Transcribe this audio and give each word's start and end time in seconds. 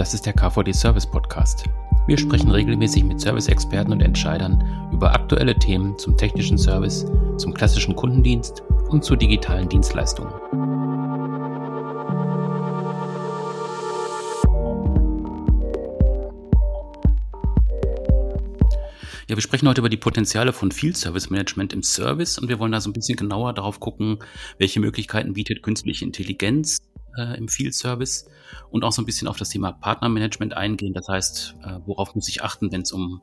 Das 0.00 0.14
ist 0.14 0.24
der 0.24 0.32
KVD 0.32 0.72
Service 0.72 1.04
Podcast. 1.06 1.64
Wir 2.06 2.16
sprechen 2.16 2.50
regelmäßig 2.50 3.04
mit 3.04 3.20
Service-Experten 3.20 3.92
und 3.92 4.00
Entscheidern 4.00 4.88
über 4.94 5.12
aktuelle 5.12 5.54
Themen 5.54 5.98
zum 5.98 6.16
technischen 6.16 6.56
Service, 6.56 7.04
zum 7.36 7.52
klassischen 7.52 7.94
Kundendienst 7.94 8.62
und 8.88 9.04
zu 9.04 9.14
digitalen 9.14 9.68
Dienstleistungen. 9.68 10.32
Ja, 19.28 19.36
wir 19.36 19.42
sprechen 19.42 19.68
heute 19.68 19.82
über 19.82 19.90
die 19.90 19.98
Potenziale 19.98 20.54
von 20.54 20.72
Field 20.72 20.96
Service 20.96 21.28
Management 21.28 21.74
im 21.74 21.82
Service 21.82 22.38
und 22.38 22.48
wir 22.48 22.58
wollen 22.58 22.72
da 22.72 22.80
so 22.80 22.88
ein 22.88 22.94
bisschen 22.94 23.18
genauer 23.18 23.52
darauf 23.52 23.80
gucken, 23.80 24.20
welche 24.56 24.80
Möglichkeiten 24.80 25.34
bietet 25.34 25.62
künstliche 25.62 26.06
Intelligenz 26.06 26.78
äh, 27.16 27.36
im 27.36 27.48
Field 27.48 27.74
Service 27.74 28.28
und 28.70 28.84
auch 28.84 28.92
so 28.92 29.02
ein 29.02 29.06
bisschen 29.06 29.28
auf 29.28 29.36
das 29.36 29.48
Thema 29.48 29.72
Partnermanagement 29.72 30.56
eingehen. 30.56 30.94
Das 30.94 31.08
heißt, 31.08 31.56
äh, 31.64 31.78
worauf 31.86 32.14
muss 32.14 32.28
ich 32.28 32.42
achten, 32.42 32.72
wenn 32.72 32.82
es 32.82 32.92
um 32.92 33.20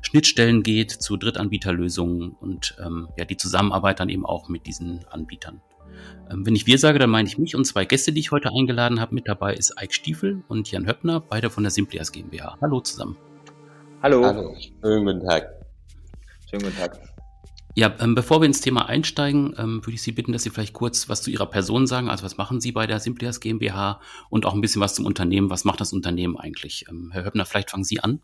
Schnittstellen 0.00 0.62
geht 0.62 0.90
zu 0.90 1.16
Drittanbieterlösungen 1.16 2.32
und 2.32 2.76
ähm, 2.84 3.08
ja, 3.16 3.24
die 3.24 3.36
Zusammenarbeit 3.36 4.00
dann 4.00 4.08
eben 4.08 4.26
auch 4.26 4.48
mit 4.48 4.66
diesen 4.66 5.04
Anbietern. 5.08 5.60
Ähm, 6.30 6.46
wenn 6.46 6.54
ich 6.54 6.66
wir 6.66 6.78
sage, 6.78 6.98
dann 6.98 7.10
meine 7.10 7.28
ich 7.28 7.38
mich 7.38 7.54
und 7.54 7.64
zwei 7.64 7.84
Gäste, 7.84 8.12
die 8.12 8.20
ich 8.20 8.32
heute 8.32 8.50
eingeladen 8.50 9.00
habe. 9.00 9.14
Mit 9.14 9.28
dabei 9.28 9.54
ist 9.54 9.78
Eik 9.78 9.92
Stiefel 9.92 10.42
und 10.48 10.70
Jan 10.70 10.86
Höppner, 10.86 11.20
beide 11.20 11.50
von 11.50 11.62
der 11.62 11.70
Simplias 11.70 12.12
GmbH. 12.12 12.56
Hallo 12.60 12.80
zusammen. 12.80 13.16
Hallo. 14.02 14.24
Hallo. 14.24 14.56
Schönen 14.80 15.04
guten 15.04 15.26
Tag. 15.26 15.48
Schönen 16.50 16.64
guten 16.64 16.76
Tag. 16.76 17.11
Ja, 17.74 17.94
ähm, 18.00 18.14
bevor 18.14 18.42
wir 18.42 18.46
ins 18.46 18.60
Thema 18.60 18.86
einsteigen, 18.88 19.54
ähm, 19.56 19.80
würde 19.82 19.94
ich 19.94 20.02
Sie 20.02 20.12
bitten, 20.12 20.32
dass 20.32 20.42
Sie 20.42 20.50
vielleicht 20.50 20.74
kurz 20.74 21.08
was 21.08 21.22
zu 21.22 21.30
Ihrer 21.30 21.46
Person 21.46 21.86
sagen. 21.86 22.10
Also 22.10 22.24
was 22.24 22.36
machen 22.36 22.60
Sie 22.60 22.70
bei 22.70 22.86
der 22.86 23.00
Simplias 23.00 23.40
GmbH 23.40 23.98
und 24.28 24.44
auch 24.44 24.52
ein 24.52 24.60
bisschen 24.60 24.82
was 24.82 24.94
zum 24.94 25.06
Unternehmen. 25.06 25.48
Was 25.48 25.64
macht 25.64 25.80
das 25.80 25.94
Unternehmen 25.94 26.36
eigentlich? 26.36 26.84
Ähm, 26.90 27.10
Herr 27.12 27.24
Höppner, 27.24 27.46
vielleicht 27.46 27.70
fangen 27.70 27.84
Sie 27.84 28.00
an. 28.00 28.20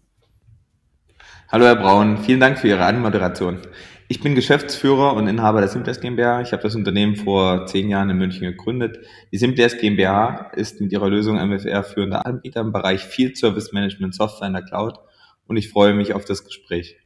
Hallo 1.50 1.64
Herr 1.64 1.76
Braun, 1.76 2.18
vielen 2.18 2.40
Dank 2.40 2.58
für 2.58 2.68
Ihre 2.68 2.84
Anmoderation. 2.84 3.60
Ich 4.08 4.20
bin 4.20 4.34
Geschäftsführer 4.34 5.14
und 5.14 5.28
Inhaber 5.28 5.60
der 5.60 5.68
Simplias 5.68 6.00
GmbH. 6.00 6.42
Ich 6.42 6.52
habe 6.52 6.62
das 6.62 6.74
Unternehmen 6.74 7.16
vor 7.16 7.64
zehn 7.64 7.88
Jahren 7.88 8.10
in 8.10 8.18
München 8.18 8.42
gegründet. 8.42 8.98
Die 9.32 9.38
Simplias 9.38 9.78
GmbH 9.78 10.50
ist 10.56 10.82
mit 10.82 10.92
ihrer 10.92 11.08
Lösung 11.08 11.36
MFR 11.36 11.84
führender 11.84 12.26
Anbieter 12.26 12.60
im 12.60 12.72
Bereich 12.72 13.02
Field 13.02 13.38
Service 13.38 13.72
Management 13.72 14.14
Software 14.14 14.48
in 14.48 14.54
der 14.54 14.62
Cloud 14.62 14.98
und 15.46 15.56
ich 15.56 15.70
freue 15.70 15.94
mich 15.94 16.12
auf 16.12 16.26
das 16.26 16.44
Gespräch. 16.44 16.96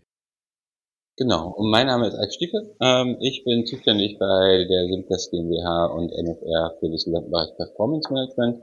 Genau, 1.17 1.53
und 1.57 1.71
mein 1.71 1.89
Name 1.89 2.09
ist 2.09 2.15
Alex 2.15 2.37
Stiefel. 2.37 2.75
Ähm, 2.81 3.19
ich 3.21 3.45
bin 3.45 3.67
zuständig 3.67 4.19
bei 4.19 4.65
der 4.65 4.89
Simplest 4.89 5.31
GmbH 5.31 5.87
und 5.87 6.11
MFR 6.11 6.75
für 6.81 6.89
den 6.89 7.31
Bereich 7.31 7.55
Performance 7.57 8.11
Management. 8.11 8.63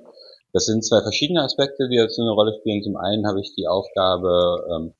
Das 0.52 0.66
sind 0.66 0.84
zwei 0.84 1.02
verschiedene 1.02 1.44
Aspekte, 1.44 1.88
die 1.90 1.98
jetzt 1.98 2.20
eine 2.20 2.32
Rolle 2.32 2.58
spielen. 2.60 2.82
Zum 2.82 2.98
einen 2.98 3.28
habe 3.28 3.40
ich 3.40 3.54
die 3.54 3.68
Aufgabe, 3.68 4.66
ähm, 4.74 4.94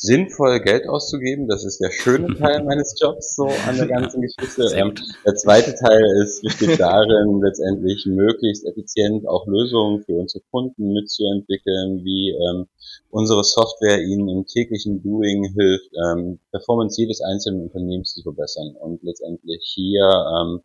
sinnvoll 0.00 0.60
Geld 0.60 0.88
auszugeben. 0.88 1.46
Das 1.46 1.64
ist 1.64 1.78
der 1.78 1.90
schöne 1.90 2.34
Teil 2.38 2.64
meines 2.64 2.98
Jobs 2.98 3.36
so 3.36 3.46
an 3.68 3.76
der 3.76 3.86
ganzen 3.86 4.22
Geschichte. 4.22 4.64
Ähm, 4.74 4.94
der 5.26 5.34
zweite 5.34 5.74
Teil 5.74 6.02
ist 6.22 6.42
besteht 6.42 6.80
darin, 6.80 7.40
letztendlich 7.42 8.06
möglichst 8.06 8.64
effizient 8.66 9.28
auch 9.28 9.46
Lösungen 9.46 10.02
für 10.04 10.14
unsere 10.14 10.42
Kunden 10.50 10.92
mitzuentwickeln, 10.94 12.02
wie 12.02 12.30
ähm, 12.30 12.66
unsere 13.10 13.44
Software 13.44 14.02
ihnen 14.02 14.28
im 14.28 14.46
täglichen 14.46 15.02
Doing 15.02 15.44
hilft, 15.54 15.90
ähm, 15.94 16.40
Performance 16.50 17.00
jedes 17.00 17.20
einzelnen 17.20 17.62
Unternehmens 17.62 18.14
zu 18.14 18.22
verbessern 18.22 18.74
und 18.80 19.02
letztendlich 19.02 19.70
hier 19.74 20.02
ähm, 20.02 20.60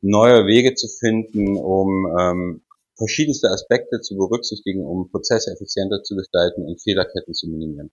neue 0.00 0.46
Wege 0.46 0.74
zu 0.74 0.88
finden, 0.88 1.58
um 1.58 2.16
ähm, 2.18 2.62
verschiedenste 2.96 3.48
Aspekte 3.48 4.00
zu 4.00 4.16
berücksichtigen, 4.16 4.84
um 4.84 5.10
Prozesse 5.10 5.52
effizienter 5.52 6.02
zu 6.02 6.16
gestalten 6.16 6.64
und 6.64 6.80
Fehlerketten 6.80 7.34
zu 7.34 7.46
minimieren. 7.48 7.90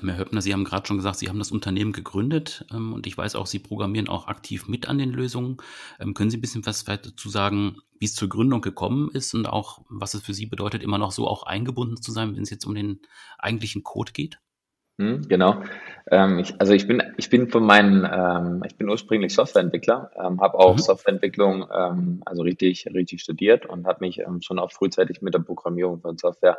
Ähm, 0.00 0.08
Herr 0.08 0.18
Höppner, 0.18 0.42
Sie 0.42 0.52
haben 0.52 0.64
gerade 0.64 0.86
schon 0.86 0.96
gesagt, 0.96 1.18
Sie 1.18 1.28
haben 1.28 1.38
das 1.38 1.52
Unternehmen 1.52 1.92
gegründet 1.92 2.66
ähm, 2.72 2.92
und 2.92 3.06
ich 3.06 3.16
weiß 3.16 3.36
auch, 3.36 3.46
Sie 3.46 3.58
programmieren 3.58 4.08
auch 4.08 4.28
aktiv 4.28 4.68
mit 4.68 4.88
an 4.88 4.98
den 4.98 5.10
Lösungen. 5.10 5.58
Ähm, 6.00 6.14
können 6.14 6.30
Sie 6.30 6.38
ein 6.38 6.40
bisschen 6.42 6.66
was 6.66 6.84
dazu 6.84 7.28
sagen, 7.28 7.78
wie 7.98 8.04
es 8.04 8.14
zur 8.14 8.28
Gründung 8.28 8.60
gekommen 8.60 9.10
ist 9.12 9.34
und 9.34 9.46
auch, 9.46 9.80
was 9.88 10.14
es 10.14 10.22
für 10.22 10.34
Sie 10.34 10.46
bedeutet, 10.46 10.82
immer 10.82 10.98
noch 10.98 11.12
so 11.12 11.26
auch 11.26 11.44
eingebunden 11.44 12.00
zu 12.00 12.12
sein, 12.12 12.34
wenn 12.36 12.42
es 12.42 12.50
jetzt 12.50 12.66
um 12.66 12.74
den 12.74 13.00
eigentlichen 13.38 13.82
Code 13.82 14.12
geht? 14.12 14.38
Hm, 14.98 15.28
genau. 15.28 15.62
Ähm, 16.10 16.38
ich, 16.38 16.58
also 16.58 16.72
ich 16.72 16.86
bin, 16.86 17.02
ich 17.18 17.28
bin 17.28 17.50
von 17.50 17.64
meinen, 17.64 18.08
ähm, 18.10 18.62
ich 18.66 18.76
bin 18.76 18.88
ursprünglich 18.88 19.34
Softwareentwickler, 19.34 20.10
ähm, 20.16 20.40
habe 20.40 20.58
auch 20.58 20.72
mhm. 20.72 20.78
Softwareentwicklung 20.78 21.70
also 22.24 22.42
richtig, 22.42 22.86
richtig 22.86 23.20
studiert 23.20 23.66
und 23.66 23.86
habe 23.86 24.04
mich 24.04 24.22
schon 24.40 24.58
auch 24.58 24.72
frühzeitig 24.72 25.20
mit 25.20 25.34
der 25.34 25.40
Programmierung 25.40 26.00
von 26.00 26.16
Software 26.16 26.58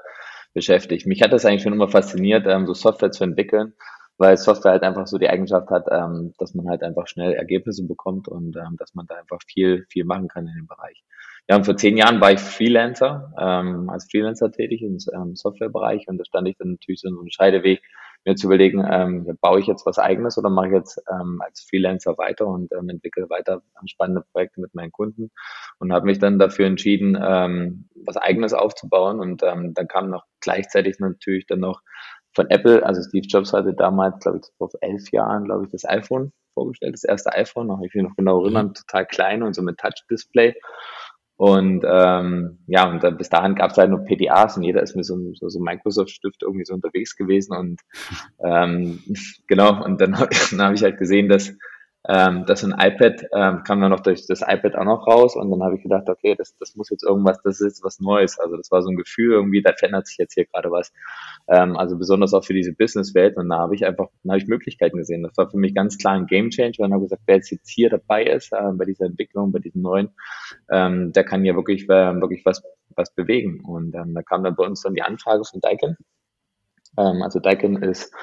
beschäftigt. 0.53 1.06
Mich 1.06 1.22
hat 1.22 1.34
das 1.34 1.46
eigentlich 1.46 1.63
schon 1.63 1.74
immer 1.74 1.90
fasziniert, 1.90 2.46
ähm, 2.47 2.66
so 2.66 2.74
Software 2.74 3.12
zu 3.12 3.24
entwickeln, 3.24 3.74
weil 4.18 4.38
Software 4.38 4.72
halt 4.72 4.84
einfach 4.84 5.08
so 5.08 5.18
die 5.18 5.30
Eigenschaft 5.30 5.69
hat, 5.69 5.85
ähm, 5.91 6.34
dass 6.38 6.53
man 6.53 6.68
halt 6.68 6.84
einfach 6.84 7.08
schnell 7.08 7.34
Ergebnisse 7.34 7.85
bekommt 7.85 8.28
und 8.28 8.56
ähm, 8.58 8.75
dass 8.78 8.96
man 8.96 9.06
da 9.08 9.16
einfach 9.16 9.40
viel, 9.47 9.85
viel 9.90 10.06
machen 10.06 10.28
kann 10.28 10.47
in 10.47 10.56
dem 10.56 10.68
Bereich. 10.68 11.03
Ja, 11.50 11.56
und 11.56 11.66
vor 11.66 11.78
zehn 11.78 11.96
Jahren 11.96 12.19
war 12.19 12.31
ich 12.31 12.40
Freelancer, 12.40 13.31
ähm, 13.40 13.90
als 13.90 14.09
Freelancer 14.12 14.52
tätig 14.52 14.81
im 14.81 14.97
ähm, 15.13 15.35
Softwarebereich 15.35 16.08
und 16.08 16.18
da 16.18 16.25
stand 16.25 16.47
ich 16.50 16.58
dann 16.58 16.72
natürlich 16.72 17.00
so 17.00 17.08
in 17.08 17.18
einem 17.18 17.29
Scheideweg, 17.29 17.81
mir 18.28 18.36
zu 18.36 18.48
überlegen, 18.48 18.86
ähm, 18.90 19.38
baue 19.42 19.60
ich 19.60 19.68
jetzt 19.68 19.86
was 19.86 19.98
eigenes 19.98 20.38
oder 20.38 20.50
mache 20.50 20.68
ich 20.68 20.74
jetzt 20.74 21.02
ähm, 21.10 21.42
als 21.44 21.62
Freelancer 21.62 22.18
weiter 22.18 22.46
und 22.46 22.72
ähm, 22.74 22.90
entwickle 22.90 23.30
weiter 23.30 23.62
spannende 23.86 24.24
Projekte 24.32 24.62
mit 24.62 24.76
meinen 24.76 24.92
Kunden. 24.92 25.32
Und 25.80 25.94
habe 25.94 26.06
mich 26.06 26.20
dann 26.20 26.38
dafür 26.38 26.68
entschieden, 26.68 27.18
ähm, 27.20 27.90
was 27.96 28.18
eigenes 28.18 28.54
aufzubauen. 28.54 29.20
Und 29.20 29.44
ähm, 29.44 29.74
dann 29.74 29.88
kam 29.88 30.10
noch 30.10 30.26
gleichzeitig 30.42 31.00
natürlich 31.00 31.48
dann 31.48 31.60
noch 31.60 31.82
von 32.34 32.50
Apple, 32.52 32.86
also 32.86 33.02
Steve 33.02 33.26
Jobs 33.28 33.52
hatte 33.54 33.74
damals, 33.74 34.20
glaube 34.20 34.40
ich, 34.40 34.50
vor 34.58 34.70
elf 34.82 35.09
Jahren, 35.12 35.46
glaube 35.46 35.66
ich, 35.66 35.72
das 35.72 35.86
iPhone 35.86 36.32
vorgestellt, 36.54 36.94
das 36.94 37.04
erste 37.04 37.34
iPhone, 37.34 37.68
noch 37.68 37.82
ich 37.82 37.94
will 37.96 38.04
noch 38.04 38.16
genau 38.16 38.42
erinnern, 38.44 38.74
total 38.74 39.06
klein 39.06 39.44
und 39.44 39.56
so 39.56 39.62
mit 39.62 39.78
Touch-Display 39.78 40.56
und 41.38 41.86
ähm, 41.88 42.58
ja, 42.66 42.90
und 42.90 43.03
dann 43.03 43.18
bis 43.18 43.30
dahin 43.30 43.53
gab 43.53 43.70
es 43.70 43.78
halt 43.78 43.92
nur 43.92 44.03
PDAs 44.03 44.58
und 44.58 44.64
jeder 44.64 44.81
ist 44.81 44.96
mit 44.96 45.06
so 45.06 45.14
einem 45.14 45.36
so, 45.36 45.48
so 45.50 45.59
Microsoft-Stift 45.59 46.42
irgendwie 46.42 46.66
so 46.66 46.74
unterwegs 46.74 47.16
gewesen. 47.16 47.56
Und 47.56 47.81
ähm, 48.44 49.03
genau, 49.47 49.84
und 49.84 50.02
dann, 50.02 50.14
dann 50.14 50.62
habe 50.62 50.74
ich 50.74 50.84
halt 50.84 50.97
gesehen, 50.97 51.30
dass 51.30 51.53
ähm, 52.09 52.45
das 52.45 52.63
ein 52.63 52.72
iPad 52.72 53.25
ähm, 53.34 53.63
kam 53.63 53.81
dann 53.81 53.91
noch 53.91 54.00
durch 54.00 54.25
das 54.28 54.41
iPad 54.41 54.75
auch 54.75 54.85
noch 54.85 55.07
raus 55.07 55.35
und 55.35 55.51
dann 55.51 55.62
habe 55.62 55.75
ich 55.75 55.84
gedacht, 55.84 56.07
okay, 56.07 56.35
das, 56.38 56.56
das 56.57 56.75
muss 56.75 56.90
jetzt 56.90 57.03
irgendwas, 57.03 57.41
das 57.44 57.59
ist 57.59 57.84
was 57.84 58.00
Neues. 58.00 58.40
Also 58.40 58.56
das 58.56 58.72
war 58.72 58.81
so 58.81 58.90
ein 58.90 58.95
Gefühl 58.95 59.34
irgendwie, 59.34 59.62
da 59.62 59.73
verändert 59.73 60.07
sich 60.07 60.17
jetzt 60.17 60.34
hier 60.34 60.46
gerade 60.46 60.72
was. 60.72 60.94
Ähm, 61.50 61.75
also 61.75 61.97
besonders 61.97 62.34
auch 62.34 62.46
für 62.46 62.53
diese 62.53 62.73
Businesswelt 62.73 63.35
und 63.35 63.50
da 63.50 63.57
habe 63.57 63.75
ich 63.75 63.85
einfach, 63.85 64.07
da 64.23 64.34
habe 64.34 64.41
ich 64.41 64.47
Möglichkeiten 64.47 64.97
gesehen. 64.97 65.23
Das 65.23 65.35
war 65.35 65.50
für 65.50 65.57
mich 65.57 65.75
ganz 65.75 65.97
klar 65.97 66.13
ein 66.13 66.28
Game 66.28 66.50
Change, 66.50 66.78
weil 66.79 66.85
dann 66.85 66.94
habe 66.94 67.03
gesagt, 67.03 67.23
wer 67.25 67.35
jetzt, 67.35 67.51
jetzt 67.51 67.69
hier 67.69 67.90
dabei 67.90 68.23
ist 68.23 68.53
äh, 68.53 68.72
bei 68.73 68.85
dieser 68.85 69.06
Entwicklung, 69.06 69.51
bei 69.51 69.59
diesem 69.59 69.81
neuen, 69.81 70.09
ähm, 70.72 71.12
der 71.12 71.25
kann 71.25 71.44
ja 71.44 71.56
wirklich, 71.56 71.90
äh, 71.90 72.22
wirklich 72.22 72.46
was, 72.46 72.63
was 72.96 73.13
bewegen. 73.13 73.59
Und 73.66 73.94
ähm, 73.96 74.13
da 74.13 74.22
kam 74.22 74.44
dann 74.44 74.56
bei 74.56 74.66
uns 74.66 74.81
dann 74.81 74.94
die 74.94 75.01
Anfrage 75.01 75.44
von 75.44 75.59
Daikin. 75.59 75.97
Ähm, 76.97 77.22
also 77.22 77.40
Daikin 77.40 77.75
ist 77.84 78.13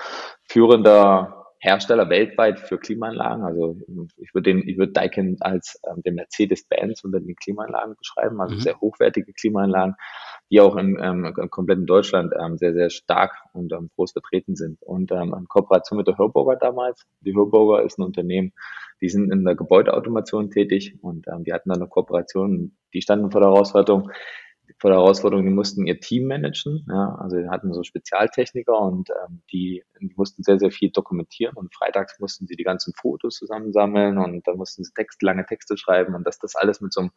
führender 0.48 1.43
Hersteller 1.64 2.10
weltweit 2.10 2.60
für 2.60 2.76
Klimaanlagen. 2.76 3.42
Also 3.42 3.78
ich 4.18 4.34
würde 4.34 4.52
den, 4.52 4.68
ich 4.68 4.76
würde 4.76 4.92
Daikin 4.92 5.38
als 5.40 5.80
ähm, 5.88 6.02
den 6.02 6.14
Mercedes-Benz 6.16 7.02
unter 7.04 7.20
den 7.20 7.34
Klimaanlagen 7.36 7.96
beschreiben, 7.96 8.38
also 8.38 8.54
mhm. 8.54 8.60
sehr 8.60 8.78
hochwertige 8.82 9.32
Klimaanlagen, 9.32 9.94
die 10.50 10.60
auch 10.60 10.76
in, 10.76 10.98
ähm, 11.00 11.24
in 11.24 11.50
kompletten 11.50 11.86
Deutschland 11.86 12.34
ähm, 12.38 12.58
sehr, 12.58 12.74
sehr 12.74 12.90
stark 12.90 13.32
und 13.54 13.72
ähm, 13.72 13.88
groß 13.96 14.12
vertreten 14.12 14.56
sind. 14.56 14.82
Und 14.82 15.10
ähm, 15.10 15.34
in 15.34 15.48
Kooperation 15.48 15.96
mit 15.96 16.06
der 16.06 16.18
Hörburger 16.18 16.56
damals, 16.56 17.06
die 17.20 17.34
Hörburger 17.34 17.82
ist 17.82 17.98
ein 17.98 18.02
Unternehmen, 18.02 18.52
die 19.00 19.08
sind 19.08 19.32
in 19.32 19.42
der 19.42 19.54
Gebäudeautomation 19.54 20.50
tätig 20.50 20.98
und 21.00 21.26
ähm, 21.28 21.44
die 21.44 21.54
hatten 21.54 21.70
dann 21.70 21.80
eine 21.80 21.88
Kooperation, 21.88 22.76
die 22.92 23.00
standen 23.00 23.30
vor 23.30 23.40
der 23.40 23.48
Herausforderung, 23.48 24.10
vor 24.78 24.90
der 24.90 24.98
Herausforderung, 24.98 25.44
die 25.44 25.52
mussten 25.52 25.86
ihr 25.86 26.00
Team 26.00 26.26
managen. 26.26 26.84
Ja, 26.88 27.16
also 27.20 27.36
die 27.36 27.48
hatten 27.48 27.72
so 27.72 27.82
Spezialtechniker 27.82 28.78
und 28.78 29.10
ähm, 29.10 29.42
die, 29.52 29.84
die 30.00 30.12
mussten 30.16 30.42
sehr, 30.42 30.58
sehr 30.58 30.70
viel 30.70 30.90
dokumentieren 30.90 31.56
und 31.56 31.74
freitags 31.74 32.18
mussten 32.20 32.46
sie 32.46 32.56
die 32.56 32.64
ganzen 32.64 32.92
Fotos 32.94 33.36
zusammensammeln 33.36 34.18
und 34.18 34.46
dann 34.46 34.56
mussten 34.56 34.84
sie 34.84 34.92
Text, 34.94 35.22
lange 35.22 35.46
Texte 35.46 35.76
schreiben 35.76 36.14
und 36.14 36.26
dass 36.26 36.38
das 36.38 36.56
alles 36.56 36.80
mit 36.80 36.92
so 36.92 37.00
einem 37.00 37.10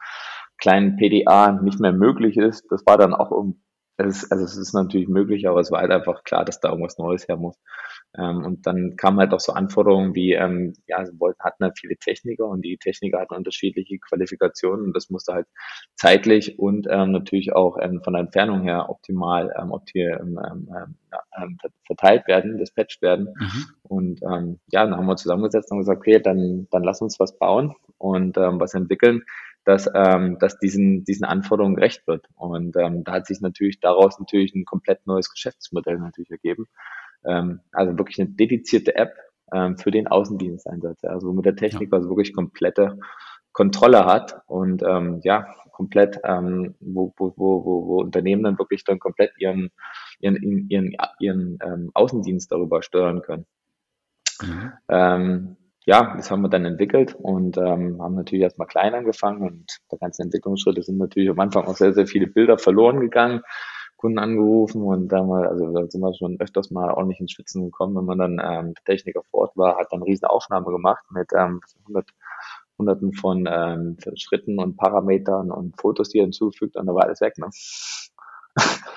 kleinen 0.58 0.98
PDA 0.98 1.52
nicht 1.52 1.80
mehr 1.80 1.94
möglich 1.94 2.38
ist, 2.38 2.72
das 2.72 2.86
war 2.86 2.98
dann 2.98 3.14
auch 3.14 3.32
irgendwie 3.32 3.62
es 3.98 4.24
ist, 4.24 4.32
also 4.32 4.46
es 4.46 4.58
ist 4.58 4.74
natürlich 4.74 5.08
möglich, 5.08 5.48
aber 5.48 5.60
es 5.60 5.72
war 5.72 5.82
halt 5.82 5.92
einfach 5.92 6.24
klar, 6.24 6.46
dass 6.46 6.60
da 6.60 6.70
irgendwas 6.70 6.98
Neues 6.98 7.28
her 7.28 7.38
muss. 7.38 7.58
Ähm, 8.16 8.46
und 8.46 8.68
dann 8.68 8.96
kamen 8.96 9.20
halt 9.20 9.34
auch 9.34 9.40
so 9.40 9.54
Anforderungen 9.54 10.14
wie, 10.16 10.34
ähm, 10.34 10.74
ja, 10.88 11.04
sie 11.06 11.20
wollten, 11.20 11.44
hatten 11.44 11.64
halt 11.64 11.78
viele 11.80 11.98
Techniker 11.98 12.46
und 12.46 12.62
die 12.62 12.78
Techniker 12.78 13.20
hatten 13.20 13.36
unterschiedliche 13.36 13.98
Qualifikationen 14.00 14.86
und 14.86 14.96
das 14.96 15.10
musste 15.10 15.34
halt 15.34 15.48
zeitlich 15.96 16.60
und 16.60 16.88
ähm, 16.90 17.12
natürlich 17.12 17.54
auch 17.54 17.78
ähm, 17.82 18.02
von 18.04 18.14
der 18.14 18.22
Entfernung 18.22 18.62
her 18.62 18.90
optimal 18.90 19.54
ähm, 19.60 19.72
optimal, 19.72 20.22
ähm, 21.38 21.58
verteilt 21.86 22.28
werden, 22.28 22.58
dispatched 22.58 23.02
werden. 23.02 23.34
Mhm. 23.40 23.66
Und 23.84 24.22
ja, 24.22 24.84
dann 24.84 24.98
haben 24.98 25.06
wir 25.06 25.16
zusammengesetzt 25.16 25.72
und 25.72 25.80
gesagt, 25.80 26.00
okay, 26.00 26.20
dann, 26.20 26.68
dann 26.72 26.84
lass 26.84 27.02
uns 27.02 27.20
was 27.20 27.38
bauen 27.38 27.74
und 27.98 28.36
was 28.36 28.74
entwickeln 28.74 29.24
dass, 29.68 29.90
ähm, 29.94 30.38
dass 30.40 30.60
diesen, 30.60 31.04
diesen 31.04 31.26
Anforderungen 31.26 31.76
gerecht 31.76 32.08
wird. 32.08 32.26
Und 32.36 32.78
ähm, 32.78 33.04
da 33.04 33.12
hat 33.12 33.28
sich 33.28 33.42
natürlich 33.42 33.82
daraus 33.82 34.18
natürlich 34.18 34.56
ein 34.56 34.64
komplett 34.64 35.06
neues 35.06 35.30
Geschäftsmodell 35.30 35.98
natürlich 35.98 36.32
ergeben. 36.32 36.68
Ähm, 37.26 37.60
also 37.74 37.98
wirklich 37.98 38.18
eine 38.22 38.30
dedizierte 38.30 38.96
App 38.96 39.14
ähm, 39.54 39.78
für 39.78 39.92
den 39.92 40.08
Außendiensteinsatz, 40.08 41.04
also 41.04 41.28
womit 41.28 41.46
der 41.46 41.58
Techniker 41.58 41.92
ja. 41.92 41.98
also 41.98 42.10
wirklich 42.10 42.34
komplette 42.34 42.98
Kontrolle 43.52 44.06
hat 44.06 44.40
und 44.46 44.84
ähm, 44.84 45.20
ja, 45.24 45.54
komplett, 45.74 46.18
ähm, 46.24 46.76
wo, 46.80 47.14
wo, 47.18 47.34
wo, 47.36 47.66
wo 47.66 48.02
Unternehmen 48.02 48.44
dann 48.44 48.58
wirklich 48.58 48.86
dann 48.86 49.00
komplett 49.00 49.34
ihren, 49.38 49.70
ihren, 50.22 50.70
ihren, 50.70 50.96
ihren 51.20 51.60
ähm, 51.62 51.92
Außendienst 51.94 52.52
darüber 52.54 52.82
steuern 52.82 53.22
können. 53.22 53.46
Mhm. 54.42 54.72
Ähm, 54.88 55.58
ja, 55.88 56.16
das 56.18 56.30
haben 56.30 56.42
wir 56.42 56.50
dann 56.50 56.66
entwickelt 56.66 57.16
und 57.16 57.58
ähm, 57.58 58.02
haben 58.02 58.16
natürlich 58.16 58.44
erstmal 58.44 58.68
klein 58.68 58.94
angefangen 58.94 59.42
und 59.42 59.78
der 59.90 59.98
ganze 59.98 60.22
Entwicklungsschritte 60.22 60.84
sind 60.84 60.98
natürlich 60.98 61.30
am 61.30 61.40
Anfang 61.40 61.66
auch 61.66 61.78
sehr, 61.78 61.94
sehr 61.94 62.06
viele 62.06 62.28
Bilder 62.28 62.58
verloren 62.58 63.00
gegangen. 63.00 63.42
Kunden 63.96 64.20
angerufen 64.20 64.84
und 64.84 65.08
da 65.08 65.24
mal, 65.24 65.48
also 65.48 65.72
da 65.74 65.90
sind 65.90 66.02
wir 66.02 66.14
schon 66.14 66.40
öfters 66.40 66.72
mal 66.72 66.92
ordentlich 66.92 67.22
ins 67.22 67.32
Schwitzen 67.32 67.64
gekommen, 67.64 67.96
wenn 67.96 68.06
man 68.06 68.18
dann 68.18 68.42
ähm, 68.44 68.74
Techniker 68.86 69.22
vor 69.32 69.42
Ort 69.44 69.58
war, 69.58 69.78
hat 69.78 69.88
dann 69.92 70.02
eine 70.02 70.08
riesen 70.08 70.26
Aufnahme 70.26 70.72
gemacht 70.72 71.06
mit 71.10 71.32
ähm, 71.34 71.62
100, 71.88 72.10
hunderten 72.78 73.14
von 73.14 73.48
ähm, 73.50 73.98
Schritten 74.16 74.60
und 74.60 74.76
Parametern 74.76 75.52
und 75.52 75.80
Fotos, 75.80 76.10
die 76.10 76.20
er 76.20 76.26
hinzufügt 76.26 76.76
und 76.76 76.86
da 76.86 76.94
war 76.94 77.06
alles 77.06 77.22
weg. 77.22 77.38
Ne? 77.38 77.48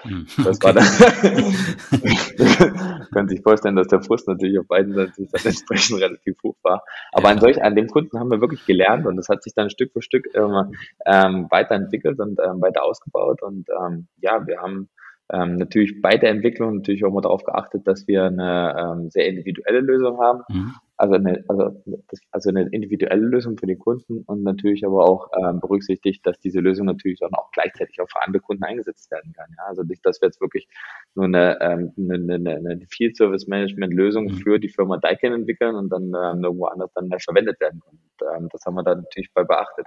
Hm, 0.02 0.26
das 0.44 0.56
okay. 0.56 0.66
war 0.66 0.72
dann, 0.72 0.86
können 3.12 3.28
sich 3.28 3.42
vorstellen, 3.42 3.76
dass 3.76 3.88
der 3.88 4.02
Frust 4.02 4.26
natürlich 4.28 4.58
auf 4.58 4.66
beiden 4.66 4.94
Seiten 4.94 5.28
dann 5.30 5.44
entsprechend 5.44 6.00
relativ 6.00 6.36
hoch 6.42 6.56
war. 6.62 6.82
Aber 7.12 7.28
ja. 7.28 7.34
an 7.34 7.40
solch, 7.40 7.62
an 7.62 7.74
dem 7.74 7.88
Kunden 7.88 8.18
haben 8.18 8.30
wir 8.30 8.40
wirklich 8.40 8.64
gelernt 8.64 9.06
und 9.06 9.16
das 9.16 9.28
hat 9.28 9.42
sich 9.42 9.52
dann 9.54 9.68
Stück 9.70 9.92
für 9.92 10.02
Stück 10.02 10.26
immer 10.34 10.70
ähm, 11.04 11.48
weiterentwickelt 11.50 12.18
und 12.18 12.40
ähm, 12.40 12.62
weiter 12.62 12.84
ausgebaut 12.84 13.42
und 13.42 13.68
ähm, 13.68 14.08
ja, 14.20 14.46
wir 14.46 14.60
haben 14.60 14.88
ähm, 15.32 15.56
natürlich 15.56 16.00
bei 16.00 16.16
der 16.16 16.30
Entwicklung 16.30 16.76
natürlich 16.76 17.04
auch 17.04 17.12
mal 17.12 17.20
darauf 17.20 17.44
geachtet, 17.44 17.86
dass 17.86 18.08
wir 18.08 18.24
eine 18.24 18.74
ähm, 18.78 19.10
sehr 19.10 19.28
individuelle 19.28 19.80
Lösung 19.80 20.18
haben. 20.20 20.42
Mhm. 20.48 20.74
Also, 21.00 21.14
eine, 21.14 21.42
also, 21.48 21.82
also 22.30 22.50
eine 22.50 22.68
individuelle 22.72 23.24
Lösung 23.24 23.56
für 23.56 23.66
den 23.66 23.78
Kunden 23.78 24.22
und 24.26 24.42
natürlich 24.42 24.84
aber 24.84 25.08
auch 25.08 25.30
ähm, 25.34 25.58
berücksichtigt, 25.58 26.26
dass 26.26 26.38
diese 26.40 26.60
Lösung 26.60 26.84
natürlich 26.84 27.20
dann 27.20 27.32
auch 27.32 27.50
gleichzeitig 27.52 28.02
auch 28.02 28.08
für 28.10 28.20
andere 28.20 28.42
Kunden 28.42 28.64
eingesetzt 28.64 29.10
werden 29.10 29.32
kann. 29.32 29.48
Ja? 29.56 29.64
Also 29.64 29.82
nicht, 29.82 30.04
dass 30.04 30.20
wir 30.20 30.28
jetzt 30.28 30.42
wirklich 30.42 30.68
nur 31.14 31.24
eine, 31.24 31.58
ähm, 31.62 31.94
eine, 31.96 32.34
eine, 32.34 32.56
eine 32.56 32.86
Field 32.90 33.16
Service 33.16 33.46
Management 33.46 33.94
Lösung 33.94 34.24
mhm. 34.24 34.34
für 34.34 34.58
die 34.58 34.68
Firma 34.68 34.98
Daikin 34.98 35.32
entwickeln 35.32 35.74
und 35.74 35.88
dann 35.88 36.12
ähm, 36.14 36.44
irgendwo 36.44 36.66
anders 36.66 36.92
dann 36.94 37.08
mehr 37.08 37.18
verwendet 37.18 37.58
werden 37.60 37.80
kann. 37.80 37.94
Und, 37.94 38.36
ähm, 38.36 38.48
das 38.52 38.66
haben 38.66 38.74
wir 38.74 38.82
da 38.82 38.94
natürlich 38.94 39.32
bei 39.32 39.42
beachtet. 39.42 39.86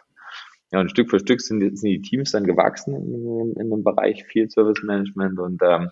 Ja, 0.72 0.80
und 0.80 0.90
Stück 0.90 1.12
für 1.12 1.20
Stück 1.20 1.42
sind, 1.42 1.78
sind 1.78 1.90
die 1.90 2.02
Teams 2.02 2.32
dann 2.32 2.46
gewachsen 2.46 2.96
in, 2.96 3.54
in 3.62 3.70
dem 3.70 3.84
Bereich 3.84 4.26
Field 4.26 4.52
Service 4.52 4.82
Management 4.82 5.38
und 5.38 5.62
ähm, 5.62 5.92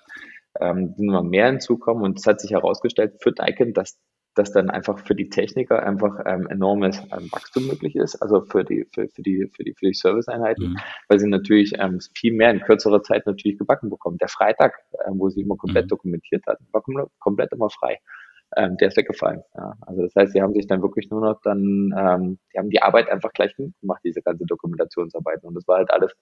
ähm, 0.59 0.95
sind 0.97 1.07
immer 1.09 1.21
mehr 1.21 1.45
hinzukommen 1.45 2.03
und 2.03 2.17
es 2.17 2.25
hat 2.25 2.41
sich 2.41 2.53
herausgestellt 2.53 3.17
für 3.21 3.31
Daikin, 3.31 3.73
dass 3.73 3.99
dass 4.35 4.51
dann 4.51 4.69
einfach 4.69 4.99
für 4.99 5.15
die 5.15 5.29
Techniker 5.29 5.83
einfach 5.83 6.19
ähm, 6.25 6.47
enormes 6.47 6.99
ähm, 7.11 7.31
Wachstum 7.31 7.67
möglich 7.67 7.95
ist, 7.95 8.15
also 8.21 8.41
für 8.41 8.63
die 8.63 8.85
für, 8.93 9.07
für 9.09 9.21
die 9.21 9.49
für 9.53 9.63
die 9.63 9.73
für 9.73 9.87
die 9.87 9.93
Serviceeinheiten, 9.93 10.71
mhm. 10.71 10.77
weil 11.07 11.19
sie 11.19 11.27
natürlich 11.27 11.73
ähm, 11.77 11.99
viel 12.15 12.33
mehr 12.33 12.51
in 12.51 12.61
kürzerer 12.61 13.03
Zeit 13.03 13.25
natürlich 13.25 13.57
gebacken 13.57 13.89
bekommen. 13.89 14.17
Der 14.17 14.29
Freitag, 14.29 14.73
ähm, 15.05 15.19
wo 15.19 15.29
sie 15.29 15.41
immer 15.41 15.57
komplett 15.57 15.85
mhm. 15.85 15.89
dokumentiert 15.89 16.45
hatten, 16.47 16.65
war 16.71 16.81
kom 16.81 17.07
komplett 17.19 17.51
immer 17.51 17.69
frei 17.69 17.99
ähm, 18.57 18.77
der 18.77 18.89
ist 18.89 18.97
weggefallen. 18.97 19.43
Ja. 19.55 19.73
Also 19.81 20.01
das 20.01 20.15
heißt, 20.15 20.33
sie 20.33 20.41
haben 20.41 20.53
sich 20.53 20.67
dann 20.67 20.81
wirklich 20.81 21.09
nur 21.09 21.21
noch 21.21 21.39
dann, 21.41 21.93
ähm, 21.97 22.39
die 22.53 22.57
haben 22.57 22.69
die 22.69 22.81
Arbeit 22.81 23.09
einfach 23.09 23.31
gleich 23.31 23.55
gemacht, 23.55 24.01
diese 24.03 24.21
ganze 24.21 24.45
Dokumentationsarbeit. 24.45 25.43
Und 25.43 25.55
das 25.55 25.67
war 25.67 25.77
halt 25.77 25.91
alles 25.91 26.13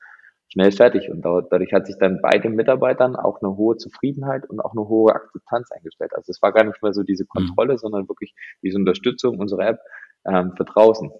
schnell 0.49 0.71
fertig. 0.71 1.09
Und 1.09 1.23
dadurch 1.23 1.73
hat 1.73 1.87
sich 1.87 1.97
dann 1.97 2.21
bei 2.21 2.37
den 2.37 2.55
Mitarbeitern 2.55 3.15
auch 3.15 3.41
eine 3.41 3.55
hohe 3.55 3.77
Zufriedenheit 3.77 4.49
und 4.49 4.59
auch 4.59 4.73
eine 4.73 4.87
hohe 4.87 5.13
Akzeptanz 5.13 5.71
eingestellt. 5.71 6.11
Also 6.15 6.31
es 6.31 6.41
war 6.41 6.51
gar 6.51 6.63
nicht 6.63 6.81
mehr 6.81 6.93
so 6.93 7.03
diese 7.03 7.23
mhm. 7.23 7.29
Kontrolle, 7.29 7.73
mhm. 7.73 7.77
sondern 7.77 8.09
wirklich 8.09 8.33
diese 8.61 8.77
Unterstützung 8.77 9.39
unserer 9.39 9.67
App 9.67 9.79
ähm, 10.25 10.53
für 10.57 10.65
draußen. 10.65 11.11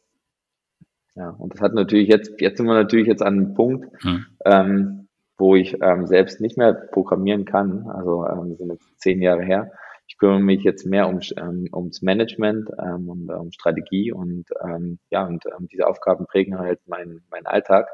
Ja, 1.15 1.29
und 1.31 1.53
das 1.53 1.61
hat 1.61 1.73
natürlich 1.73 2.07
jetzt, 2.07 2.39
jetzt 2.39 2.57
sind 2.57 2.65
wir 2.65 2.73
natürlich 2.73 3.07
jetzt 3.07 3.21
an 3.21 3.33
einem 3.33 3.53
Punkt, 3.53 4.03
mhm. 4.03 4.25
ähm, 4.45 5.07
wo 5.37 5.55
ich 5.55 5.77
ähm, 5.81 6.07
selbst 6.07 6.41
nicht 6.41 6.57
mehr 6.57 6.73
programmieren 6.73 7.45
kann. 7.45 7.87
Also 7.87 8.25
ähm, 8.25 8.55
sind 8.55 8.71
jetzt 8.71 8.99
zehn 8.99 9.21
Jahre 9.21 9.43
her. 9.43 9.71
Ich 10.07 10.17
kümmere 10.17 10.39
mich 10.39 10.63
jetzt 10.63 10.85
mehr 10.85 11.07
um, 11.07 11.19
ähm, 11.37 11.67
ums 11.71 12.01
Management 12.01 12.69
ähm, 12.83 13.09
und 13.09 13.29
um 13.29 13.51
Strategie 13.51 14.11
und 14.11 14.45
ähm, 14.63 14.97
ja, 15.11 15.25
und 15.25 15.45
ähm, 15.45 15.67
diese 15.71 15.87
Aufgaben 15.87 16.25
prägen 16.25 16.57
halt 16.57 16.79
meinen 16.87 17.21
mein 17.29 17.45
Alltag. 17.45 17.87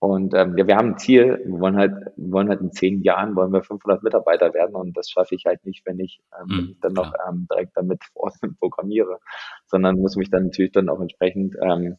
Und 0.00 0.32
ähm, 0.34 0.56
ja, 0.56 0.66
wir 0.66 0.76
haben 0.76 0.90
ein 0.90 0.98
Ziel, 0.98 1.42
wir 1.44 1.58
wollen 1.58 1.76
halt, 1.76 1.92
wir 2.16 2.32
wollen 2.32 2.48
halt 2.48 2.60
in 2.60 2.70
zehn 2.70 3.02
Jahren 3.02 3.34
wollen 3.34 3.52
wir 3.52 3.62
500 3.62 4.02
Mitarbeiter 4.02 4.54
werden. 4.54 4.76
Und 4.76 4.96
das 4.96 5.10
schaffe 5.10 5.34
ich 5.34 5.44
halt 5.44 5.64
nicht, 5.64 5.84
wenn 5.86 5.98
ich, 5.98 6.20
ähm, 6.38 6.46
wenn 6.48 6.58
hm, 6.58 6.68
ich 6.70 6.80
dann 6.80 6.92
noch 6.92 7.12
ähm, 7.28 7.46
direkt 7.50 7.76
damit 7.76 8.04
vor 8.12 8.24
Ort 8.24 8.34
programmiere, 8.60 9.18
sondern 9.66 9.98
muss 9.98 10.16
mich 10.16 10.30
dann 10.30 10.44
natürlich 10.44 10.72
dann 10.72 10.88
auch 10.88 11.00
entsprechend, 11.00 11.56
ähm, 11.60 11.96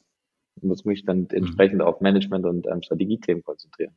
muss 0.62 0.86
mich 0.86 1.04
dann 1.06 1.28
hm. 1.30 1.38
entsprechend 1.38 1.82
auf 1.82 2.00
Management 2.00 2.46
und 2.46 2.68
ähm, 2.68 2.82
Strategiethemen 2.82 3.44
konzentrieren. 3.44 3.96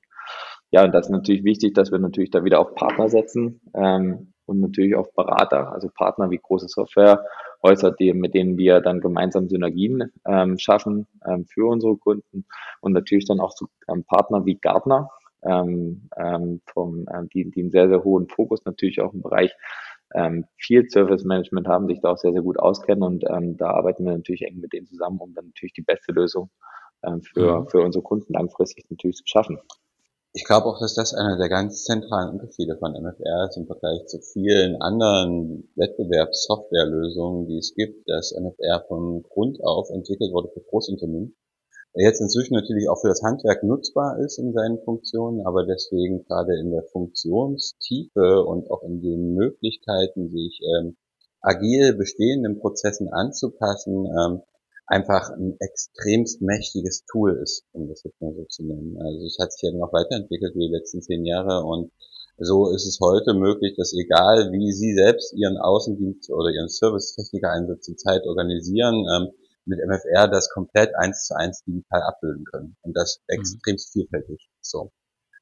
Ja, 0.70 0.84
und 0.84 0.92
das 0.92 1.06
ist 1.06 1.12
natürlich 1.12 1.44
wichtig, 1.44 1.74
dass 1.74 1.92
wir 1.92 1.98
natürlich 1.98 2.30
da 2.30 2.44
wieder 2.44 2.58
auf 2.58 2.74
Partner 2.74 3.08
setzen, 3.08 3.60
ähm, 3.74 4.31
und 4.46 4.60
natürlich 4.60 4.94
auch 4.96 5.08
Berater, 5.14 5.72
also 5.72 5.88
Partner 5.88 6.30
wie 6.30 6.38
große 6.38 6.68
Softwarehäuser, 6.68 7.92
die, 7.92 8.12
mit 8.12 8.34
denen 8.34 8.56
wir 8.58 8.80
dann 8.80 9.00
gemeinsam 9.00 9.48
Synergien 9.48 10.12
ähm, 10.26 10.58
schaffen 10.58 11.06
ähm, 11.26 11.46
für 11.46 11.68
unsere 11.68 11.96
Kunden 11.96 12.46
und 12.80 12.92
natürlich 12.92 13.26
dann 13.26 13.40
auch 13.40 13.52
so, 13.52 13.66
ähm, 13.88 14.04
Partner 14.04 14.44
wie 14.44 14.56
Gartner, 14.56 15.10
ähm, 15.42 16.08
ähm, 16.16 16.60
vom, 16.66 17.06
ähm, 17.12 17.28
die, 17.32 17.50
die 17.50 17.60
einen 17.60 17.70
sehr, 17.70 17.88
sehr 17.88 18.04
hohen 18.04 18.28
Fokus 18.28 18.64
natürlich 18.64 19.00
auch 19.00 19.12
im 19.12 19.22
Bereich 19.22 19.54
ähm, 20.14 20.44
Field 20.58 20.92
Service 20.92 21.24
Management 21.24 21.66
haben, 21.68 21.86
sich 21.86 22.00
da 22.00 22.10
auch 22.10 22.18
sehr, 22.18 22.32
sehr 22.32 22.42
gut 22.42 22.58
auskennen 22.58 23.02
und 23.02 23.24
ähm, 23.28 23.56
da 23.56 23.70
arbeiten 23.70 24.04
wir 24.04 24.12
natürlich 24.12 24.42
eng 24.42 24.60
mit 24.60 24.72
denen 24.72 24.86
zusammen, 24.86 25.18
um 25.18 25.34
dann 25.34 25.46
natürlich 25.46 25.72
die 25.72 25.82
beste 25.82 26.12
Lösung 26.12 26.50
ähm, 27.02 27.22
für, 27.22 27.60
mhm. 27.60 27.68
für 27.68 27.80
unsere 27.80 28.02
Kunden 28.02 28.32
langfristig 28.32 28.84
natürlich 28.90 29.16
zu 29.16 29.24
schaffen. 29.26 29.58
Ich 30.34 30.44
glaube 30.44 30.66
auch, 30.66 30.80
dass 30.80 30.94
das 30.94 31.12
einer 31.12 31.36
der 31.36 31.50
ganz 31.50 31.84
zentralen 31.84 32.30
Unterschiede 32.30 32.78
von 32.78 32.92
MFR 32.92 33.48
ist 33.50 33.58
im 33.58 33.66
Vergleich 33.66 34.06
zu 34.06 34.18
vielen 34.18 34.80
anderen 34.80 35.70
Wettbewerbssoftwarelösungen, 35.76 37.48
die 37.48 37.58
es 37.58 37.74
gibt, 37.74 38.08
dass 38.08 38.32
MFR 38.32 38.82
von 38.88 39.22
Grund 39.24 39.62
auf 39.62 39.90
entwickelt 39.90 40.32
wurde 40.32 40.48
für 40.54 40.62
Großunternehmen. 40.62 41.36
Jetzt 41.94 42.22
inzwischen 42.22 42.54
natürlich 42.54 42.88
auch 42.88 42.98
für 43.02 43.08
das 43.08 43.22
Handwerk 43.22 43.62
nutzbar 43.62 44.18
ist 44.20 44.38
in 44.38 44.54
seinen 44.54 44.82
Funktionen, 44.82 45.46
aber 45.46 45.66
deswegen 45.66 46.24
gerade 46.24 46.58
in 46.58 46.70
der 46.70 46.84
Funktionstiefe 46.84 48.42
und 48.46 48.70
auch 48.70 48.82
in 48.84 49.02
den 49.02 49.34
Möglichkeiten, 49.34 50.30
sich 50.30 50.62
ähm, 50.78 50.96
agil 51.42 51.92
bestehenden 51.92 52.58
Prozessen 52.58 53.12
anzupassen, 53.12 54.06
ähm, 54.06 54.42
einfach 54.86 55.30
ein 55.30 55.56
extremst 55.60 56.42
mächtiges 56.42 57.04
Tool 57.10 57.38
ist, 57.42 57.64
um 57.72 57.88
das 57.88 58.02
jetzt 58.04 58.20
mal 58.20 58.34
so 58.34 58.44
zu 58.44 58.64
nennen. 58.64 58.98
Also 59.00 59.26
es 59.26 59.38
hat 59.40 59.52
sich 59.52 59.62
ja 59.62 59.72
noch 59.72 59.92
weiterentwickelt 59.92 60.54
wie 60.54 60.68
die 60.68 60.74
letzten 60.74 61.02
zehn 61.02 61.24
Jahre 61.24 61.64
und 61.64 61.92
so 62.38 62.70
ist 62.70 62.86
es 62.86 62.98
heute 63.00 63.34
möglich, 63.34 63.74
dass 63.76 63.92
egal 63.92 64.50
wie 64.52 64.72
Sie 64.72 64.94
selbst 64.94 65.32
Ihren 65.34 65.58
Außendienst 65.58 66.30
oder 66.30 66.50
Ihren 66.50 66.68
Servicetechniker-Einsatz 66.68 67.84
zur 67.84 67.96
Zeit 67.96 68.26
organisieren, 68.26 69.04
ähm, 69.14 69.28
mit 69.64 69.78
MFR 69.78 70.28
das 70.28 70.48
komplett 70.50 70.94
eins 70.96 71.26
zu 71.26 71.36
eins 71.36 71.62
digital 71.64 72.02
abbilden 72.02 72.44
können. 72.44 72.76
Und 72.82 72.96
das 72.96 73.20
mhm. 73.28 73.38
extremst 73.38 73.92
vielfältig. 73.92 74.48
So. 74.60 74.90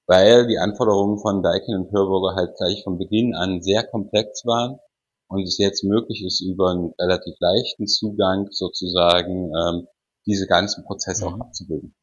Weil 0.06 0.47
die 0.49 0.59
Anforderungen 0.59 1.18
von 1.18 1.42
Daikin 1.42 1.76
und 1.76 1.92
Hörburger 1.92 2.35
halt 2.35 2.56
gleich 2.56 2.82
von 2.82 2.99
Beginn 2.99 3.35
an 3.35 3.62
sehr 3.62 3.85
komplex 3.85 4.44
waren 4.44 4.78
und 5.30 5.42
es 5.42 5.58
jetzt 5.58 5.84
möglich 5.84 6.25
ist, 6.25 6.40
über 6.40 6.70
einen 6.70 6.92
relativ 6.99 7.34
leichten 7.38 7.87
Zugang 7.87 8.49
sozusagen 8.50 9.52
ähm, 9.54 9.87
diese 10.26 10.46
ganzen 10.46 10.84
Prozesse 10.84 11.25
mhm. 11.25 11.34
auch 11.34 11.40
abzubilden, 11.46 11.94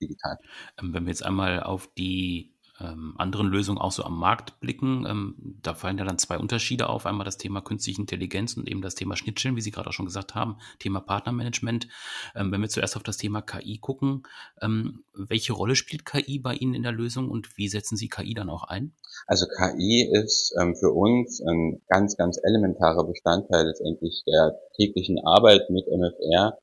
digital. 0.00 0.38
Ähm, 0.80 0.94
wenn 0.94 1.04
wir 1.04 1.10
jetzt 1.10 1.24
einmal 1.24 1.62
auf 1.62 1.92
die 1.98 2.54
ähm, 2.80 3.14
anderen 3.18 3.48
Lösungen 3.48 3.78
auch 3.78 3.92
so 3.92 4.04
am 4.04 4.18
Markt 4.18 4.60
blicken, 4.60 5.04
ähm, 5.06 5.34
da 5.62 5.74
fallen 5.74 5.98
ja 5.98 6.04
dann 6.04 6.18
zwei 6.18 6.38
Unterschiede 6.38 6.88
auf. 6.88 7.06
Einmal 7.06 7.24
das 7.24 7.36
Thema 7.36 7.60
künstliche 7.60 8.00
Intelligenz 8.00 8.56
und 8.56 8.68
eben 8.68 8.82
das 8.82 8.94
Thema 8.94 9.16
Schnittstellen, 9.16 9.56
wie 9.56 9.60
Sie 9.60 9.70
gerade 9.70 9.88
auch 9.88 9.92
schon 9.92 10.06
gesagt 10.06 10.34
haben, 10.34 10.58
Thema 10.78 11.00
Partnermanagement. 11.00 11.88
Ähm, 12.34 12.52
wenn 12.52 12.60
wir 12.60 12.68
zuerst 12.68 12.96
auf 12.96 13.02
das 13.02 13.16
Thema 13.16 13.42
KI 13.42 13.78
gucken, 13.78 14.22
ähm, 14.60 15.04
welche 15.14 15.52
Rolle 15.52 15.76
spielt 15.76 16.04
KI 16.04 16.38
bei 16.38 16.54
Ihnen 16.54 16.74
in 16.74 16.82
der 16.82 16.92
Lösung 16.92 17.28
und 17.28 17.56
wie 17.56 17.68
setzen 17.68 17.96
Sie 17.96 18.08
KI 18.08 18.34
dann 18.34 18.50
auch 18.50 18.64
ein? 18.64 18.92
Also 19.26 19.46
KI 19.46 20.08
ist 20.12 20.54
ähm, 20.60 20.76
für 20.76 20.90
uns 20.90 21.40
ein 21.40 21.80
ganz, 21.88 22.16
ganz 22.16 22.38
elementarer 22.42 23.04
Bestandteil 23.04 23.66
letztendlich 23.66 24.22
der 24.26 24.58
täglichen 24.76 25.18
Arbeit 25.24 25.70
mit 25.70 25.86
MFR 25.88 26.58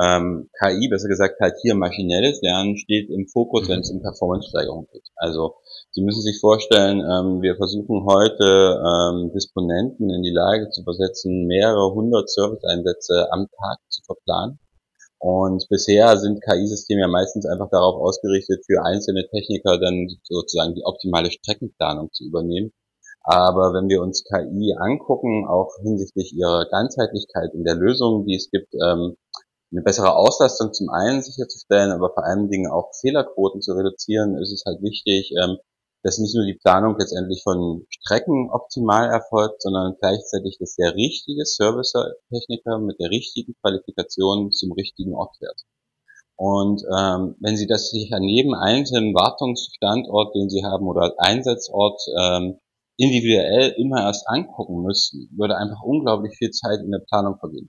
ähm, 0.00 0.48
KI, 0.58 0.88
besser 0.88 1.08
gesagt 1.08 1.40
halt 1.40 1.54
hier 1.62 1.74
maschinelles 1.74 2.40
Lernen, 2.42 2.76
steht 2.76 3.10
im 3.10 3.26
Fokus, 3.28 3.68
wenn 3.68 3.80
es 3.80 3.90
um 3.90 4.00
Performance-Steigerung 4.00 4.86
geht. 4.92 5.08
Also 5.16 5.54
Sie 5.92 6.02
müssen 6.02 6.22
sich 6.22 6.38
vorstellen, 6.38 7.00
ähm, 7.00 7.42
wir 7.42 7.56
versuchen 7.56 8.06
heute 8.06 8.78
ähm, 8.78 9.32
Disponenten 9.34 10.08
in 10.08 10.22
die 10.22 10.30
Lage 10.30 10.70
zu 10.70 10.84
versetzen, 10.84 11.46
mehrere 11.46 11.92
hundert 11.92 12.30
Service-Einsätze 12.30 13.26
am 13.32 13.48
Tag 13.50 13.78
zu 13.88 14.00
verplanen 14.06 14.60
Und 15.18 15.66
bisher 15.68 16.16
sind 16.16 16.40
KI-Systeme 16.42 17.00
ja 17.00 17.08
meistens 17.08 17.44
einfach 17.44 17.70
darauf 17.70 18.00
ausgerichtet, 18.00 18.64
für 18.66 18.84
einzelne 18.84 19.26
Techniker 19.28 19.80
dann 19.80 20.06
sozusagen 20.22 20.74
die 20.74 20.84
optimale 20.84 21.32
Streckenplanung 21.32 22.12
zu 22.12 22.24
übernehmen. 22.24 22.72
Aber 23.22 23.74
wenn 23.74 23.88
wir 23.88 24.00
uns 24.00 24.24
KI 24.24 24.74
angucken, 24.78 25.46
auch 25.48 25.74
hinsichtlich 25.82 26.32
ihrer 26.32 26.66
Ganzheitlichkeit 26.70 27.52
in 27.52 27.64
der 27.64 27.74
Lösung, 27.74 28.24
die 28.26 28.36
es 28.36 28.48
gibt, 28.50 28.72
ähm, 28.74 29.16
eine 29.72 29.82
bessere 29.82 30.16
Auslastung 30.16 30.72
zum 30.72 30.90
einen 30.90 31.22
sicherzustellen, 31.22 31.92
aber 31.92 32.10
vor 32.12 32.24
allen 32.24 32.48
Dingen 32.48 32.70
auch 32.70 32.90
Fehlerquoten 33.00 33.60
zu 33.60 33.72
reduzieren, 33.72 34.36
ist 34.36 34.52
es 34.52 34.64
halt 34.66 34.82
wichtig, 34.82 35.32
ähm, 35.42 35.58
dass 36.02 36.18
nicht 36.18 36.34
nur 36.34 36.44
die 36.44 36.58
Planung 36.60 36.96
letztendlich 36.98 37.42
von 37.42 37.86
Strecken 37.90 38.50
optimal 38.50 39.10
erfolgt, 39.10 39.62
sondern 39.62 39.96
gleichzeitig, 40.00 40.56
dass 40.58 40.74
der 40.74 40.94
richtige 40.94 41.44
Servicetechniker 41.44 42.78
mit 42.78 42.98
der 42.98 43.10
richtigen 43.10 43.54
Qualifikation 43.60 44.50
zum 44.50 44.72
richtigen 44.72 45.14
Ort 45.14 45.36
fährt. 45.36 45.62
Und 46.36 46.82
ähm, 46.98 47.36
wenn 47.40 47.58
Sie 47.58 47.66
das 47.66 47.90
sich 47.90 48.14
an 48.14 48.22
jedem 48.22 48.54
einzelnen 48.54 49.14
Wartungsstandort, 49.14 50.34
den 50.34 50.48
Sie 50.48 50.64
haben, 50.64 50.88
oder 50.88 51.12
Einsatzort 51.18 52.00
ähm, 52.18 52.58
individuell 52.96 53.74
immer 53.76 54.00
erst 54.00 54.26
angucken 54.26 54.82
müssten, 54.82 55.28
würde 55.36 55.58
einfach 55.58 55.82
unglaublich 55.82 56.34
viel 56.36 56.50
Zeit 56.50 56.80
in 56.80 56.90
der 56.90 57.04
Planung 57.06 57.36
vergehen. 57.38 57.68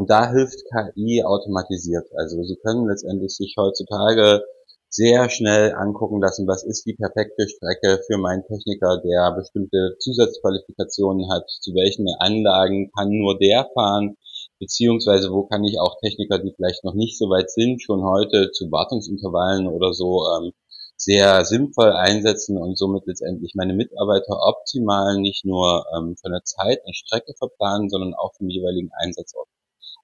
Und 0.00 0.08
da 0.08 0.30
hilft 0.32 0.64
KI 0.72 1.22
automatisiert. 1.22 2.08
Also 2.16 2.42
Sie 2.42 2.56
können 2.56 2.88
letztendlich 2.88 3.36
sich 3.36 3.54
heutzutage 3.58 4.42
sehr 4.88 5.28
schnell 5.28 5.74
angucken 5.74 6.22
lassen, 6.22 6.48
was 6.48 6.64
ist 6.64 6.86
die 6.86 6.94
perfekte 6.94 7.46
Strecke 7.46 8.00
für 8.06 8.16
meinen 8.16 8.42
Techniker, 8.46 8.96
der 9.04 9.36
bestimmte 9.36 9.96
Zusatzqualifikationen 9.98 11.30
hat, 11.30 11.50
zu 11.50 11.74
welchen 11.74 12.06
Anlagen 12.18 12.90
kann 12.96 13.10
nur 13.10 13.38
der 13.38 13.68
fahren, 13.74 14.16
beziehungsweise 14.58 15.32
wo 15.32 15.42
kann 15.42 15.64
ich 15.64 15.78
auch 15.78 16.00
Techniker, 16.00 16.38
die 16.38 16.54
vielleicht 16.56 16.82
noch 16.82 16.94
nicht 16.94 17.18
so 17.18 17.28
weit 17.28 17.50
sind, 17.50 17.82
schon 17.82 18.02
heute 18.02 18.52
zu 18.52 18.72
Wartungsintervallen 18.72 19.68
oder 19.68 19.92
so 19.92 20.24
ähm, 20.34 20.52
sehr 20.96 21.44
sinnvoll 21.44 21.92
einsetzen 21.92 22.56
und 22.56 22.78
somit 22.78 23.02
letztendlich 23.04 23.52
meine 23.54 23.74
Mitarbeiter 23.74 24.40
optimal 24.48 25.18
nicht 25.18 25.44
nur 25.44 25.84
ähm, 25.94 26.16
von 26.16 26.32
der 26.32 26.44
Zeit 26.44 26.80
eine 26.86 26.94
Strecke 26.94 27.34
verplanen, 27.36 27.90
sondern 27.90 28.14
auch 28.14 28.32
vom 28.38 28.48
jeweiligen 28.48 28.90
Einsatzort. 28.96 29.49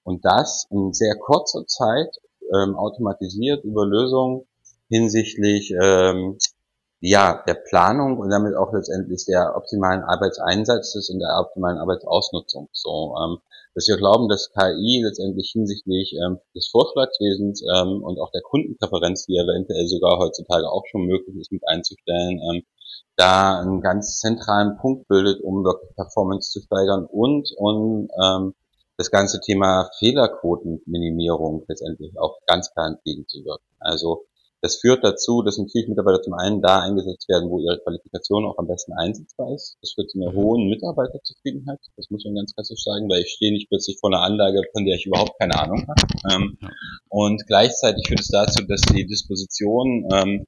Und 0.07 0.23
das 0.23 0.65
in 0.71 0.93
sehr 0.93 1.17
kurzer 1.17 1.67
Zeit 1.67 2.15
ähm, 2.55 2.77
automatisiert 2.77 3.65
über 3.65 3.85
Lösungen 3.85 4.47
hinsichtlich 4.87 5.73
ähm, 5.83 6.37
ja, 7.01 7.43
der 7.45 7.55
Planung 7.55 8.17
und 8.17 8.29
damit 8.29 8.55
auch 8.55 8.71
letztendlich 8.71 9.25
der 9.25 9.57
optimalen 9.57 10.03
Arbeitseinsatzes 10.03 11.09
und 11.09 11.19
der 11.19 11.37
optimalen 11.41 11.77
Arbeitsausnutzung. 11.77 12.69
So, 12.71 13.17
ähm, 13.21 13.39
dass 13.75 13.89
wir 13.89 13.97
glauben, 13.97 14.29
dass 14.29 14.49
KI 14.53 15.03
letztendlich 15.03 15.51
hinsichtlich 15.51 16.15
ähm, 16.25 16.39
des 16.55 16.69
Vorschlagswesens 16.69 17.61
ähm, 17.75 18.01
und 18.01 18.17
auch 18.21 18.31
der 18.31 18.43
Kundenpräferenz, 18.43 19.25
die 19.25 19.35
eventuell 19.35 19.87
sogar 19.87 20.19
heutzutage 20.19 20.71
auch 20.71 20.85
schon 20.89 21.05
möglich 21.05 21.35
ist 21.35 21.51
mit 21.51 21.67
einzustellen, 21.67 22.39
ähm, 22.49 22.63
da 23.17 23.59
einen 23.59 23.81
ganz 23.81 24.21
zentralen 24.21 24.77
Punkt 24.77 25.09
bildet, 25.09 25.41
um 25.41 25.65
wirklich 25.65 25.93
Performance 25.95 26.49
zu 26.49 26.61
steigern 26.61 27.05
und 27.05 27.51
und 27.57 28.07
ähm, 28.23 28.53
das 28.97 29.11
ganze 29.11 29.39
Thema 29.39 29.89
Fehlerquotenminimierung 29.99 31.63
letztendlich 31.67 32.17
auch 32.19 32.39
ganz 32.47 32.71
klar 32.73 32.87
entgegenzuwirken. 32.87 33.65
Also 33.79 34.25
das 34.61 34.77
führt 34.77 35.03
dazu, 35.03 35.43
dass 35.43 35.59
natürlich 35.59 35.87
Mitarbeiter 35.87 36.21
zum 36.23 36.33
einen 36.33 36.63
da 36.63 36.81
eingesetzt 36.81 37.29
werden, 37.29 37.51
wo 37.51 37.59
ihre 37.59 37.77
Qualifikation 37.77 38.43
auch 38.45 38.57
am 38.57 38.65
besten 38.65 38.91
einsetzbar 38.93 39.53
ist. 39.53 39.77
Das 39.81 39.93
führt 39.93 40.09
zu 40.09 40.19
einer 40.19 40.33
hohen 40.33 40.67
Mitarbeiterzufriedenheit. 40.67 41.79
Das 41.95 42.09
muss 42.09 42.25
man 42.25 42.35
ganz 42.35 42.55
klassisch 42.55 42.83
sagen, 42.83 43.07
weil 43.07 43.21
ich 43.21 43.33
stehe 43.33 43.53
nicht 43.53 43.69
plötzlich 43.69 43.99
vor 43.99 44.11
einer 44.11 44.23
Anlage, 44.23 44.63
von 44.73 44.83
der 44.83 44.95
ich 44.95 45.05
überhaupt 45.05 45.39
keine 45.39 45.59
Ahnung 45.59 45.85
habe. 45.87 46.01
Ähm, 46.33 46.57
und 47.07 47.45
gleichzeitig 47.45 48.07
führt 48.07 48.21
es 48.21 48.29
dazu, 48.29 48.65
dass 48.65 48.81
die 48.81 49.05
Disposition 49.05 50.09
ähm, 50.11 50.47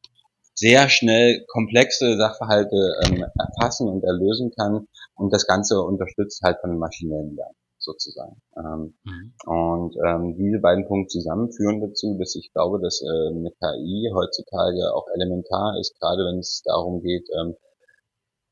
sehr 0.56 0.89
schnell 0.89 1.46
komplexe 1.48 2.18
Sachverhalte 2.18 2.96
ähm, 3.06 3.24
erfassen 3.38 3.88
und 3.88 4.03
erlösen 4.03 4.51
kann 4.58 4.88
und 5.15 5.32
das 5.32 5.46
Ganze 5.46 5.82
unterstützt 5.82 6.41
halt 6.44 6.58
von 6.62 6.72
den 6.72 6.79
maschinellen 6.79 7.36
Lernen 7.36 7.56
sozusagen. 7.89 8.41
Ähm, 8.55 8.93
mhm. 9.03 9.34
Und 9.46 9.96
ähm, 10.05 10.36
diese 10.38 10.60
beiden 10.60 10.88
Punkte 10.88 11.13
zusammen 11.13 11.51
führen 11.51 11.81
dazu, 11.81 12.17
dass 12.19 12.36
ich 12.36 12.51
glaube, 12.53 12.79
dass 12.79 13.01
äh, 13.01 13.29
eine 13.29 13.51
KI 13.51 14.12
heutzutage 14.13 14.93
auch 14.93 15.08
elementar 15.15 15.77
ist, 15.79 16.00
gerade 16.00 16.24
wenn 16.25 16.39
es 16.39 16.62
darum 16.63 17.01
geht, 17.01 17.27
ähm, 17.39 17.55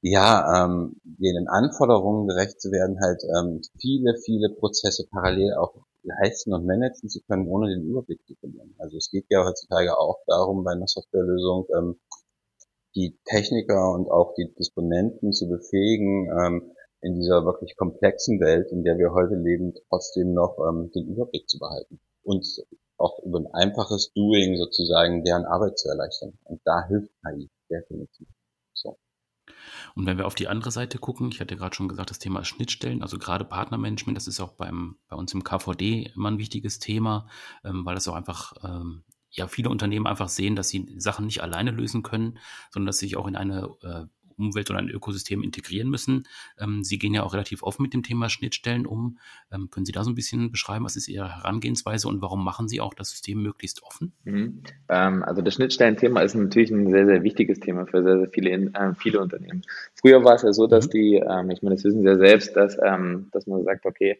ja, 0.01 0.65
ähm, 0.65 0.96
den 1.03 1.48
Anforderungen 1.48 2.27
gerecht 2.27 2.62
zu 2.62 2.72
werden, 2.72 3.00
halt 3.01 3.22
ähm, 3.38 3.62
viele, 3.79 4.15
viele 4.24 4.50
Prozesse 4.50 5.08
parallel 5.10 5.56
auch 5.56 5.74
leisten 6.03 6.53
und 6.53 6.65
managen 6.65 7.10
zu 7.10 7.20
können, 7.27 7.48
ohne 7.48 7.70
den 7.70 7.84
Überblick 7.84 8.25
zu 8.25 8.36
verlieren. 8.36 8.75
Also 8.77 8.98
es 8.98 9.10
geht 9.12 9.25
ja 9.29 9.44
heutzutage 9.44 9.98
auch 9.98 10.20
darum, 10.27 10.63
bei 10.63 10.72
einer 10.72 10.88
Softwarelösung 10.88 11.65
ähm, 11.75 12.00
die 12.96 13.17
Techniker 13.25 13.91
und 13.94 14.10
auch 14.10 14.34
die 14.36 14.53
Disponenten 14.58 15.34
zu 15.34 15.48
befähigen, 15.48 16.29
ähm, 16.32 16.72
in 17.01 17.16
dieser 17.16 17.46
wirklich 17.46 17.75
komplexen 17.77 18.39
Welt, 18.39 18.72
in 18.72 18.84
der 18.84 18.98
wir 18.98 19.12
heute 19.13 19.36
leben, 19.36 19.74
trotzdem 19.89 20.34
noch 20.34 20.58
ähm, 20.68 20.92
den 20.92 21.08
Überblick 21.08 21.48
zu 21.50 21.60
behalten 21.60 22.00
und 22.24 22.46
auch 22.98 23.20
über 23.24 23.39
ein 23.39 23.48
einfaches 23.54 24.12
Doing 24.13 24.58
sozusagen 24.58 25.24
deren 25.24 25.46
Arbeit 25.46 25.77
zu 25.77 25.88
erleichtern. 25.88 26.38
Und 26.44 26.62
da 26.66 26.88
hilft 26.88 27.12
KI 27.24 27.50
definitiv. 27.70 28.27
So. 28.74 28.98
Und 29.96 30.06
wenn 30.06 30.18
wir 30.18 30.25
auf 30.25 30.36
die 30.36 30.48
andere 30.48 30.72
Seite 30.72 30.98
gucken, 30.98 31.30
ich 31.32 31.39
hatte 31.39 31.56
gerade 31.56 31.75
schon 31.75 31.88
gesagt, 31.88 32.10
das 32.10 32.20
Thema 32.20 32.44
Schnittstellen, 32.44 33.01
also 33.01 33.18
gerade 33.18 33.46
Partnermanagement, 33.46 34.18
das 34.18 34.27
ist 34.27 34.39
auch 34.39 34.54
beim, 34.54 34.98
bei 35.08 35.16
uns 35.16 35.34
im 35.34 35.44
KVD 35.44 36.12
immer 36.16 36.32
ein 36.32 36.39
wichtiges 36.39 36.80
Thema, 36.80 37.30
ähm, 37.63 37.86
weil 37.86 37.96
das 37.96 38.08
auch 38.08 38.16
einfach 38.16 38.54
ähm, 38.63 39.04
ja 39.30 39.48
viele 39.48 39.70
Unternehmen 39.70 40.08
einfach 40.08 40.30
sehen, 40.30 40.56
dass 40.56 40.70
sie 40.70 40.96
Sachen 40.98 41.25
nicht 41.25 41.42
alleine 41.42 41.72
lösen 41.72 42.04
können, 42.04 42.39
sondern 42.72 42.88
dass 42.88 43.00
sie 43.00 43.06
sich 43.06 43.18
auch 43.18 43.27
in 43.27 43.36
eine 43.36 43.70
äh, 43.84 44.06
Umwelt 44.38 44.70
oder 44.70 44.79
ein 44.79 44.89
Ökosystem 44.89 45.44
integrieren 45.44 45.89
müssen. 45.89 46.27
Ähm, 46.60 46.84
Sie 46.84 47.00
gehen 47.00 47.13
ja 47.13 47.24
auch 47.24 47.34
relativ 47.34 47.63
offen 47.63 47.84
mit 47.84 47.94
dem 47.94 48.03
Thema 48.03 48.29
Schnittstellen 48.29 48.86
um. 48.86 49.17
Ähm, 49.51 49.70
können 49.70 49.86
Sie 49.86 49.91
da 49.91 50.03
so 50.03 50.12
ein 50.12 50.15
bisschen 50.15 50.51
beschreiben, 50.51 50.86
was 50.86 50.96
ist 50.96 51.08
Ihre 51.08 51.36
Herangehensweise 51.36 52.08
und 52.08 52.22
warum 52.22 52.44
machen 52.44 52.67
Sie 52.67 52.82
auch 52.82 52.94
das 52.94 53.10
System 53.10 53.41
möglichst 53.41 53.84
offen? 53.84 54.13
Mhm. 54.24 54.62
Ähm, 54.89 55.24
also 55.24 55.41
das 55.41 55.53
Schnittstellenthema 55.56 56.22
ist 56.22 56.36
natürlich 56.36 56.72
ein 56.72 56.89
sehr, 56.89 57.06
sehr 57.06 57.24
wichtiges 57.24 57.60
Thema 57.60 57.86
für 57.86 58.03
sehr, 58.03 58.20
sehr 58.20 58.29
viele, 58.29 58.51
äh, 58.51 58.94
viele 58.98 59.22
Unternehmen. 59.22 59.63
Früher 59.96 60.24
war 60.24 60.36
es 60.36 60.44
ja 60.44 60.53
so, 60.53 60.67
dass 60.67 60.88
mhm. 60.88 60.91
die, 60.91 61.15
ähm, 61.15 61.50
ich 61.51 61.62
meine, 61.62 61.75
das 61.75 61.84
wissen 61.84 62.01
Sie 62.01 62.08
ja 62.08 62.17
selbst, 62.17 62.56
dass, 62.56 62.77
ähm, 62.84 63.29
dass 63.32 63.48
man 63.48 63.63
sagt, 63.63 63.86
okay, 63.86 64.20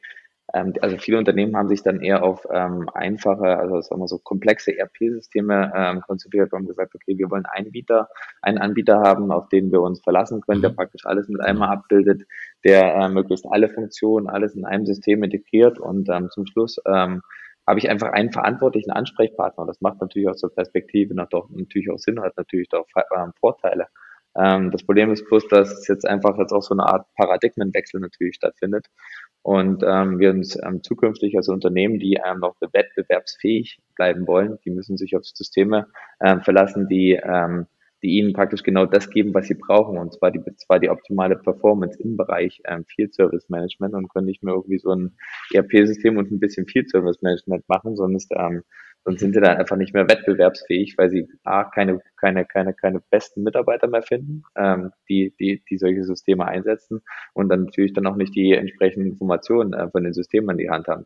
also 0.54 0.98
viele 0.98 1.18
Unternehmen 1.18 1.58
haben 1.58 1.68
sich 1.68 1.84
dann 1.84 2.00
eher 2.00 2.24
auf 2.24 2.48
ähm, 2.52 2.90
einfache, 2.94 3.58
also 3.58 3.82
sagen 3.82 4.02
wir 4.02 4.08
so 4.08 4.18
komplexe 4.18 4.78
ERP-Systeme 4.78 5.74
ähm, 5.76 6.02
konzentriert 6.02 6.54
und 6.54 6.68
gesagt, 6.68 6.96
okay, 6.96 7.18
wir 7.18 7.30
wollen 7.30 7.46
einen 7.46 7.68
Anbieter, 7.68 8.10
einen 8.42 8.58
Anbieter 8.58 9.02
haben, 9.02 9.32
auf 9.32 9.50
den 9.50 9.72
wir 9.72 9.82
uns 9.82 10.02
verlassen 10.02 10.42
können, 10.42 10.62
der 10.62 10.72
mhm. 10.72 10.76
praktisch 10.76 11.06
alles 11.06 11.28
mit 11.28 11.42
einmal 11.42 11.70
abbildet, 11.70 12.24
der 12.64 12.96
äh, 12.96 13.10
möglichst 13.10 13.46
alle 13.50 13.70
Funktionen, 13.70 14.28
alles 14.28 14.56
in 14.56 14.66
einem 14.66 14.86
System 14.86 15.22
integriert 15.24 15.80
und 15.80 16.08
ähm, 16.10 16.30
zum 16.30 16.46
Schluss 16.46 16.78
ähm, 16.88 17.22
habe 17.68 17.80
ich 17.80 17.90
einfach 17.90 18.14
einen 18.14 18.32
verantwortlichen 18.32 18.92
Ansprechpartner. 18.92 19.66
Das 19.66 19.82
macht 19.82 20.00
natürlich 20.00 20.30
aus 20.30 20.40
der 20.40 20.48
Perspektive 20.48 21.14
noch 21.14 21.28
doch 21.28 21.50
natürlich 21.50 21.92
auch 21.92 22.00
Sinn, 22.00 22.22
hat 22.22 22.38
natürlich 22.38 22.70
auch 22.72 22.88
äh, 22.96 23.32
Vorteile. 23.42 23.88
Ähm, 24.38 24.72
das 24.72 24.84
Problem 24.84 25.12
ist 25.12 25.28
bloß, 25.28 25.48
dass 25.50 25.72
es 25.72 25.88
jetzt 25.88 26.08
einfach 26.08 26.38
jetzt 26.38 26.54
auch 26.54 26.62
so 26.62 26.74
eine 26.74 26.86
Art 26.86 27.08
Paradigmenwechsel 27.16 28.00
natürlich 28.00 28.36
stattfindet 28.36 28.88
und 29.42 29.84
ähm, 29.86 30.20
wir 30.20 30.32
uns 30.32 30.58
ähm, 30.62 30.84
zukünftig 30.84 31.38
als 31.38 31.48
Unternehmen, 31.48 32.00
die 32.00 32.20
ähm, 32.24 32.40
noch 32.40 32.56
wettbewerbsfähig 32.60 33.80
bleiben 33.96 34.28
wollen, 34.28 34.58
die 34.66 34.72
müssen 34.72 34.98
sich 34.98 35.16
auf 35.16 35.26
Systeme 35.26 35.88
ähm, 36.22 36.42
verlassen, 36.42 36.88
die, 36.90 37.14
ähm, 37.14 37.68
die 38.04 38.18
ihnen 38.18 38.34
praktisch 38.34 38.64
genau 38.64 38.86
das 38.86 39.10
geben, 39.10 39.34
was 39.34 39.48
sie 39.48 39.56
brauchen, 39.56 39.98
und 39.98 40.14
zwar 40.14 40.32
die, 40.32 40.42
zwar 40.58 40.80
die 40.80 40.90
optimale 40.90 41.38
Performance 41.38 41.98
im 42.02 42.18
Bereich 42.18 42.62
ähm, 42.66 42.86
Field 42.86 43.14
Service 43.16 43.50
Management. 43.50 43.94
Und 43.94 44.10
können 44.10 44.28
nicht 44.28 44.44
mehr 44.44 44.54
irgendwie 44.54 44.80
so 44.80 44.92
ein 44.92 45.16
ERP-System 45.54 46.18
und 46.18 46.32
ein 46.32 46.40
bisschen 46.40 46.68
Field 46.68 46.90
Service 46.90 47.22
Management 47.22 47.68
machen, 47.70 47.96
sondern 47.96 48.18
ist, 48.18 48.32
ähm, 48.36 48.64
sonst 49.08 49.22
sind 49.22 49.34
sie 49.34 49.40
dann 49.40 49.56
einfach 49.56 49.78
nicht 49.78 49.94
mehr 49.94 50.10
wettbewerbsfähig, 50.10 50.98
weil 50.98 51.10
sie 51.10 51.30
A, 51.46 51.64
keine, 51.64 52.02
keine, 52.18 52.44
keine, 52.44 52.74
keine 52.74 53.02
besten 53.10 53.42
Mitarbeiter 53.42 53.88
mehr 53.88 54.02
finden, 54.02 54.44
ähm, 54.58 54.92
die, 55.08 55.34
die, 55.40 55.64
die 55.70 55.78
solche 55.78 56.04
Systeme 56.04 56.46
einsetzen 56.46 57.02
und 57.32 57.48
dann 57.48 57.64
natürlich 57.64 57.94
dann 57.94 58.06
auch 58.06 58.18
nicht 58.18 58.36
die 58.36 58.52
entsprechenden 58.52 59.12
Informationen 59.12 59.72
äh, 59.72 59.90
von 59.90 60.04
den 60.04 60.14
Systemen 60.14 60.50
in 60.50 60.58
die 60.58 60.70
Hand 60.70 60.90
haben. 60.90 61.06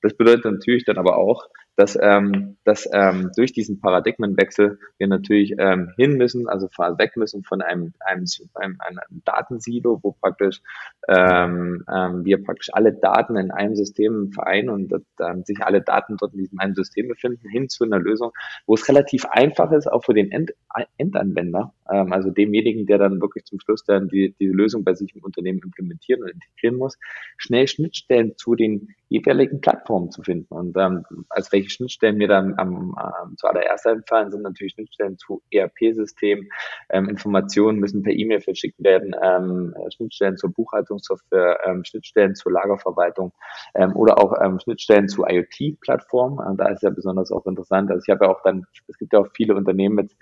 Das 0.00 0.14
bedeutet 0.14 0.46
natürlich 0.46 0.86
dann 0.86 0.96
aber 0.96 1.18
auch, 1.18 1.46
dass, 1.76 1.98
ähm, 2.00 2.56
dass 2.64 2.88
ähm, 2.92 3.30
durch 3.36 3.52
diesen 3.52 3.80
Paradigmenwechsel 3.80 4.78
wir 4.98 5.06
natürlich 5.06 5.54
ähm, 5.58 5.92
hin 5.96 6.16
müssen, 6.16 6.48
also 6.48 6.66
weg 6.66 7.16
müssen 7.16 7.44
von 7.44 7.62
einem, 7.62 7.94
einem, 8.00 8.26
einem, 8.54 8.76
einem 8.80 9.22
Datensilo, 9.24 9.98
wo 10.02 10.12
praktisch 10.12 10.60
ähm, 11.08 11.84
ähm, 11.92 12.24
wir 12.24 12.42
praktisch 12.42 12.70
alle 12.72 12.92
Daten 12.92 13.36
in 13.36 13.50
einem 13.50 13.74
System 13.74 14.32
vereinen 14.32 14.68
und 14.68 14.92
ähm, 15.20 15.44
sich 15.44 15.60
alle 15.62 15.80
Daten 15.80 16.16
dort 16.18 16.34
in 16.34 16.40
diesem 16.40 16.58
einen 16.58 16.74
System 16.74 17.08
befinden, 17.08 17.48
hin 17.48 17.68
zu 17.68 17.84
einer 17.84 17.98
Lösung, 17.98 18.32
wo 18.66 18.74
es 18.74 18.88
relativ 18.88 19.24
einfach 19.26 19.72
ist, 19.72 19.90
auch 19.90 20.04
für 20.04 20.14
den 20.14 20.30
End 20.30 20.52
Endanwender, 20.96 21.74
ähm, 21.90 22.12
also 22.12 22.30
demjenigen, 22.30 22.86
der 22.86 22.98
dann 22.98 23.20
wirklich 23.20 23.44
zum 23.44 23.60
Schluss 23.60 23.84
dann 23.84 24.08
die, 24.08 24.34
diese 24.38 24.52
Lösung 24.52 24.84
bei 24.84 24.94
sich 24.94 25.14
im 25.14 25.22
Unternehmen 25.22 25.60
implementieren 25.64 26.22
und 26.22 26.30
integrieren 26.30 26.76
muss, 26.76 26.98
schnell 27.36 27.66
Schnittstellen 27.66 28.36
zu 28.36 28.54
den 28.54 28.94
jeweiligen 29.08 29.60
Plattformen 29.60 30.10
zu 30.10 30.22
finden. 30.22 30.54
Und 30.54 30.76
ähm, 30.76 31.04
als 31.28 31.52
welche 31.52 31.61
welche 31.62 31.70
Schnittstellen 31.70 32.16
mir 32.16 32.28
dann 32.28 32.54
am, 32.58 32.94
am 32.94 33.36
zuallererst 33.36 33.86
einfallen, 33.86 34.30
sind 34.30 34.42
natürlich 34.42 34.74
Schnittstellen 34.74 35.16
zu 35.16 35.42
ERP-Systemen. 35.50 36.48
Ähm, 36.90 37.08
Informationen 37.08 37.78
müssen 37.78 38.02
per 38.02 38.12
E-Mail 38.12 38.40
verschickt 38.40 38.82
werden, 38.82 39.14
ähm, 39.22 39.74
Schnittstellen 39.94 40.36
zur 40.36 40.52
Buchhaltungssoftware, 40.52 41.60
ähm, 41.64 41.84
Schnittstellen 41.84 42.34
zur 42.34 42.52
Lagerverwaltung 42.52 43.32
ähm, 43.74 43.94
oder 43.94 44.18
auch 44.18 44.34
ähm, 44.42 44.58
Schnittstellen 44.60 45.08
zu 45.08 45.24
IoT-Plattformen. 45.24 46.56
Da 46.56 46.68
ist 46.68 46.82
ja 46.82 46.90
besonders 46.90 47.30
auch 47.30 47.46
interessant. 47.46 47.90
Also 47.90 48.02
ich 48.04 48.10
habe 48.12 48.26
ja 48.26 48.30
auch 48.30 48.42
dann, 48.42 48.64
es 48.88 48.98
gibt 48.98 49.12
ja 49.12 49.20
auch 49.20 49.28
viele 49.34 49.54
Unternehmen 49.54 49.94
mit 49.94 50.12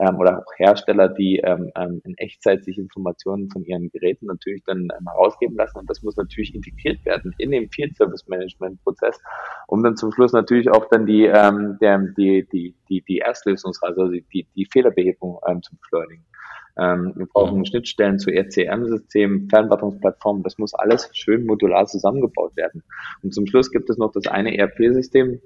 ähm, 0.00 0.18
oder 0.18 0.38
auch 0.38 0.52
Hersteller, 0.56 1.08
die 1.08 1.36
ähm, 1.44 1.70
ähm, 1.76 2.00
in 2.04 2.16
Echtzeit 2.16 2.64
sich 2.64 2.78
Informationen 2.78 3.50
von 3.50 3.64
ihren 3.64 3.90
Geräten 3.90 4.26
natürlich 4.26 4.62
dann 4.64 4.88
ähm, 4.98 5.06
herausgeben 5.06 5.56
lassen. 5.56 5.78
Und 5.78 5.90
das 5.90 6.02
muss 6.02 6.16
natürlich 6.16 6.54
integriert 6.54 7.04
werden 7.04 7.34
in 7.38 7.50
den 7.50 7.68
Field 7.70 7.94
Service 7.96 8.26
Management 8.26 8.82
Prozess, 8.82 9.20
um 9.66 9.82
dann 9.82 9.96
zum 9.96 10.10
Schluss 10.12 10.32
natürlich 10.32 10.70
auch 10.70 10.86
dann 10.88 11.04
die, 11.04 11.26
ähm, 11.26 11.76
der, 11.80 11.98
die, 12.16 12.48
die, 12.50 12.74
die, 12.88 13.02
die 13.02 13.18
Erstlösungsreise, 13.18 14.00
also 14.00 14.12
die, 14.12 14.46
die 14.56 14.66
Fehlerbehebung 14.72 15.38
ähm, 15.46 15.62
zu 15.62 15.76
beschleunigen. 15.76 16.24
Ähm, 16.78 17.12
wir 17.16 17.26
brauchen 17.26 17.58
mhm. 17.58 17.66
Schnittstellen 17.66 18.18
zu 18.18 18.30
ECM-Systemen, 18.30 19.50
Fernwartungsplattformen. 19.50 20.42
Das 20.42 20.56
muss 20.56 20.72
alles 20.72 21.10
schön 21.12 21.44
modular 21.44 21.84
zusammengebaut 21.86 22.56
werden. 22.56 22.82
Und 23.22 23.34
zum 23.34 23.46
Schluss 23.46 23.70
gibt 23.70 23.90
es 23.90 23.98
noch 23.98 24.12
das 24.12 24.26
eine 24.28 24.56
ERP-System, 24.56 25.40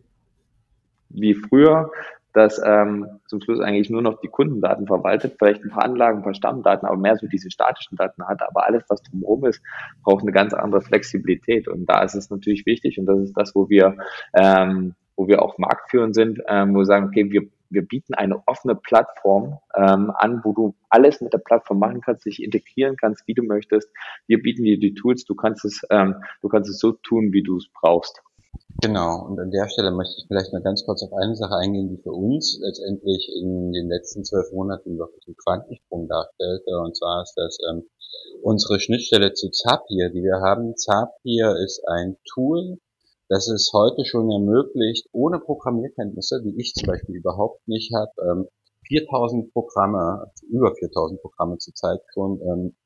wie 1.08 1.34
früher, 1.34 1.90
das 2.34 2.60
ähm, 2.64 3.06
zum 3.26 3.40
Schluss 3.40 3.60
eigentlich 3.60 3.90
nur 3.90 4.02
noch 4.02 4.20
die 4.20 4.28
Kundendaten 4.28 4.86
verwaltet, 4.86 5.36
vielleicht 5.38 5.62
ein 5.64 5.70
paar 5.70 5.84
Anlagen, 5.84 6.18
ein 6.18 6.24
paar 6.24 6.34
Stammdaten, 6.34 6.86
aber 6.86 6.96
mehr 6.96 7.16
so 7.16 7.26
diese 7.26 7.50
statischen 7.50 7.96
Daten 7.96 8.26
hat. 8.26 8.42
Aber 8.42 8.66
alles, 8.66 8.82
was 8.88 9.02
drumherum 9.02 9.46
ist, 9.46 9.62
braucht 10.02 10.22
eine 10.22 10.32
ganz 10.32 10.52
andere 10.52 10.82
Flexibilität. 10.82 11.68
Und 11.68 11.86
da 11.86 12.02
ist 12.02 12.14
es 12.14 12.30
natürlich 12.30 12.66
wichtig 12.66 12.98
und 12.98 13.06
das 13.06 13.20
ist 13.20 13.36
das, 13.36 13.54
wo 13.54 13.68
wir, 13.68 13.96
ähm, 14.34 14.94
wo 15.16 15.28
wir 15.28 15.42
auch 15.42 15.58
marktführend 15.58 16.14
sind, 16.14 16.40
ähm, 16.48 16.74
wo 16.74 16.78
wir 16.78 16.86
sagen, 16.86 17.06
okay, 17.06 17.30
wir 17.30 17.48
wir 17.70 17.82
bieten 17.82 18.14
eine 18.14 18.46
offene 18.46 18.74
Plattform 18.76 19.58
ähm, 19.74 20.12
an, 20.14 20.40
wo 20.44 20.52
du 20.52 20.74
alles 20.88 21.20
mit 21.20 21.32
der 21.32 21.38
Plattform 21.38 21.80
machen 21.80 22.00
kannst, 22.00 22.24
dich 22.24 22.42
integrieren 22.42 22.96
kannst, 22.96 23.26
wie 23.26 23.34
du 23.34 23.42
möchtest. 23.42 23.90
Wir 24.26 24.40
bieten 24.40 24.62
dir 24.62 24.78
die 24.78 24.94
Tools, 24.94 25.24
du 25.24 25.34
kannst 25.34 25.64
es, 25.64 25.82
ähm, 25.90 26.22
du 26.40 26.48
kannst 26.48 26.70
es 26.70 26.78
so 26.78 26.92
tun, 26.92 27.32
wie 27.32 27.42
du 27.42 27.56
es 27.56 27.68
brauchst. 27.68 28.22
Genau, 28.80 29.24
und 29.26 29.40
an 29.40 29.50
der 29.50 29.68
Stelle 29.68 29.92
möchte 29.92 30.14
ich 30.18 30.26
vielleicht 30.26 30.52
mal 30.52 30.62
ganz 30.62 30.84
kurz 30.84 31.02
auf 31.02 31.12
eine 31.14 31.34
Sache 31.36 31.56
eingehen, 31.56 31.88
die 31.88 32.02
für 32.02 32.12
uns 32.12 32.58
letztendlich 32.60 33.30
in 33.34 33.72
den 33.72 33.88
letzten 33.88 34.24
zwölf 34.24 34.52
Monaten 34.52 34.98
wirklich 34.98 35.26
einen 35.26 35.36
Quantensprung 35.36 36.06
darstellte. 36.06 36.78
Und 36.80 36.94
zwar 36.96 37.22
ist 37.22 37.34
das 37.34 37.58
ähm, 37.70 37.88
unsere 38.42 38.80
Schnittstelle 38.80 39.32
zu 39.32 39.50
Zapier, 39.50 40.10
die 40.10 40.22
wir 40.22 40.40
haben. 40.40 40.76
Zapier 40.76 41.56
ist 41.64 41.82
ein 41.88 42.16
Tool, 42.34 42.78
das 43.28 43.48
es 43.48 43.70
heute 43.72 44.04
schon 44.04 44.30
ermöglicht, 44.30 45.08
ohne 45.12 45.40
Programmierkenntnisse, 45.40 46.42
die 46.42 46.60
ich 46.60 46.74
zum 46.74 46.86
Beispiel 46.86 47.16
überhaupt 47.16 47.66
nicht 47.66 47.94
habe, 47.94 48.12
ähm, 48.30 48.48
4000 48.86 49.52
Programme, 49.52 50.30
über 50.50 50.74
4000 50.74 51.22
Programme 51.22 51.56
zurzeit 51.56 52.00
schon 52.12 52.40
ähm, 52.42 52.76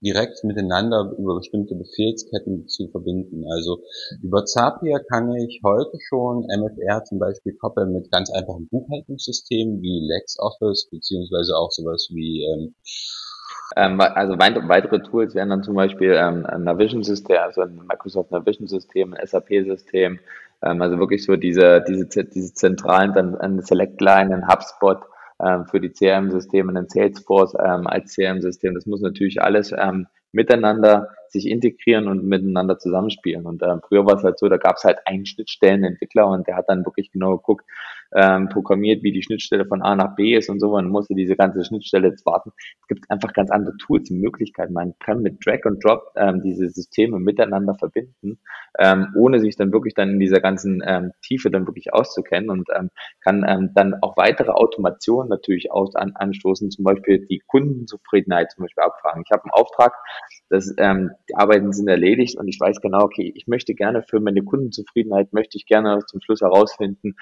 direkt 0.00 0.42
miteinander 0.44 1.12
über 1.18 1.36
bestimmte 1.36 1.74
Befehlsketten 1.74 2.68
zu 2.68 2.88
verbinden. 2.88 3.44
Also 3.52 3.82
über 4.22 4.44
Zapier 4.44 5.00
kann 5.10 5.34
ich 5.36 5.60
heute 5.64 5.98
schon 6.08 6.46
MFR 6.46 7.04
zum 7.04 7.18
Beispiel 7.18 7.54
koppeln 7.54 7.92
mit 7.92 8.10
ganz 8.10 8.30
einfachen 8.30 8.68
Buchhaltungssystemen 8.68 9.82
wie 9.82 10.06
LexOffice 10.06 10.88
beziehungsweise 10.90 11.56
auch 11.56 11.70
sowas 11.70 12.08
wie 12.12 12.44
ähm, 12.44 12.74
ähm, 13.76 14.00
also 14.00 14.38
weitere 14.38 15.00
Tools 15.02 15.34
wären 15.34 15.50
dann 15.50 15.62
zum 15.62 15.74
Beispiel 15.74 16.12
ähm, 16.18 16.44
ein 16.46 16.64
Navision-System, 16.64 17.36
also 17.38 17.62
ein 17.62 17.80
Microsoft 17.88 18.32
Navision-System, 18.32 19.14
ein 19.14 19.26
SAP-System, 19.26 20.18
ähm, 20.62 20.82
also 20.82 20.98
wirklich 20.98 21.24
so 21.24 21.36
diese, 21.36 21.82
diese, 21.86 22.24
diese 22.24 22.54
zentralen, 22.54 23.12
dann 23.14 23.36
ein 23.36 23.62
Select-Line, 23.62 24.34
ein 24.34 24.48
HubSpot, 24.48 24.98
für 25.70 25.80
die 25.80 25.90
CRM-Systeme, 25.90 26.78
ein 26.78 26.88
Salesforce 26.88 27.54
ähm, 27.54 27.86
als 27.86 28.14
CRM-System. 28.14 28.74
Das 28.74 28.86
muss 28.86 29.00
natürlich 29.00 29.40
alles 29.40 29.72
ähm, 29.76 30.06
miteinander 30.32 31.08
sich 31.28 31.46
integrieren 31.46 32.08
und 32.08 32.24
miteinander 32.24 32.78
zusammenspielen. 32.78 33.46
Und 33.46 33.62
früher 33.88 34.04
war 34.04 34.16
es 34.16 34.24
halt 34.24 34.38
so, 34.38 34.48
da 34.48 34.56
gab 34.56 34.76
es 34.76 34.84
halt 34.84 34.98
einen 35.06 35.26
Schnittstellenentwickler 35.26 36.26
und 36.26 36.46
der 36.46 36.56
hat 36.56 36.68
dann 36.68 36.84
wirklich 36.84 37.12
genau 37.12 37.36
geguckt, 37.36 37.64
ähm, 38.14 38.48
programmiert, 38.48 39.02
wie 39.02 39.12
die 39.12 39.22
Schnittstelle 39.22 39.66
von 39.66 39.82
A 39.82 39.94
nach 39.94 40.14
B 40.16 40.36
ist 40.36 40.50
und 40.50 40.60
so. 40.60 40.72
Man 40.72 40.88
musste 40.88 41.14
diese 41.14 41.36
ganze 41.36 41.64
Schnittstelle 41.64 42.08
jetzt 42.08 42.26
warten. 42.26 42.52
Es 42.80 42.88
gibt 42.88 43.10
einfach 43.10 43.32
ganz 43.32 43.50
andere 43.50 43.76
Tools 43.76 44.10
und 44.10 44.20
Möglichkeiten. 44.20 44.72
Man 44.72 44.94
kann 44.98 45.22
mit 45.22 45.44
Drag 45.44 45.64
and 45.64 45.84
Drop 45.84 46.12
ähm, 46.16 46.42
diese 46.42 46.68
Systeme 46.68 47.18
miteinander 47.18 47.74
verbinden, 47.74 48.38
ähm, 48.78 49.08
ohne 49.16 49.40
sich 49.40 49.56
dann 49.56 49.72
wirklich 49.72 49.94
dann 49.94 50.10
in 50.10 50.20
dieser 50.20 50.40
ganzen 50.40 50.82
ähm, 50.84 51.12
Tiefe 51.22 51.50
dann 51.50 51.66
wirklich 51.66 51.92
auszukennen 51.92 52.50
und 52.50 52.68
ähm, 52.76 52.90
kann 53.20 53.44
ähm, 53.46 53.70
dann 53.74 53.94
auch 54.02 54.16
weitere 54.16 54.50
Automationen 54.50 55.28
natürlich 55.28 55.70
aus, 55.72 55.94
an, 55.94 56.12
anstoßen, 56.14 56.70
zum 56.70 56.84
Beispiel 56.84 57.26
die 57.26 57.42
Kundenzufriedenheit 57.46 58.50
zum 58.52 58.64
Beispiel 58.64 58.84
abfragen. 58.84 59.22
Ich 59.24 59.30
habe 59.32 59.44
einen 59.44 59.52
Auftrag, 59.52 59.92
das, 60.48 60.74
ähm, 60.78 61.10
die 61.28 61.36
Arbeiten 61.36 61.72
sind 61.72 61.88
erledigt 61.88 62.38
und 62.38 62.48
ich 62.48 62.58
weiß 62.58 62.80
genau, 62.80 63.04
okay, 63.04 63.32
ich 63.34 63.46
möchte 63.46 63.74
gerne 63.74 64.02
für 64.02 64.20
meine 64.20 64.42
Kundenzufriedenheit, 64.42 65.32
möchte 65.32 65.56
ich 65.56 65.66
gerne 65.66 66.00
zum 66.06 66.20
Schluss 66.20 66.40
herausfinden, 66.40 67.14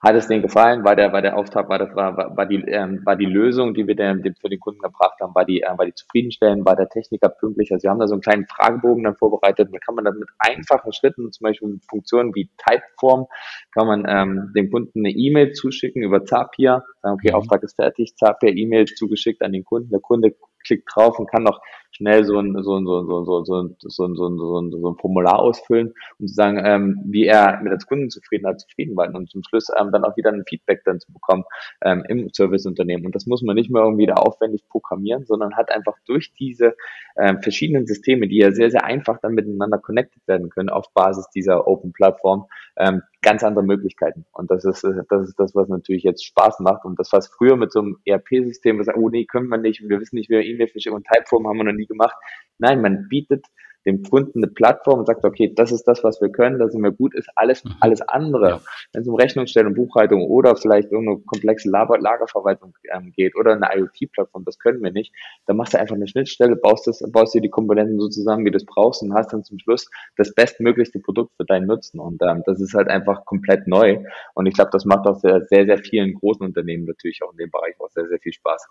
hat 0.00 0.14
es 0.14 0.28
denen 0.28 0.40
gefallen? 0.40 0.82
War 0.82 0.96
der, 0.96 1.12
war 1.12 1.20
der 1.20 1.36
Auftrag, 1.36 1.68
war 1.68 1.78
das, 1.78 1.94
war, 1.94 2.16
war, 2.16 2.36
war 2.36 2.46
die, 2.46 2.56
ähm, 2.66 3.02
war 3.04 3.16
die 3.16 3.26
Lösung, 3.26 3.74
die 3.74 3.86
wir 3.86 3.94
dem, 3.94 4.22
dem 4.22 4.34
für 4.34 4.48
den 4.48 4.58
Kunden 4.58 4.80
gebracht 4.80 5.20
haben, 5.20 5.34
war 5.34 5.44
die, 5.44 5.60
äh, 5.60 5.76
war 5.76 5.84
die 5.84 5.94
zufriedenstellend? 5.94 6.64
War 6.64 6.74
der 6.74 6.88
Techniker 6.88 7.28
pünktlich? 7.28 7.70
Also 7.70 7.84
wir 7.84 7.90
haben 7.90 8.00
da 8.00 8.08
so 8.08 8.14
einen 8.14 8.22
kleinen 8.22 8.46
Fragebogen 8.46 9.04
dann 9.04 9.16
vorbereitet. 9.16 9.68
Da 9.70 9.78
kann 9.78 9.94
man 9.94 10.06
dann 10.06 10.18
mit 10.18 10.28
einfachen 10.38 10.92
Schritten, 10.94 11.30
zum 11.32 11.44
Beispiel 11.44 11.68
mit 11.68 11.84
Funktionen 11.84 12.34
wie 12.34 12.48
Typeform, 12.56 13.26
kann 13.74 13.86
man 13.86 14.06
ähm, 14.08 14.52
dem 14.56 14.70
Kunden 14.70 15.00
eine 15.00 15.10
E-Mail 15.10 15.52
zuschicken 15.52 16.02
über 16.02 16.24
Zapier. 16.24 16.82
Sagen, 17.02 17.14
okay, 17.14 17.30
mhm. 17.30 17.34
Auftrag 17.34 17.62
ist 17.62 17.76
fertig, 17.76 18.16
Zapier 18.16 18.56
E-Mail 18.56 18.86
zugeschickt 18.86 19.42
an 19.42 19.52
den 19.52 19.64
Kunden. 19.64 19.90
Der 19.90 20.00
Kunde 20.00 20.34
klickt 20.64 20.88
drauf 20.94 21.18
und 21.18 21.30
kann 21.30 21.42
noch 21.42 21.60
schnell 21.90 22.24
so 22.24 22.38
ein, 22.38 22.62
so 22.62 22.76
ein, 22.76 22.86
so 22.86 23.00
ein, 23.00 23.06
so 23.06 23.18
ein, 23.18 23.24
so 23.26 23.38
ein, 23.38 23.76
so 23.78 24.04
ein, 24.04 24.14
so 24.14 24.28
ein, 24.28 24.38
so 24.38 24.60
ein, 24.60 24.70
so 24.70 24.90
ein 24.90 24.96
Formular 24.96 25.38
ausfüllen, 25.38 25.94
um 26.18 26.26
zu 26.26 26.34
sagen, 26.34 26.60
ähm, 26.64 27.00
wie 27.04 27.26
er 27.26 27.60
mit 27.62 27.72
als 27.72 27.86
Kundenzufriedenheit 27.86 28.60
zufrieden 28.60 28.96
war 28.96 29.12
und 29.14 29.30
zum 29.30 29.42
Schluss 29.42 29.68
ähm, 29.78 29.90
dann 29.92 30.04
auch 30.04 30.16
wieder 30.16 30.32
ein 30.32 30.44
Feedback 30.48 30.82
dann 30.84 31.00
zu 31.00 31.12
bekommen 31.12 31.44
ähm, 31.82 32.04
im 32.08 32.28
Serviceunternehmen. 32.32 33.06
Und 33.06 33.14
das 33.14 33.26
muss 33.26 33.42
man 33.42 33.56
nicht 33.56 33.70
mehr 33.70 33.82
irgendwie 33.82 34.06
da 34.06 34.14
aufwendig 34.14 34.66
programmieren, 34.68 35.24
sondern 35.26 35.56
hat 35.56 35.70
einfach 35.70 35.96
durch 36.06 36.32
diese 36.38 36.74
ähm, 37.16 37.42
verschiedenen 37.42 37.86
Systeme, 37.86 38.28
die 38.28 38.38
ja 38.38 38.52
sehr, 38.52 38.70
sehr 38.70 38.84
einfach 38.84 39.18
dann 39.20 39.34
miteinander 39.34 39.78
connected 39.78 40.26
werden 40.26 40.50
können 40.50 40.68
auf 40.70 40.92
Basis 40.94 41.28
dieser 41.34 41.66
Open 41.66 41.92
Plattform, 41.92 42.46
ähm, 42.76 43.02
ganz 43.22 43.42
andere 43.42 43.64
Möglichkeiten. 43.64 44.24
Und 44.32 44.50
das 44.50 44.64
ist, 44.64 44.82
das 44.82 45.28
ist 45.28 45.38
das, 45.38 45.54
was 45.54 45.68
natürlich 45.68 46.02
jetzt 46.02 46.24
Spaß 46.24 46.60
macht. 46.60 46.84
Und 46.84 46.98
das, 46.98 47.12
was 47.12 47.28
früher 47.28 47.56
mit 47.56 47.72
so 47.72 47.80
einem 47.80 47.98
ERP-System, 48.04 48.78
was 48.78 48.88
oh 48.94 49.08
nee, 49.08 49.26
können 49.26 49.48
wir 49.48 49.58
nicht, 49.58 49.86
wir 49.86 50.00
wissen 50.00 50.16
nicht, 50.16 50.30
wie 50.30 50.34
wir 50.34 50.44
E-Mail-Verschickung 50.44 50.96
und 50.96 51.06
Typeform 51.06 51.46
haben 51.46 51.58
wir 51.58 51.64
noch 51.64 51.72
nie 51.80 51.86
gemacht. 51.86 52.14
Nein, 52.58 52.82
man 52.82 53.08
bietet 53.08 53.46
dem 53.86 54.02
Kunden 54.02 54.42
eine 54.42 54.52
Plattform 54.52 55.00
und 55.00 55.06
sagt, 55.06 55.24
okay, 55.24 55.52
das 55.54 55.72
ist 55.72 55.84
das, 55.84 56.04
was 56.04 56.20
wir 56.20 56.30
können, 56.30 56.58
da 56.58 56.68
sind 56.68 56.82
wir 56.82 56.92
gut, 56.92 57.14
ist 57.14 57.30
alles, 57.34 57.64
mhm. 57.64 57.74
alles 57.80 58.02
andere. 58.02 58.48
Ja. 58.48 58.60
Wenn 58.92 59.02
es 59.02 59.08
um 59.08 59.14
Rechnungsstellung, 59.14 59.74
Buchhaltung 59.74 60.26
oder 60.26 60.56
vielleicht 60.56 60.92
irgendeine 60.92 61.20
komplexe 61.20 61.70
Lager 61.70 61.98
Lagerverwaltung 61.98 62.74
ähm, 62.92 63.12
geht 63.12 63.36
oder 63.36 63.52
eine 63.52 63.68
IoT-Plattform, 63.74 64.44
das 64.44 64.58
können 64.58 64.82
wir 64.82 64.92
nicht, 64.92 65.14
dann 65.46 65.56
machst 65.56 65.74
du 65.74 65.78
einfach 65.78 65.94
eine 65.94 66.06
Schnittstelle, 66.06 66.56
baust, 66.56 66.86
das, 66.86 67.02
baust 67.10 67.34
dir 67.34 67.40
die 67.40 67.48
Komponenten 67.48 67.98
so 67.98 68.08
zusammen, 68.08 68.44
wie 68.44 68.50
du 68.50 68.58
es 68.58 68.66
brauchst 68.66 69.02
und 69.02 69.14
hast 69.14 69.32
dann 69.32 69.44
zum 69.44 69.58
Schluss 69.58 69.88
das 70.16 70.34
bestmöglichste 70.34 71.00
Produkt 71.00 71.34
für 71.36 71.44
deinen 71.44 71.66
Nutzen. 71.66 72.00
Und 72.00 72.20
ähm, 72.22 72.42
das 72.44 72.60
ist 72.60 72.74
halt 72.74 72.88
einfach 72.88 73.24
komplett 73.24 73.66
neu. 73.66 74.04
Und 74.34 74.46
ich 74.46 74.54
glaube, 74.54 74.70
das 74.72 74.84
macht 74.84 75.06
auch 75.06 75.18
sehr, 75.20 75.42
sehr, 75.44 75.64
sehr 75.64 75.78
vielen 75.78 76.14
großen 76.14 76.44
Unternehmen 76.44 76.84
natürlich 76.84 77.20
auch 77.22 77.32
in 77.32 77.38
dem 77.38 77.50
Bereich 77.50 77.74
auch 77.80 77.88
sehr, 77.90 78.06
sehr 78.08 78.18
viel 78.18 78.32
Spaß. 78.32 78.68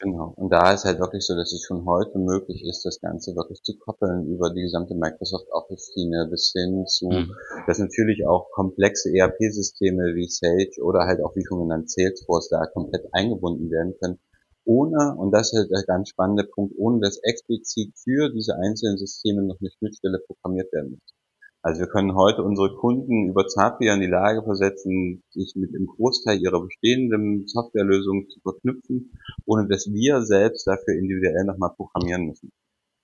Genau. 0.00 0.32
Und 0.36 0.50
da 0.50 0.72
ist 0.72 0.86
halt 0.86 0.98
wirklich 0.98 1.26
so, 1.26 1.36
dass 1.36 1.52
es 1.52 1.62
schon 1.62 1.84
heute 1.84 2.18
möglich 2.18 2.64
ist, 2.64 2.86
das 2.86 3.00
Ganze 3.00 3.36
wirklich 3.36 3.62
zu 3.62 3.76
koppeln 3.76 4.26
über 4.28 4.50
die 4.50 4.62
gesamte 4.62 4.94
Microsoft 4.94 5.52
Office-Schiene 5.52 6.26
bis 6.30 6.52
hin 6.56 6.86
zu, 6.86 7.10
mhm. 7.10 7.34
dass 7.66 7.78
natürlich 7.78 8.26
auch 8.26 8.50
komplexe 8.52 9.10
ERP-Systeme 9.14 10.14
wie 10.14 10.26
Sage 10.26 10.82
oder 10.82 11.00
halt 11.00 11.22
auch 11.22 11.36
wie 11.36 11.44
schon 11.46 11.60
genannt 11.60 11.90
Salesforce 11.90 12.48
da 12.48 12.64
komplett 12.72 13.12
eingebunden 13.12 13.70
werden 13.70 13.94
können, 14.00 14.18
ohne, 14.64 15.16
und 15.16 15.32
das 15.32 15.52
ist 15.52 15.70
der 15.70 15.82
ganz 15.84 16.10
spannende 16.10 16.44
Punkt, 16.44 16.74
ohne 16.78 17.00
dass 17.00 17.18
explizit 17.22 17.92
für 17.98 18.30
diese 18.30 18.56
einzelnen 18.56 18.96
Systeme 18.96 19.42
noch 19.42 19.60
eine 19.60 19.70
Schnittstelle 19.70 20.20
programmiert 20.26 20.72
werden 20.72 20.92
muss. 20.92 21.19
Also 21.62 21.80
wir 21.80 21.88
können 21.88 22.14
heute 22.14 22.42
unsere 22.42 22.74
Kunden 22.74 23.28
über 23.28 23.46
Zapier 23.46 23.92
in 23.92 24.00
die 24.00 24.06
Lage 24.06 24.42
versetzen, 24.42 25.22
sich 25.30 25.54
mit 25.56 25.74
dem 25.74 25.86
Großteil 25.86 26.40
ihrer 26.40 26.60
bestehenden 26.62 27.46
Softwarelösungen 27.46 28.28
zu 28.30 28.40
verknüpfen, 28.40 29.12
ohne 29.44 29.68
dass 29.68 29.86
wir 29.92 30.22
selbst 30.22 30.66
dafür 30.66 30.94
individuell 30.94 31.44
nochmal 31.44 31.74
programmieren 31.76 32.26
müssen. 32.26 32.50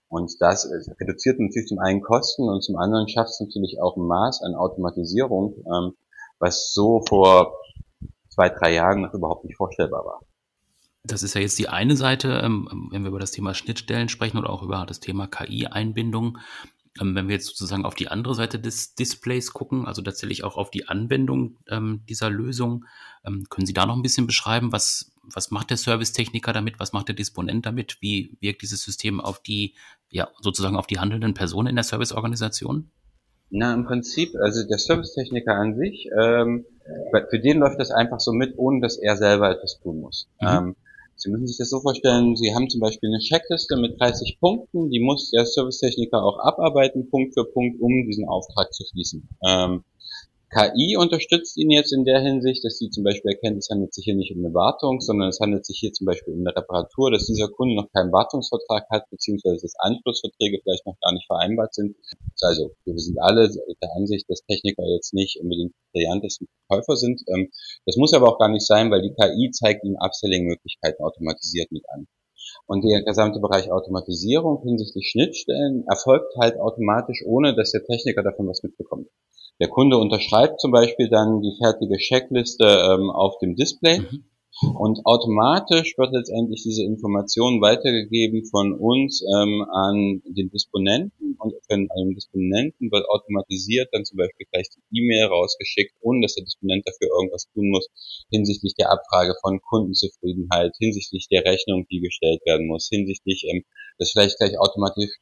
Und 0.09 0.33
das 0.41 0.71
reduziert 1.01 1.39
natürlich 1.39 1.69
zum 1.69 1.81
einen 1.81 2.01
Kosten 2.01 2.49
und 2.49 2.63
zum 2.63 2.77
anderen 2.77 3.09
schafft 3.09 3.31
es 3.31 3.41
natürlich 3.41 3.79
auch 3.81 3.97
ein 3.97 4.07
Maß 4.07 4.43
an 4.43 4.55
Automatisierung, 4.55 5.57
ähm, 5.67 5.93
was 6.39 6.73
so 6.73 7.03
vor 7.07 7.59
zwei, 8.31 8.49
drei 8.49 8.75
Jahren 8.75 9.03
noch 9.03 9.13
überhaupt 9.13 9.45
nicht 9.45 9.57
vorstellbar 9.57 10.05
war. 10.05 10.21
Das 11.03 11.23
ist 11.23 11.35
ja 11.35 11.41
jetzt 11.41 11.59
die 11.59 11.69
eine 11.69 11.97
Seite, 11.97 12.41
ähm, 12.43 12.89
wenn 12.91 13.03
wir 13.03 13.11
über 13.11 13.21
das 13.21 13.31
Thema 13.31 13.55
Schnittstellen 13.55 14.09
sprechen 14.09 14.39
oder 14.39 14.51
auch 14.51 14.63
über 14.63 14.85
das 14.87 15.01
Thema 15.01 15.27
KI-Einbindung. 15.27 16.39
Ähm, 17.01 17.15
wenn 17.15 17.29
wir 17.29 17.35
jetzt 17.35 17.47
sozusagen 17.47 17.85
auf 17.85 17.95
die 17.95 18.09
andere 18.09 18.35
Seite 18.35 18.59
des 18.59 18.95
Displays 18.95 19.53
gucken, 19.53 19.87
also 19.87 20.03
tatsächlich 20.03 20.45
auch 20.45 20.57
auf 20.57 20.71
die 20.71 20.89
Anwendung 20.89 21.57
ähm, 21.69 22.03
dieser 22.09 22.31
Lösung, 22.31 22.85
ähm, 23.25 23.45
können 23.51 23.67
Sie 23.67 23.73
da 23.73 23.87
noch 23.87 23.97
ein 23.97 24.03
bisschen 24.03 24.27
beschreiben, 24.27 24.73
was, 24.73 25.13
was 25.23 25.51
macht 25.51 25.71
der 25.71 25.77
Servicetechniker 25.77 26.53
damit, 26.53 26.79
was 26.79 26.93
macht 26.93 27.09
der 27.09 27.15
Disponent 27.15 27.67
damit, 27.67 27.99
wie 28.01 28.37
wirkt 28.41 28.63
dieses 28.63 28.83
System 28.83 29.21
auf 29.21 29.43
die, 29.43 29.75
ja, 30.11 30.29
sozusagen 30.41 30.77
auf 30.77 30.87
die 30.87 30.99
handelnden 30.99 31.35
Personen 31.35 31.69
in 31.69 31.77
der 31.77 31.85
Serviceorganisation? 31.85 32.91
Na, 33.51 33.75
im 33.75 33.85
Prinzip, 33.85 34.35
also 34.41 34.67
der 34.67 34.79
Servicetechniker 34.79 35.55
an 35.55 35.77
sich, 35.77 36.09
ähm, 36.19 36.65
für 37.31 37.39
den 37.39 37.59
läuft 37.59 37.79
das 37.79 37.91
einfach 37.91 38.21
so 38.21 38.33
mit, 38.33 38.55
ohne 38.57 38.81
dass 38.81 38.97
er 38.97 39.17
selber 39.17 39.51
etwas 39.51 39.79
tun 39.81 40.01
muss. 40.01 40.29
Mhm. 40.41 40.77
Sie 41.17 41.31
müssen 41.31 41.47
sich 41.47 41.57
das 41.57 41.71
so 41.71 41.81
vorstellen, 41.81 42.37
Sie 42.37 42.55
haben 42.55 42.69
zum 42.69 42.81
Beispiel 42.81 43.09
eine 43.09 43.19
Checkliste 43.19 43.77
mit 43.77 43.99
30 43.99 44.39
Punkten, 44.39 44.91
die 44.91 45.01
muss 45.01 45.31
der 45.31 45.47
Servicetechniker 45.47 46.23
auch 46.23 46.39
abarbeiten, 46.39 47.09
Punkt 47.09 47.35
für 47.35 47.45
Punkt, 47.45 47.81
um 47.81 48.07
diesen 48.07 48.29
Auftrag 48.29 48.73
zu 48.75 48.85
schließen. 48.85 49.29
Ähm, 49.47 49.83
KI 50.49 50.97
unterstützt 50.97 51.57
ihn 51.57 51.71
jetzt 51.71 51.93
in 51.93 52.05
der 52.05 52.21
Hinsicht, 52.21 52.65
dass 52.65 52.79
sie 52.79 52.89
zum 52.89 53.03
Beispiel 53.03 53.33
erkennt, 53.33 53.59
es 53.59 53.69
handelt 53.69 53.93
sich 53.93 54.05
hier 54.05 54.15
nicht 54.15 54.31
um 54.33 54.45
eine 54.45 54.55
Wartung, 54.55 55.01
sondern 55.01 55.29
es 55.29 55.41
handelt 55.41 55.67
sich 55.67 55.79
hier 55.81 55.93
zum 55.93 56.05
Beispiel 56.05 56.35
um 56.35 56.41
eine 56.41 56.55
Reparatur, 56.55 57.11
dass 57.11 57.27
dieser 57.27 57.49
Kunde 57.49 57.75
noch 57.75 57.91
keinen 57.93 58.13
Wartungsvertrag 58.13 58.87
hat, 58.91 59.11
beziehungsweise 59.11 59.63
dass 59.63 59.75
Anschlussverträge 59.81 60.61
vielleicht 60.63 60.87
noch 60.87 60.97
gar 61.01 61.13
nicht 61.13 61.27
vereinbart 61.27 61.75
sind. 61.75 61.97
Also 62.41 62.71
wir 62.85 62.97
sind 62.97 63.19
alle 63.21 63.49
der 63.49 63.97
Ansicht, 63.97 64.31
dass 64.31 64.47
Techniker 64.47 64.85
jetzt 64.87 65.15
nicht 65.15 65.41
unbedingt 65.41 65.75
brillantesten 65.93 66.47
Käufer 66.69 66.97
sind. 66.97 67.23
Ähm, 67.27 67.51
das 67.85 67.97
muss 67.97 68.15
aber 68.15 68.29
auch 68.29 68.39
gar 68.39 68.49
nicht 68.49 68.67
sein, 68.67 68.91
weil 68.93 69.03
die 69.03 69.15
KI 69.15 69.51
zeigt 69.51 69.85
ihnen 69.85 69.97
Upselling-Möglichkeiten 69.97 71.03
automatisiert 71.03 71.73
mit 71.73 71.83
an. 71.91 72.07
Und 72.67 72.85
der 72.85 73.03
gesamte 73.03 73.41
Bereich 73.41 73.73
Automatisierung 73.73 74.63
hinsichtlich 74.63 75.11
Schnittstellen 75.11 75.85
erfolgt 75.89 76.37
halt 76.39 76.59
automatisch, 76.61 77.25
ohne 77.27 77.57
dass 77.57 77.73
der 77.73 77.85
Techniker 77.85 78.23
davon 78.23 78.47
was 78.47 78.63
mitbekommt. 78.63 79.09
Der 79.59 79.69
Kunde 79.69 79.97
unterschreibt 79.97 80.61
zum 80.61 80.71
Beispiel 80.71 81.09
dann 81.09 81.41
die 81.41 81.57
fertige 81.57 81.97
Checkliste 81.97 82.65
ähm, 82.65 83.11
auf 83.11 83.39
dem 83.39 83.57
Display. 83.57 84.01
Mhm. 84.01 84.25
Und 84.63 85.05
automatisch 85.05 85.99
wird 85.99 86.13
letztendlich 86.13 86.63
diese 86.63 86.83
Information 86.83 87.61
weitergegeben 87.61 88.47
von 88.47 88.73
uns 88.73 89.23
ähm, 89.23 89.67
an 89.71 90.23
den 90.25 90.49
Disponenten 90.49 91.37
und 91.39 91.53
von 91.69 91.89
einem 91.91 92.15
Disponenten 92.15 92.91
wird 92.91 93.07
automatisiert 93.07 93.89
dann 93.93 94.07
zum 94.07 94.17
Beispiel 94.17 94.47
gleich 94.51 94.69
die 94.71 94.99
E-Mail 94.99 95.27
rausgeschickt, 95.27 95.95
ohne 96.01 96.23
dass 96.23 96.37
der 96.37 96.45
Disponent 96.45 96.87
dafür 96.87 97.09
irgendwas 97.19 97.49
tun 97.53 97.69
muss, 97.69 97.89
hinsichtlich 98.31 98.75
der 98.75 98.91
Abfrage 98.91 99.35
von 99.43 99.61
Kundenzufriedenheit, 99.61 100.75
hinsichtlich 100.79 101.29
der 101.29 101.45
Rechnung, 101.45 101.87
die 101.91 102.01
gestellt 102.01 102.41
werden 102.47 102.67
muss, 102.67 102.89
hinsichtlich, 102.91 103.45
ähm, 103.51 103.65
dass 103.99 104.13
vielleicht 104.13 104.39
gleich 104.39 104.59
automatisch 104.59 105.19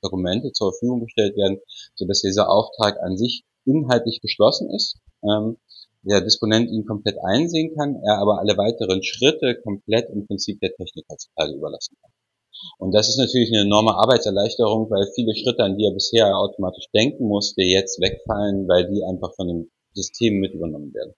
Dokumente 0.00 0.52
zur 0.52 0.72
Verfügung 0.72 1.00
gestellt 1.00 1.36
werden, 1.36 1.58
sodass 1.96 2.22
dieser 2.22 2.48
Auftrag 2.48 3.02
an 3.02 3.16
sich 3.16 3.42
inhaltlich 3.66 4.20
geschlossen 4.20 4.70
ist. 4.70 4.98
Ähm, 5.22 5.58
der 6.02 6.20
Disponent 6.20 6.70
ihn 6.70 6.86
komplett 6.86 7.16
einsehen 7.22 7.74
kann, 7.76 7.96
er 8.06 8.18
aber 8.18 8.38
alle 8.38 8.56
weiteren 8.56 9.02
Schritte 9.02 9.60
komplett 9.62 10.08
im 10.10 10.26
Prinzip 10.26 10.60
der 10.60 10.72
Technik 10.72 11.04
heutzutage 11.10 11.52
überlassen 11.52 11.96
kann. 12.00 12.12
Und 12.78 12.94
das 12.94 13.08
ist 13.08 13.18
natürlich 13.18 13.50
eine 13.52 13.66
enorme 13.66 13.94
Arbeitserleichterung, 13.94 14.88
weil 14.90 15.06
viele 15.14 15.34
Schritte, 15.34 15.64
an 15.64 15.76
die 15.76 15.84
er 15.84 15.92
bisher 15.92 16.36
automatisch 16.36 16.86
denken 16.94 17.26
musste, 17.26 17.62
jetzt 17.62 18.00
wegfallen, 18.00 18.68
weil 18.68 18.88
die 18.88 19.02
einfach 19.04 19.34
von 19.34 19.48
dem 19.48 19.70
System 19.92 20.38
mit 20.38 20.54
übernommen 20.54 20.94
werden. 20.94 21.14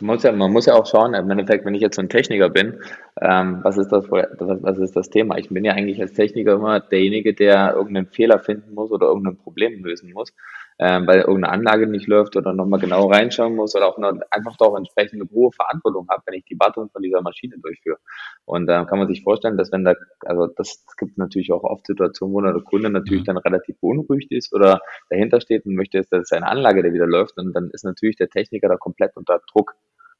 Man 0.00 0.14
muss 0.14 0.22
ja, 0.22 0.32
man 0.32 0.52
muss 0.52 0.66
ja 0.66 0.74
auch 0.74 0.86
schauen, 0.86 1.14
im 1.14 1.30
Endeffekt, 1.30 1.64
wenn 1.64 1.74
ich 1.74 1.82
jetzt 1.82 1.96
so 1.96 2.02
ein 2.02 2.08
Techniker 2.08 2.48
bin, 2.48 2.80
ähm, 3.20 3.60
was, 3.62 3.76
ist 3.76 3.90
das, 3.90 4.04
was 4.08 4.78
ist 4.78 4.94
das 4.94 5.10
Thema? 5.10 5.36
Ich 5.38 5.48
bin 5.48 5.64
ja 5.64 5.72
eigentlich 5.72 6.00
als 6.00 6.12
Techniker 6.12 6.54
immer 6.54 6.80
derjenige, 6.80 7.34
der 7.34 7.74
irgendeinen 7.74 8.06
Fehler 8.06 8.38
finden 8.38 8.74
muss 8.74 8.90
oder 8.92 9.08
irgendein 9.08 9.36
Problem 9.36 9.84
lösen 9.84 10.12
muss 10.12 10.32
ähm, 10.78 11.06
weil 11.06 11.20
irgendeine 11.20 11.50
Anlage 11.50 11.86
nicht 11.88 12.06
läuft 12.06 12.36
oder 12.36 12.52
nochmal 12.52 12.78
genau 12.78 13.06
reinschauen 13.08 13.56
muss 13.56 13.74
oder 13.74 13.88
auch 13.88 13.98
noch, 13.98 14.12
einfach 14.30 14.56
doch 14.56 14.76
entsprechende 14.76 15.26
hohe 15.32 15.50
Verantwortung 15.52 16.06
habe, 16.08 16.22
wenn 16.26 16.34
ich 16.34 16.44
die 16.44 16.58
Wartung 16.58 16.88
von 16.90 17.02
dieser 17.02 17.20
Maschine 17.20 17.58
durchführe. 17.58 17.98
Und 18.44 18.66
da 18.66 18.82
äh, 18.82 18.86
kann 18.86 18.98
man 18.98 19.08
sich 19.08 19.22
vorstellen, 19.22 19.56
dass 19.56 19.72
wenn 19.72 19.84
da, 19.84 19.94
also 20.24 20.46
das 20.46 20.84
gibt 20.96 21.18
natürlich 21.18 21.52
auch 21.52 21.64
oft 21.64 21.86
Situationen, 21.86 22.34
wo 22.34 22.40
der 22.40 22.62
Kunde 22.62 22.90
natürlich 22.90 23.22
mhm. 23.22 23.26
dann 23.26 23.38
relativ 23.38 23.80
beunruhigt 23.80 24.30
ist 24.30 24.54
oder 24.54 24.80
dahinter 25.10 25.40
steht 25.40 25.66
und 25.66 25.74
möchte, 25.74 26.02
dass 26.10 26.28
seine 26.28 26.46
Anlage 26.46 26.82
der 26.82 26.92
wieder 26.92 27.06
läuft 27.06 27.38
und 27.38 27.52
dann 27.54 27.70
ist 27.72 27.84
natürlich 27.84 28.16
der 28.16 28.28
Techniker 28.28 28.68
da 28.68 28.76
komplett 28.76 29.16
unter 29.16 29.40
Druck. 29.52 29.74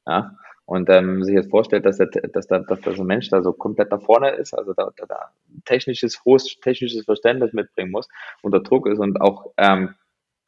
Ja, 0.06 0.32
und 0.68 0.90
ähm, 0.90 1.24
sich 1.24 1.34
jetzt 1.34 1.50
vorstellt, 1.50 1.86
dass, 1.86 1.96
der, 1.96 2.08
dass, 2.08 2.46
da, 2.46 2.58
dass 2.58 3.00
ein 3.00 3.06
Mensch 3.06 3.30
da 3.30 3.42
so 3.42 3.54
komplett 3.54 3.90
da 3.90 3.98
vorne 3.98 4.32
ist, 4.32 4.52
also 4.52 4.74
da, 4.74 4.90
da, 4.96 5.06
da 5.06 5.30
technisches, 5.64 6.22
hohes 6.26 6.60
technisches 6.60 7.06
Verständnis 7.06 7.54
mitbringen 7.54 7.90
muss, 7.90 8.06
unter 8.42 8.60
Druck 8.60 8.86
ist 8.86 8.98
und 8.98 9.18
auch 9.20 9.52
ähm, 9.56 9.94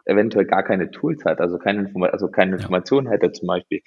eventuell 0.04 0.44
gar 0.44 0.62
keine 0.62 0.90
Tools 0.90 1.24
hat, 1.24 1.40
also 1.40 1.58
keine, 1.58 1.80
Inform 1.80 2.04
also 2.04 2.28
keine 2.28 2.56
Informationen 2.56 3.08
hätte 3.08 3.32
zum 3.32 3.48
Beispiel, 3.48 3.80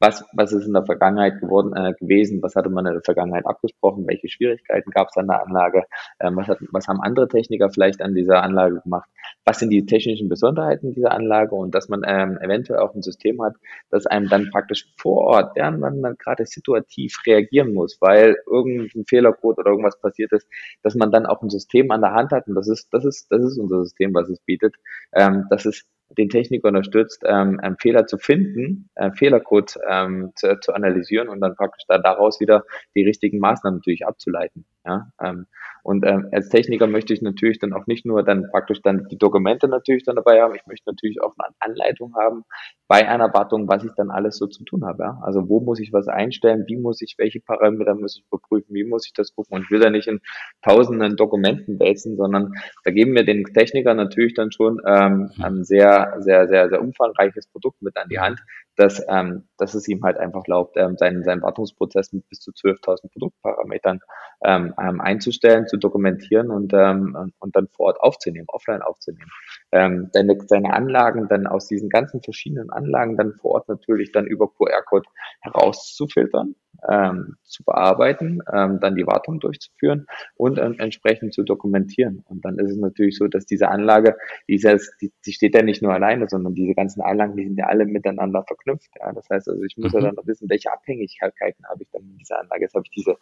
was, 0.00 0.24
was 0.32 0.52
ist 0.52 0.66
in 0.66 0.72
der 0.72 0.84
Vergangenheit 0.84 1.40
geworden, 1.40 1.74
äh, 1.76 1.94
gewesen, 1.94 2.42
was 2.42 2.54
hatte 2.54 2.70
man 2.70 2.86
in 2.86 2.92
der 2.92 3.02
Vergangenheit 3.02 3.46
abgesprochen, 3.46 4.06
welche 4.06 4.28
Schwierigkeiten 4.28 4.90
gab 4.90 5.08
es 5.08 5.16
an 5.16 5.28
der 5.28 5.44
Anlage, 5.44 5.84
ähm, 6.20 6.36
was, 6.36 6.48
hat, 6.48 6.58
was 6.72 6.88
haben 6.88 7.00
andere 7.00 7.28
Techniker 7.28 7.70
vielleicht 7.70 8.00
an 8.00 8.14
dieser 8.14 8.42
Anlage 8.42 8.80
gemacht, 8.80 9.08
was 9.44 9.58
sind 9.58 9.70
die 9.70 9.86
technischen 9.86 10.28
Besonderheiten 10.28 10.92
dieser 10.92 11.12
Anlage? 11.12 11.54
Und 11.54 11.74
dass 11.74 11.88
man 11.88 12.02
ähm, 12.06 12.38
eventuell 12.42 12.80
auch 12.80 12.94
ein 12.94 13.02
System 13.02 13.42
hat, 13.42 13.54
das 13.90 14.06
einem 14.06 14.28
dann 14.28 14.50
praktisch 14.50 14.92
vor 14.98 15.24
Ort, 15.24 15.56
während 15.56 15.80
man 15.80 16.02
dann 16.02 16.16
gerade 16.16 16.44
situativ 16.44 17.16
reagieren 17.26 17.72
muss, 17.72 17.96
weil 18.00 18.36
irgendein 18.46 19.04
Fehlercode 19.06 19.58
oder 19.58 19.70
irgendwas 19.70 19.98
passiert 20.00 20.32
ist, 20.32 20.46
dass 20.82 20.94
man 20.94 21.10
dann 21.10 21.26
auch 21.26 21.42
ein 21.42 21.50
System 21.50 21.90
an 21.90 22.02
der 22.02 22.12
Hand 22.12 22.32
hat. 22.32 22.46
Und 22.46 22.54
das 22.54 22.68
ist, 22.68 22.88
das 22.92 23.04
ist, 23.04 23.26
das 23.30 23.42
ist 23.42 23.58
unser 23.58 23.84
System, 23.84 24.12
was 24.14 24.28
es 24.28 24.38
bietet, 24.40 24.74
ähm, 25.14 25.46
dass 25.58 25.66
es 25.66 25.84
den 26.16 26.28
Techniker 26.30 26.68
unterstützt, 26.68 27.22
ähm, 27.26 27.60
einen 27.60 27.76
Fehler 27.76 28.06
zu 28.06 28.16
finden, 28.16 28.88
einen 28.94 29.14
Fehlercode 29.14 29.76
ähm, 29.88 30.32
zu, 30.36 30.58
zu 30.60 30.72
analysieren 30.72 31.28
und 31.28 31.40
dann 31.40 31.54
praktisch 31.54 31.84
da 31.86 31.98
daraus 31.98 32.40
wieder 32.40 32.64
die 32.94 33.04
richtigen 33.04 33.38
Maßnahmen 33.38 33.78
natürlich 33.78 34.06
abzuleiten. 34.06 34.64
Ja? 34.84 35.10
Ähm, 35.20 35.46
und 35.82 36.04
ähm, 36.06 36.28
als 36.32 36.48
Techniker 36.48 36.86
möchte 36.86 37.14
ich 37.14 37.22
natürlich 37.22 37.58
dann 37.58 37.72
auch 37.72 37.86
nicht 37.86 38.04
nur 38.04 38.22
dann 38.22 38.48
praktisch 38.50 38.82
dann 38.82 39.06
die 39.10 39.16
Dokumente 39.16 39.68
natürlich 39.68 40.04
dann 40.04 40.16
dabei 40.16 40.42
haben, 40.42 40.54
ich 40.54 40.66
möchte 40.66 40.90
natürlich 40.90 41.22
auch 41.22 41.34
eine 41.38 41.54
Anleitung 41.60 42.14
haben 42.14 42.44
bei 42.88 43.08
einer 43.08 43.32
Wartung, 43.32 43.68
was 43.68 43.84
ich 43.84 43.92
dann 43.96 44.10
alles 44.10 44.36
so 44.36 44.46
zu 44.46 44.64
tun 44.64 44.84
habe. 44.84 45.04
Ja? 45.04 45.18
Also 45.22 45.48
wo 45.48 45.60
muss 45.60 45.80
ich 45.80 45.92
was 45.92 46.08
einstellen, 46.08 46.64
wie 46.66 46.76
muss 46.76 47.00
ich, 47.00 47.14
welche 47.18 47.40
Parameter 47.40 47.94
muss 47.94 48.16
ich 48.16 48.24
überprüfen, 48.26 48.74
wie 48.74 48.84
muss 48.84 49.06
ich 49.06 49.12
das 49.12 49.34
gucken 49.34 49.56
und 49.56 49.62
ich 49.64 49.70
will 49.70 49.80
da 49.80 49.90
nicht 49.90 50.08
in 50.08 50.20
tausenden 50.62 51.16
Dokumenten 51.16 51.78
wälzen, 51.78 52.16
sondern 52.16 52.52
da 52.84 52.90
geben 52.90 53.14
wir 53.14 53.24
den 53.24 53.44
Techniker 53.44 53.94
natürlich 53.94 54.34
dann 54.34 54.52
schon 54.52 54.80
ähm, 54.86 55.30
ein 55.40 55.64
sehr, 55.64 56.16
sehr, 56.18 56.48
sehr, 56.48 56.68
sehr 56.68 56.80
umfangreiches 56.80 57.46
Produkt 57.46 57.82
mit 57.82 57.96
an 57.96 58.08
die 58.08 58.18
Hand, 58.18 58.40
dass, 58.78 59.04
ähm, 59.08 59.48
dass 59.58 59.74
es 59.74 59.88
ihm 59.88 60.04
halt 60.04 60.18
einfach 60.18 60.44
erlaubt, 60.46 60.76
ähm, 60.76 60.96
seinen, 60.96 61.24
seinen 61.24 61.42
Wartungsprozess 61.42 62.12
mit 62.12 62.28
bis 62.28 62.38
zu 62.38 62.52
12.000 62.52 63.10
Produktparametern 63.12 64.00
ähm, 64.44 64.72
ähm, 64.80 65.00
einzustellen, 65.00 65.66
zu 65.66 65.78
dokumentieren 65.78 66.50
und, 66.50 66.72
ähm, 66.72 67.32
und 67.40 67.56
dann 67.56 67.66
vor 67.68 67.86
Ort 67.86 68.00
aufzunehmen, 68.00 68.46
offline 68.48 68.82
aufzunehmen. 68.82 69.30
Ähm, 69.72 70.10
deine, 70.12 70.38
seine 70.46 70.72
Anlagen 70.72 71.26
dann 71.28 71.48
aus 71.48 71.66
diesen 71.66 71.88
ganzen 71.88 72.22
verschiedenen 72.22 72.70
Anlagen 72.70 73.16
dann 73.16 73.34
vor 73.34 73.52
Ort 73.52 73.68
natürlich 73.68 74.12
dann 74.12 74.26
über 74.26 74.48
QR-Code 74.48 75.08
herauszufiltern 75.40 76.54
ähm, 76.88 77.36
zu 77.42 77.64
bearbeiten, 77.64 78.40
ähm, 78.52 78.78
dann 78.80 78.94
die 78.94 79.06
Wartung 79.06 79.40
durchzuführen 79.40 80.06
und 80.36 80.58
ähm, 80.58 80.76
entsprechend 80.78 81.34
zu 81.34 81.42
dokumentieren. 81.42 82.24
Und 82.28 82.44
dann 82.44 82.58
ist 82.58 82.70
es 82.70 82.76
natürlich 82.76 83.16
so, 83.16 83.26
dass 83.26 83.46
diese 83.46 83.68
Anlage, 83.68 84.16
die, 84.48 84.54
ist 84.54 84.64
jetzt, 84.64 84.94
die, 85.00 85.12
die 85.26 85.32
steht 85.32 85.54
ja 85.54 85.62
nicht 85.62 85.82
nur 85.82 85.92
alleine, 85.92 86.28
sondern 86.28 86.54
diese 86.54 86.74
ganzen 86.74 87.00
Anlagen, 87.02 87.36
die 87.36 87.44
sind 87.44 87.58
ja 87.58 87.66
alle 87.66 87.84
miteinander 87.84 88.44
verknüpft. 88.44 88.90
Ja. 89.00 89.12
Das 89.12 89.28
heißt 89.28 89.48
also, 89.48 89.62
ich 89.64 89.76
muss 89.76 89.92
mhm. 89.92 89.98
ja 89.98 90.06
dann 90.06 90.14
noch 90.14 90.26
wissen, 90.26 90.48
welche 90.48 90.72
Abhängigkeiten 90.72 91.66
habe 91.68 91.82
ich 91.82 91.90
dann 91.90 92.02
in 92.02 92.16
dieser 92.18 92.40
Anlage. 92.40 92.62
Jetzt 92.62 92.74
habe 92.74 92.84
ich 92.84 92.90
diese, 92.90 93.16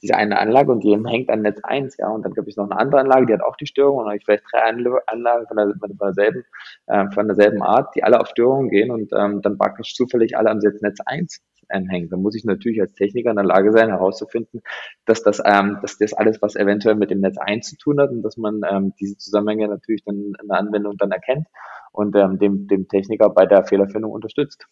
diese 0.00 0.14
eine 0.14 0.38
Anlage 0.38 0.72
und 0.72 0.82
die 0.82 0.96
hängt 1.06 1.30
an 1.30 1.42
Netz 1.42 1.60
1, 1.62 1.96
ja, 1.98 2.08
und 2.08 2.24
dann 2.24 2.34
habe 2.36 2.48
ich 2.48 2.56
noch 2.56 2.70
eine 2.70 2.78
andere 2.78 3.00
Anlage, 3.00 3.26
die 3.26 3.34
hat 3.34 3.42
auch 3.42 3.56
die 3.56 3.66
Störung 3.66 3.98
und 3.98 4.04
dann 4.04 4.10
habe 4.10 4.18
ich 4.18 4.24
vielleicht 4.24 4.44
drei 4.50 4.60
Anlagen 4.60 5.46
von, 5.46 5.56
der, 5.56 5.74
von, 5.78 5.98
derselben, 5.98 6.44
äh, 6.86 7.10
von 7.10 7.26
derselben 7.26 7.62
Art, 7.62 7.94
die 7.94 8.04
alle 8.04 8.20
auf 8.20 8.28
Störungen 8.28 8.70
gehen 8.70 8.90
und 8.90 9.12
ähm, 9.12 9.42
dann 9.42 9.58
praktisch 9.58 9.94
zufällig 9.94 10.36
alle 10.36 10.50
am 10.50 10.58
Netz 10.58 10.98
1 11.04 11.42
anhängt. 11.68 12.12
Dann 12.12 12.22
muss 12.22 12.34
ich 12.34 12.44
natürlich 12.44 12.80
als 12.80 12.94
Techniker 12.94 13.30
in 13.30 13.36
der 13.36 13.44
Lage 13.44 13.72
sein, 13.72 13.88
herauszufinden, 13.88 14.62
dass 15.04 15.22
das, 15.22 15.40
ähm, 15.44 15.78
dass 15.82 15.98
das 15.98 16.12
alles, 16.12 16.40
was 16.42 16.56
eventuell 16.56 16.94
mit 16.94 17.10
dem 17.10 17.20
Netz 17.20 17.38
1 17.38 17.68
zu 17.70 17.76
tun 17.76 18.00
hat 18.00 18.10
und 18.10 18.22
dass 18.22 18.36
man 18.36 18.62
ähm, 18.68 18.92
diese 19.00 19.16
Zusammenhänge 19.16 19.68
natürlich 19.68 20.04
dann 20.04 20.32
in 20.40 20.48
der 20.48 20.58
Anwendung 20.58 20.96
dann 20.96 21.10
erkennt 21.10 21.46
und 21.92 22.16
ähm, 22.16 22.38
dem, 22.38 22.66
dem 22.66 22.88
Techniker 22.88 23.30
bei 23.30 23.46
der 23.46 23.64
Fehlerfindung 23.64 24.10
unterstützt. 24.10 24.66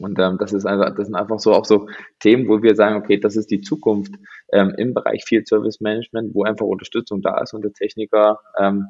Und 0.00 0.18
ähm, 0.18 0.38
das 0.38 0.52
ist 0.52 0.66
einfach, 0.66 0.94
das 0.94 1.06
sind 1.06 1.14
einfach 1.14 1.38
so 1.38 1.52
auch 1.52 1.64
so 1.64 1.88
Themen, 2.18 2.48
wo 2.48 2.62
wir 2.62 2.74
sagen, 2.74 2.96
okay, 2.96 3.18
das 3.18 3.36
ist 3.36 3.50
die 3.50 3.60
Zukunft 3.60 4.14
ähm, 4.52 4.74
im 4.76 4.94
Bereich 4.94 5.24
Field 5.24 5.46
Service 5.46 5.80
Management, 5.80 6.34
wo 6.34 6.44
einfach 6.44 6.66
Unterstützung 6.66 7.22
da 7.22 7.40
ist 7.40 7.52
und 7.52 7.62
der 7.62 7.72
Techniker 7.72 8.40
ähm, 8.58 8.88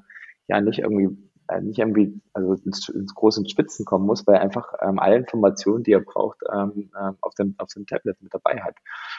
ja 0.48 0.60
nicht 0.60 0.78
irgendwie 0.78 1.10
äh, 1.48 1.60
nicht 1.60 1.78
irgendwie 1.78 2.20
also 2.32 2.54
ins, 2.64 2.88
ins 2.88 3.14
große 3.14 3.46
Spitzen 3.48 3.84
kommen 3.84 4.06
muss, 4.06 4.26
weil 4.26 4.36
er 4.36 4.40
einfach 4.40 4.72
ähm, 4.80 4.98
alle 4.98 5.16
Informationen, 5.16 5.82
die 5.82 5.92
er 5.92 6.00
braucht, 6.00 6.38
ähm, 6.52 6.90
ähm, 7.00 7.16
auf, 7.20 7.34
dem, 7.34 7.54
auf 7.58 7.68
dem 7.74 7.86
Tablet 7.86 8.20
mit 8.22 8.32
dabei 8.32 8.60
hat. 8.60 8.76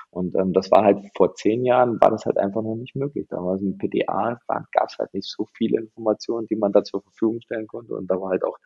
Und 0.10 0.36
ähm, 0.36 0.54
das 0.54 0.72
war 0.72 0.84
halt 0.84 1.00
vor 1.16 1.36
zehn 1.36 1.66
Jahren, 1.66 2.00
war 2.02 2.12
das 2.12 2.26
halt 2.26 2.38
einfach 2.38 2.62
noch 2.62 2.76
nicht 2.76 2.96
möglich. 2.96 3.28
Damals 3.30 3.62
im 3.62 3.78
PDA 3.78 4.40
gab 4.48 4.90
es 4.90 4.98
halt 4.98 5.14
nicht 5.14 5.30
so 5.30 5.48
viele 5.54 5.80
Informationen, 5.80 6.48
die 6.48 6.56
man 6.56 6.72
da 6.72 6.84
zur 6.84 7.02
Verfügung 7.02 7.42
stellen 7.42 7.68
konnte. 7.68 7.94
Und 7.94 8.08
da 8.10 8.20
war 8.20 8.30
halt 8.30 8.44
auch 8.44 8.58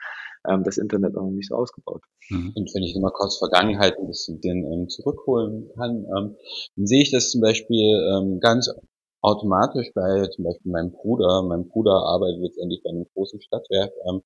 ähm, 0.48 0.64
das 0.64 0.78
Internet 0.78 1.14
noch 1.14 1.30
nicht 1.30 1.50
so 1.50 1.56
ausgebaut. 1.56 2.04
Mhm. 2.30 2.54
Und 2.56 2.74
wenn 2.74 2.84
ich 2.84 2.96
nochmal 2.96 3.12
kurz 3.14 3.38
Vergangenheit 3.38 3.98
ein 3.98 4.08
bisschen 4.08 4.40
den, 4.42 4.66
ähm, 4.66 4.90
zurückholen 4.90 5.70
kann, 5.76 6.06
ähm, 6.06 6.36
dann 6.76 6.88
sehe 6.88 7.02
ich 7.02 7.12
das 7.12 7.32
zum 7.32 7.42
Beispiel 7.42 8.00
ähm, 8.14 8.40
ganz 8.40 8.74
automatisch 9.22 9.92
bei 9.94 10.28
zum 10.28 10.46
Beispiel 10.46 10.72
meinem 10.72 10.92
Bruder. 10.92 11.44
Mein 11.44 11.68
Bruder 11.68 11.94
arbeitet 11.94 12.42
letztendlich 12.42 12.82
bei 12.84 12.90
einem 12.90 13.06
großen 13.14 13.42
Stadtwerk 13.42 13.92
ähm, 14.08 14.22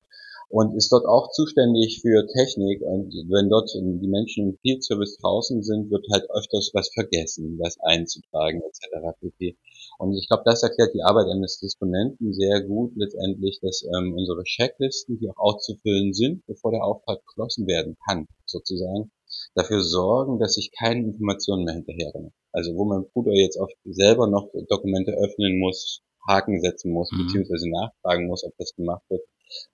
und 0.48 0.76
ist 0.76 0.92
dort 0.92 1.06
auch 1.06 1.30
zuständig 1.32 2.00
für 2.00 2.26
Technik. 2.26 2.82
Und 2.82 3.12
wenn 3.28 3.48
dort 3.48 3.72
die 3.74 4.08
Menschen 4.08 4.50
im 4.50 4.58
Field 4.58 4.84
Service 4.84 5.18
draußen 5.18 5.62
sind, 5.62 5.90
wird 5.90 6.06
halt 6.12 6.30
öfters 6.30 6.70
was 6.74 6.90
vergessen, 6.92 7.58
was 7.60 7.78
einzutragen 7.80 8.62
etc. 8.62 9.18
pp. 9.20 9.56
Und 9.98 10.16
ich 10.16 10.28
glaube, 10.28 10.42
das 10.44 10.62
erklärt 10.62 10.94
die 10.94 11.02
Arbeit 11.02 11.26
eines 11.26 11.58
Disponenten 11.58 12.32
sehr 12.32 12.62
gut 12.62 12.92
letztendlich, 12.96 13.60
dass 13.60 13.84
ähm, 13.96 14.14
unsere 14.14 14.42
Checklisten, 14.44 15.18
die 15.18 15.30
auch 15.30 15.38
auszufüllen 15.38 16.12
sind, 16.12 16.44
bevor 16.46 16.72
der 16.72 16.84
Auftrag 16.84 17.24
geschlossen 17.26 17.66
werden 17.66 17.96
kann, 18.06 18.26
sozusagen, 18.44 19.10
dafür 19.54 19.82
sorgen, 19.82 20.38
dass 20.38 20.56
ich 20.56 20.72
keine 20.72 21.04
Informationen 21.04 21.64
mehr 21.64 21.74
hinterherrenne. 21.74 22.32
Also 22.52 22.74
wo 22.76 22.84
mein 22.84 23.06
Bruder 23.12 23.32
jetzt 23.32 23.58
auch 23.58 23.68
selber 23.84 24.26
noch 24.26 24.48
Dokumente 24.68 25.12
öffnen 25.12 25.58
muss, 25.58 26.02
Haken 26.26 26.60
setzen 26.60 26.92
muss, 26.92 27.10
mhm. 27.12 27.26
beziehungsweise 27.26 27.68
nachfragen 27.68 28.26
muss, 28.26 28.44
ob 28.44 28.52
das 28.58 28.74
gemacht 28.74 29.02
wird, 29.08 29.22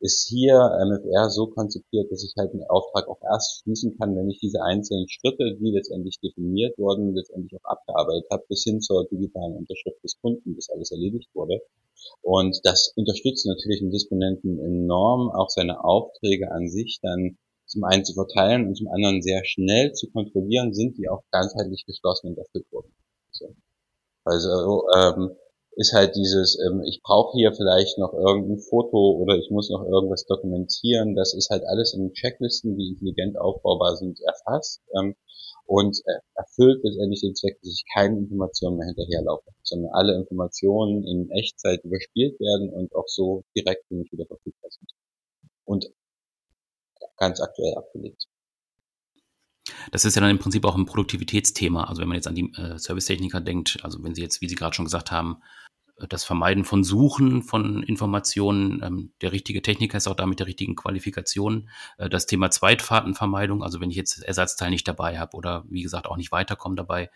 ist 0.00 0.26
hier 0.28 0.56
MFR 0.56 1.30
so 1.30 1.46
konzipiert, 1.46 2.10
dass 2.10 2.24
ich 2.24 2.34
halt 2.36 2.52
einen 2.52 2.64
Auftrag 2.68 3.08
auch 3.08 3.20
erst 3.22 3.60
schließen 3.62 3.96
kann, 3.98 4.16
wenn 4.16 4.28
ich 4.28 4.40
diese 4.40 4.62
einzelnen 4.62 5.08
Schritte, 5.08 5.56
die 5.56 5.70
letztendlich 5.70 6.18
definiert 6.20 6.76
wurden, 6.76 7.14
letztendlich 7.14 7.58
auch 7.60 7.70
abgearbeitet 7.70 8.26
habe, 8.30 8.44
bis 8.48 8.64
hin 8.64 8.80
zur 8.80 9.06
digitalen 9.08 9.56
Unterschrift 9.56 10.02
des 10.02 10.20
Kunden, 10.20 10.54
bis 10.56 10.70
alles 10.70 10.90
erledigt 10.90 11.30
wurde. 11.34 11.60
Und 12.22 12.60
das 12.64 12.92
unterstützt 12.96 13.46
natürlich 13.46 13.80
den 13.80 13.90
Disponenten 13.90 14.58
enorm, 14.58 15.30
auch 15.30 15.50
seine 15.50 15.84
Aufträge 15.84 16.50
an 16.50 16.68
sich 16.68 16.98
dann 17.02 17.38
zum 17.70 17.84
einen 17.84 18.04
zu 18.04 18.14
verteilen 18.14 18.66
und 18.66 18.74
zum 18.74 18.88
anderen 18.88 19.22
sehr 19.22 19.44
schnell 19.44 19.92
zu 19.92 20.10
kontrollieren, 20.10 20.74
sind 20.74 20.98
die 20.98 21.08
auch 21.08 21.22
ganzheitlich 21.30 21.86
geschlossen 21.86 22.28
und 22.28 22.38
erfüllt 22.38 22.70
worden. 22.72 22.92
So. 23.30 23.54
Also 24.24 24.86
ähm, 24.96 25.36
ist 25.76 25.92
halt 25.92 26.16
dieses, 26.16 26.58
ähm, 26.58 26.82
ich 26.82 27.00
brauche 27.02 27.36
hier 27.36 27.54
vielleicht 27.54 27.96
noch 27.98 28.12
irgendein 28.12 28.58
Foto 28.58 29.12
oder 29.22 29.36
ich 29.36 29.50
muss 29.50 29.70
noch 29.70 29.86
irgendwas 29.86 30.26
dokumentieren. 30.26 31.14
Das 31.14 31.32
ist 31.32 31.48
halt 31.50 31.62
alles 31.64 31.94
in 31.94 32.12
Checklisten, 32.12 32.76
die 32.76 32.88
intelligent 32.88 33.38
aufbaubar 33.38 33.96
sind, 33.96 34.20
erfasst 34.20 34.82
ähm, 34.98 35.14
und 35.66 35.96
erfüllt 36.34 36.82
letztendlich 36.82 37.20
den 37.20 37.36
Zweck, 37.36 37.60
dass 37.62 37.72
ich 37.72 37.84
keine 37.94 38.18
Informationen 38.18 38.78
mehr 38.78 38.88
hinterherlaufe, 38.88 39.48
sondern 39.62 39.92
alle 39.92 40.16
Informationen 40.16 41.06
in 41.06 41.30
Echtzeit 41.30 41.84
überspielt 41.84 42.40
werden 42.40 42.70
und 42.70 42.92
auch 42.96 43.06
so 43.06 43.44
direkt 43.56 43.86
für 43.86 43.94
mich 43.94 44.10
wieder 44.10 44.26
verfügbar 44.26 44.70
sind. 44.70 44.90
Und 45.64 45.86
ganz 47.20 47.40
aktuell 47.40 47.74
abgelegt. 47.76 48.26
Das 49.92 50.04
ist 50.04 50.16
ja 50.16 50.20
dann 50.20 50.30
im 50.30 50.38
Prinzip 50.38 50.64
auch 50.64 50.76
ein 50.76 50.86
Produktivitätsthema. 50.86 51.84
Also 51.84 52.00
wenn 52.00 52.08
man 52.08 52.16
jetzt 52.16 52.26
an 52.26 52.34
die 52.34 52.52
äh, 52.54 52.78
Servicetechniker 52.78 53.40
denkt, 53.40 53.78
also 53.82 54.02
wenn 54.02 54.14
Sie 54.14 54.22
jetzt, 54.22 54.40
wie 54.40 54.48
Sie 54.48 54.56
gerade 54.56 54.74
schon 54.74 54.86
gesagt 54.86 55.12
haben, 55.12 55.42
äh, 55.96 56.08
das 56.08 56.24
Vermeiden 56.24 56.64
von 56.64 56.82
Suchen 56.82 57.42
von 57.42 57.82
Informationen, 57.82 58.82
ähm, 58.82 59.12
der 59.20 59.32
richtige 59.32 59.62
Techniker 59.62 59.98
ist 59.98 60.08
auch 60.08 60.16
da 60.16 60.26
mit 60.26 60.40
der 60.40 60.46
richtigen 60.46 60.76
Qualifikation. 60.76 61.68
Äh, 61.98 62.08
das 62.08 62.26
Thema 62.26 62.50
Zweitfahrtenvermeidung, 62.50 63.62
also 63.62 63.80
wenn 63.80 63.90
ich 63.90 63.96
jetzt 63.96 64.22
Ersatzteil 64.22 64.70
nicht 64.70 64.88
dabei 64.88 65.18
habe 65.18 65.36
oder 65.36 65.64
wie 65.68 65.82
gesagt 65.82 66.06
auch 66.06 66.16
nicht 66.16 66.32
weiterkomme 66.32 66.76
dabei. 66.76 67.10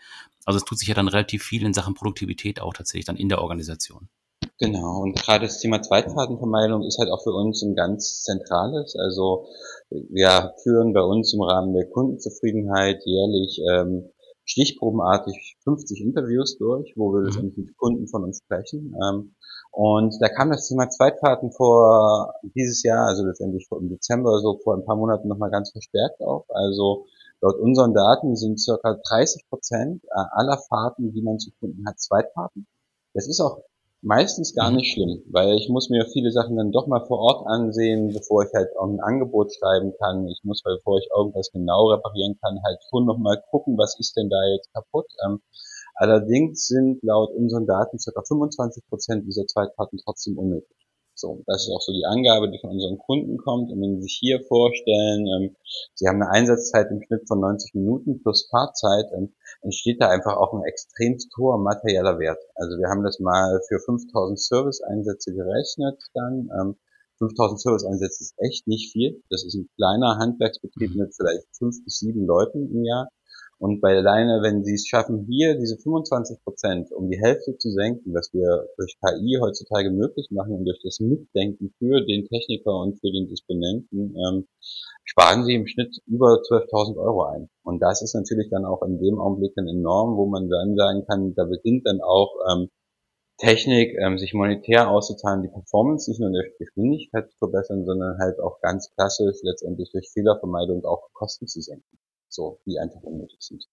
Also 0.45 0.57
es 0.57 0.65
tut 0.65 0.79
sich 0.79 0.87
ja 0.87 0.95
dann 0.95 1.07
relativ 1.07 1.43
viel 1.43 1.65
in 1.65 1.73
Sachen 1.73 1.95
Produktivität 1.95 2.61
auch 2.61 2.73
tatsächlich 2.73 3.05
dann 3.05 3.17
in 3.17 3.29
der 3.29 3.41
Organisation. 3.41 4.09
Genau, 4.57 5.01
und 5.01 5.15
gerade 5.17 5.45
das 5.45 5.59
Thema 5.59 5.81
Zweitfahrtenvermeidung 5.81 6.83
ist 6.83 6.97
halt 6.97 7.09
auch 7.09 7.21
für 7.21 7.33
uns 7.33 7.61
ein 7.61 7.75
ganz 7.75 8.23
zentrales. 8.23 8.95
Also 8.95 9.47
wir 9.89 10.53
führen 10.63 10.93
bei 10.93 11.01
uns 11.01 11.33
im 11.33 11.41
Rahmen 11.41 11.73
der 11.73 11.89
Kundenzufriedenheit 11.89 13.03
jährlich 13.05 13.61
ähm, 13.69 14.09
stichprobenartig 14.45 15.57
50 15.63 15.99
Interviews 16.01 16.57
durch, 16.57 16.93
wo 16.95 17.11
wir 17.11 17.29
mhm. 17.33 17.53
mit 17.55 17.77
Kunden 17.77 18.07
von 18.07 18.23
uns 18.23 18.39
sprechen. 18.43 18.95
Ähm, 19.03 19.35
und 19.71 20.15
da 20.21 20.29
kam 20.29 20.51
das 20.51 20.69
Thema 20.69 20.89
Zweitfahrten 20.89 21.51
vor 21.51 22.33
dieses 22.55 22.81
Jahr, 22.83 23.07
also 23.07 23.25
letztendlich 23.25 23.67
im 23.71 23.89
Dezember, 23.89 24.39
so 24.39 24.57
vor 24.63 24.75
ein 24.75 24.85
paar 24.85 24.95
Monaten 24.95 25.27
nochmal 25.27 25.51
ganz 25.51 25.71
verstärkt 25.71 26.21
auf. 26.21 26.45
Also 26.47 27.07
laut 27.41 27.57
unseren 27.59 27.93
Daten 27.93 28.37
sind 28.37 28.57
circa 28.57 28.97
30 29.09 29.49
Prozent 29.49 30.01
aller 30.09 30.57
Fahrten, 30.69 31.11
die 31.11 31.21
man 31.21 31.39
zu 31.39 31.51
Kunden 31.59 31.85
hat, 31.85 31.99
Zweitfahrten. 31.99 32.67
Das 33.13 33.27
ist 33.27 33.41
auch 33.41 33.59
meistens 34.05 34.53
gar 34.53 34.69
mhm. 34.69 34.77
nicht 34.77 34.93
schlimm, 34.93 35.23
weil 35.31 35.57
ich 35.57 35.67
muss 35.67 35.89
mir 35.89 36.05
viele 36.05 36.31
Sachen 36.31 36.55
dann 36.55 36.71
doch 36.71 36.85
mal 36.87 37.03
vor 37.05 37.19
Ort 37.19 37.47
ansehen, 37.47 38.13
bevor 38.13 38.43
ich 38.43 38.53
halt 38.53 38.69
auch 38.77 38.87
ein 38.87 39.01
Angebot 39.01 39.51
schreiben 39.53 39.93
kann. 39.99 40.27
Ich 40.27 40.41
muss, 40.43 40.61
bevor 40.63 40.99
ich 40.99 41.09
irgendwas 41.15 41.51
genau 41.51 41.89
reparieren 41.89 42.37
kann, 42.39 42.61
halt 42.63 42.77
schon 42.89 43.05
noch 43.05 43.17
mal 43.17 43.41
gucken, 43.49 43.77
was 43.77 43.99
ist 43.99 44.15
denn 44.15 44.29
da 44.29 44.37
jetzt 44.53 44.71
kaputt. 44.73 45.07
Ähm, 45.25 45.41
allerdings 45.95 46.67
sind 46.67 47.01
laut 47.01 47.31
unseren 47.31 47.65
Daten 47.65 47.97
ca. 47.97 48.21
25 48.21 48.87
Prozent 48.87 49.25
dieser 49.25 49.47
Zweitparten 49.47 49.99
trotzdem 50.03 50.37
unnötig. 50.37 50.84
So, 51.25 51.41
das 51.47 51.63
ist 51.63 51.73
auch 51.73 51.81
so 51.81 51.91
die 51.91 52.05
Angabe, 52.05 52.51
die 52.51 52.59
von 52.59 52.69
unseren 52.69 52.99
Kunden 52.99 53.37
kommt. 53.37 53.71
Und 53.71 53.81
wenn 53.81 53.95
Sie 53.95 54.03
sich 54.03 54.17
hier 54.21 54.45
vorstellen, 54.45 55.25
ähm, 55.25 55.55
Sie 55.95 56.07
haben 56.07 56.21
eine 56.21 56.29
Einsatzzeit 56.29 56.91
im 56.91 57.01
Schnitt 57.01 57.27
von 57.27 57.39
90 57.39 57.73
Minuten 57.73 58.21
plus 58.21 58.47
Fahrzeit, 58.51 59.09
ähm, 59.17 59.33
entsteht 59.63 59.99
da 59.99 60.09
einfach 60.09 60.37
auch 60.37 60.53
ein 60.53 60.63
extrem 60.65 61.17
hoher 61.35 61.57
materieller 61.57 62.19
Wert. 62.19 62.37
Also 62.53 62.77
wir 62.77 62.89
haben 62.89 63.01
das 63.01 63.19
mal 63.19 63.59
für 63.67 63.79
5000 63.79 64.39
Service-Einsätze 64.39 65.33
gerechnet 65.33 65.97
dann. 66.13 66.49
Ähm, 66.61 66.75
5000 67.17 67.59
Service-Einsätze 67.59 68.21
ist 68.21 68.35
echt 68.37 68.67
nicht 68.67 68.91
viel. 68.91 69.23
Das 69.31 69.43
ist 69.43 69.55
ein 69.55 69.67
kleiner 69.77 70.19
Handwerksbetrieb 70.19 70.91
mhm. 70.91 71.09
mit 71.09 71.15
vielleicht 71.15 71.47
fünf 71.57 71.83
bis 71.83 71.97
sieben 71.97 72.27
Leuten 72.27 72.69
im 72.69 72.83
Jahr. 72.83 73.09
Und 73.57 73.79
bei 73.79 73.95
alleine, 73.95 74.41
wenn 74.43 74.65
Sie 74.65 74.73
es 74.73 74.85
schaffen, 74.85 75.25
hier 75.29 75.57
diese 75.57 75.77
25 75.77 76.43
Prozent 76.43 76.91
um 76.91 77.09
die 77.09 77.19
Hälfte 77.19 77.57
zu 77.57 77.71
senken, 77.71 78.13
was 78.13 78.33
wir 78.33 78.67
durch 78.75 78.97
KI 78.99 79.39
heutzutage 79.41 79.91
möglich 79.91 80.27
machen 80.29 80.53
und 80.53 80.65
durch 80.65 80.81
das 80.83 80.99
Mitdenken 80.99 81.73
für 81.79 82.05
den 82.05 82.27
Techniker 82.27 82.77
und 82.77 82.99
für 82.99 83.11
den 83.11 83.29
Disponenten, 83.29 84.13
ähm, 84.17 84.47
sparen 85.05 85.45
Sie 85.45 85.55
im 85.55 85.67
Schnitt 85.67 85.97
über 86.05 86.41
12.000 86.41 86.97
Euro 86.97 87.23
ein. 87.23 87.49
Und 87.63 87.79
das 87.79 88.01
ist 88.01 88.13
natürlich 88.13 88.49
dann 88.49 88.65
auch 88.65 88.81
in 88.83 88.99
dem 88.99 89.19
Augenblick 89.19 89.53
dann 89.55 89.69
enorm, 89.69 90.17
wo 90.17 90.25
man 90.25 90.49
dann 90.49 90.75
sagen 90.75 91.05
kann, 91.07 91.33
da 91.35 91.45
beginnt 91.45 91.87
dann 91.87 92.01
auch 92.01 92.35
ähm, 92.51 92.69
Technik, 93.37 93.95
ähm, 93.99 94.17
sich 94.17 94.33
monetär 94.33 94.89
auszuzahlen, 94.89 95.43
die 95.43 95.49
Performance 95.49 96.09
nicht 96.11 96.19
nur 96.19 96.27
in 96.27 96.35
der 96.35 96.51
Geschwindigkeit 96.59 97.31
zu 97.31 97.37
verbessern, 97.37 97.85
sondern 97.85 98.17
halt 98.19 98.37
auch 98.41 98.59
ganz 98.59 98.91
klassisch 98.95 99.37
letztendlich 99.43 99.91
durch 99.93 100.09
Fehlervermeidung 100.11 100.83
auch 100.83 101.07
Kosten 101.13 101.47
zu 101.47 101.61
senken 101.61 101.97
so, 102.35 102.59
die 102.65 102.77
einfach 102.79 103.01
unnötig 103.01 103.39
sind. 103.39 103.65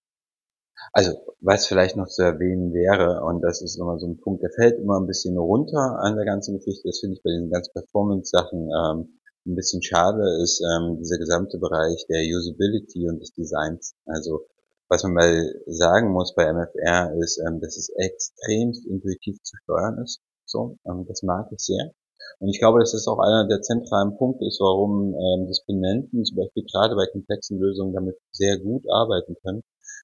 Also, 0.91 1.13
was 1.39 1.67
vielleicht 1.67 1.95
noch 1.95 2.07
zu 2.07 2.23
erwähnen 2.23 2.73
wäre, 2.73 3.23
und 3.23 3.41
das 3.41 3.61
ist 3.61 3.77
immer 3.77 3.99
so 3.99 4.07
ein 4.07 4.19
Punkt, 4.19 4.41
der 4.43 4.51
fällt 4.51 4.79
immer 4.79 4.99
ein 4.99 5.07
bisschen 5.07 5.37
runter 5.37 5.99
an 6.01 6.15
der 6.15 6.25
ganzen 6.25 6.57
Geschichte, 6.57 6.87
das 6.87 6.99
finde 6.99 7.15
ich 7.17 7.23
bei 7.23 7.29
den 7.29 7.49
ganzen 7.49 7.73
Performance-Sachen 7.73 8.69
ähm, 8.69 9.19
ein 9.45 9.55
bisschen 9.55 9.83
schade, 9.83 10.23
ist 10.41 10.61
ähm, 10.61 10.97
dieser 10.97 11.17
gesamte 11.17 11.57
Bereich 11.59 12.05
der 12.07 12.23
Usability 12.23 13.07
und 13.07 13.19
des 13.19 13.33
Designs. 13.33 13.95
Also, 14.05 14.45
was 14.89 15.03
man 15.03 15.13
mal 15.13 15.55
sagen 15.67 16.11
muss 16.11 16.35
bei 16.35 16.51
MFR 16.51 17.13
ist, 17.19 17.39
ähm, 17.45 17.59
dass 17.61 17.77
es 17.77 17.89
extrem 17.89 18.73
intuitiv 18.87 19.41
zu 19.43 19.57
steuern 19.63 19.99
ist. 20.03 20.21
So, 20.45 20.77
ähm, 20.85 21.05
das 21.07 21.23
mag 21.23 21.47
ich 21.51 21.59
sehr. 21.59 21.93
Und 22.39 22.49
ich 22.49 22.59
glaube, 22.59 22.79
dass 22.79 22.91
das 22.91 23.07
auch 23.07 23.19
einer 23.19 23.47
der 23.47 23.61
zentralen 23.61 24.17
Punkte 24.17 24.45
ist, 24.45 24.59
warum 24.59 25.13
ähm, 25.13 25.47
Disponenten 25.47 26.25
zum 26.25 26.37
Beispiel 26.37 26.65
gerade 26.71 26.95
bei 26.95 27.05
komplexen 27.11 27.59
Lösungen 27.59 27.93
damit 27.93 28.17
sehr 28.31 28.59
gut 28.59 28.83
arbeiten 28.89 29.35
können, 29.43 29.61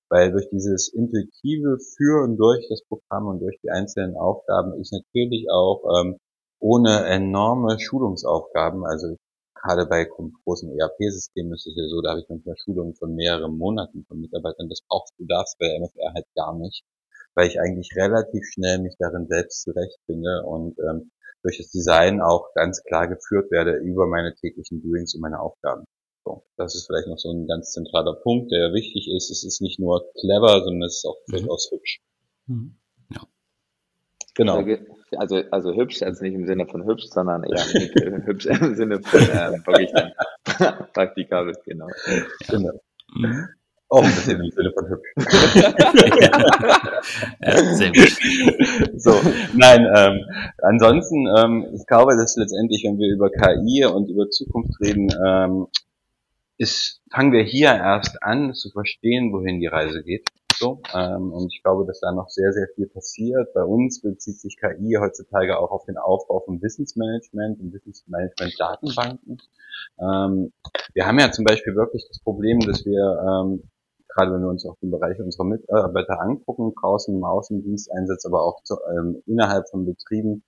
weil 0.10 0.32
durch 0.32 0.50
dieses 0.50 0.88
intuitive 0.94 1.78
Führen 1.98 2.38
durch 2.38 2.68
das 2.70 2.84
Programm 2.84 3.28
und 3.28 3.40
durch 3.42 3.60
die 3.62 3.72
einzelnen 3.72 4.16
Aufgaben 4.16 4.80
ist 4.80 4.94
natürlich 4.94 5.48
auch 5.52 5.84
ähm, 6.00 6.18
ohne 6.60 7.06
enorme 7.06 7.80
Schulungsaufgaben, 7.80 8.86
also 8.86 9.16
gerade 9.62 9.86
bei 9.86 10.06
großen 10.06 10.78
ERP-Systemen 10.78 11.54
ist 11.54 11.68
es 11.68 11.76
ja 11.76 11.88
so, 11.88 12.02
da 12.02 12.12
habe 12.12 12.22
ich 12.22 12.30
manchmal 12.30 12.56
Schulungen 12.58 12.96
von 12.96 13.16
mehreren 13.16 13.58
Monaten 13.58 14.06
von 14.08 14.20
Mitarbeitern. 14.20 14.70
Das 14.70 14.82
brauchst 14.88 15.14
du 15.18 15.26
das 15.26 15.56
bei 15.60 15.68
MFR 15.80 16.14
halt 16.14 16.26
gar 16.36 16.58
nicht, 16.58 16.84
weil 17.36 17.48
ich 17.48 17.60
eigentlich 17.60 17.92
relativ 17.96 18.44
schnell 18.54 18.80
mich 18.80 18.96
darin 18.98 19.28
selbst 19.28 19.64
zurechtfinde 19.64 20.44
und 20.46 20.78
ähm, 20.80 21.12
durch 21.44 21.58
das 21.58 21.70
Design 21.70 22.22
auch 22.22 22.54
ganz 22.54 22.84
klar 22.84 23.08
geführt 23.08 23.52
werde 23.52 23.78
über 23.78 24.08
meine 24.08 24.34
täglichen 24.36 24.82
Doings 24.82 25.16
und 25.16 25.22
meine 25.22 25.40
Aufgaben. 25.40 25.86
So, 26.26 26.44
das 26.58 26.76
ist 26.76 26.88
vielleicht 26.88 27.08
noch 27.08 27.18
so 27.18 27.32
ein 27.32 27.48
ganz 27.48 27.72
zentraler 27.72 28.14
Punkt, 28.14 28.52
der 28.52 28.74
wichtig 28.74 29.10
ist. 29.16 29.30
Es 29.32 29.44
ist 29.44 29.62
nicht 29.62 29.80
nur 29.80 30.06
clever, 30.20 30.62
sondern 30.64 30.84
es 30.84 30.98
ist 30.98 31.06
auch 31.06 31.18
mhm. 31.28 31.32
durchaus 31.32 31.72
hübsch. 31.72 32.02
Mhm. 32.48 32.78
Ja. 33.12 33.22
Genau. 34.36 34.64
Also, 35.18 35.42
also 35.50 35.74
hübsch, 35.74 36.04
also 36.04 36.24
nicht 36.24 36.36
im 36.36 36.46
Sinne 36.46 36.68
von 36.68 36.86
hübsch, 36.86 37.08
sondern 37.08 37.44
eher 37.44 37.64
hübsch 38.26 38.46
im 38.46 38.76
Sinne 38.76 39.02
von 39.02 39.22
äh, 39.22 39.66
wirklich 39.66 39.92
dann 39.92 40.14
praktikabel, 40.94 41.56
genau. 41.66 41.88
genau. 42.48 42.80
Mhm. 43.16 43.48
Auch 43.92 44.04
ein 44.04 44.14
bisschen 44.14 44.40
im 44.40 44.52
Sinne 44.52 44.72
von 44.72 44.88
hübsch. 44.88 45.10
ja, 47.42 47.74
sehr 47.74 47.92
gut. 47.92 48.16
So, 49.02 49.20
nein, 49.56 49.88
ähm, 49.96 50.26
ansonsten, 50.62 51.26
ähm, 51.36 51.66
ich 51.74 51.88
glaube, 51.88 52.16
dass 52.16 52.36
letztendlich, 52.36 52.84
wenn 52.86 53.00
wir 53.00 53.12
über 53.12 53.32
KI 53.32 53.86
und 53.86 54.08
über 54.10 54.30
Zukunft 54.30 54.80
reden, 54.80 55.12
ähm, 55.26 55.66
ist, 56.60 57.02
fangen 57.12 57.32
wir 57.32 57.42
hier 57.42 57.70
erst 57.70 58.22
an 58.22 58.54
zu 58.54 58.70
verstehen, 58.70 59.34
wohin 59.34 59.60
die 59.60 59.68
Reise 59.68 60.04
geht. 60.04 60.30
So, 60.56 60.82
ähm, 60.94 61.32
und 61.32 61.52
ich 61.54 61.64
glaube, 61.64 61.86
dass 61.88 62.02
da 62.02 62.12
noch 62.12 62.30
sehr, 62.30 62.52
sehr 62.52 62.68
viel 62.76 62.88
passiert. 62.88 63.54
Bei 63.54 63.64
uns 63.64 64.02
bezieht 64.02 64.40
sich 64.40 64.58
KI 64.58 64.98
heutzutage 65.00 65.58
auch 65.58 65.72
auf 65.72 65.86
den 65.86 65.98
Aufbau 65.98 66.42
von 66.42 66.62
Wissensmanagement 66.62 67.62
und 67.62 67.74
Wissensmanagement-Datenbanken. 67.74 69.42
Ähm, 70.00 70.52
wir 70.94 71.08
haben 71.08 71.18
ja 71.18 71.32
zum 71.32 71.46
Beispiel 71.46 71.76
wirklich 71.76 72.06
das 72.08 72.20
Problem, 72.20 72.60
dass 72.60 72.86
wir 72.86 73.24
ähm, 73.26 73.64
gerade 74.10 74.34
wenn 74.34 74.42
wir 74.42 74.50
uns 74.50 74.66
auch 74.66 74.78
den 74.82 74.92
Bereich 74.92 75.20
unserer 75.20 75.46
Mitarbeiter 75.46 76.22
angucken, 76.22 76.74
draußen 76.80 77.16
im 77.16 77.24
Außendiensteinsatz, 77.24 78.26
aber 78.26 78.44
auch 78.44 78.62
zu, 78.64 78.76
ähm, 78.98 79.22
innerhalb 79.26 79.70
von 79.70 79.86
Betrieben, 79.86 80.44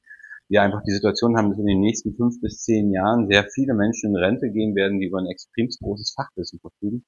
wir 0.50 0.62
einfach 0.62 0.84
die 0.84 0.92
Situation 0.92 1.38
haben, 1.38 1.50
dass 1.50 1.60
in 1.60 1.66
den 1.66 1.80
nächsten 1.80 2.14
fünf 2.14 2.42
bis 2.42 2.62
zehn 2.64 2.92
Jahren 2.92 3.28
sehr 3.30 3.46
viele 3.46 3.74
Menschen 3.74 4.10
in 4.10 4.18
Rente 4.18 4.52
gehen 4.52 4.76
werden, 4.76 5.00
die 5.00 5.08
über 5.08 5.20
ein 5.20 5.28
extrem 5.28 5.70
großes 5.70 6.14
Fachwissen 6.14 6.60
verfügen. 6.60 7.06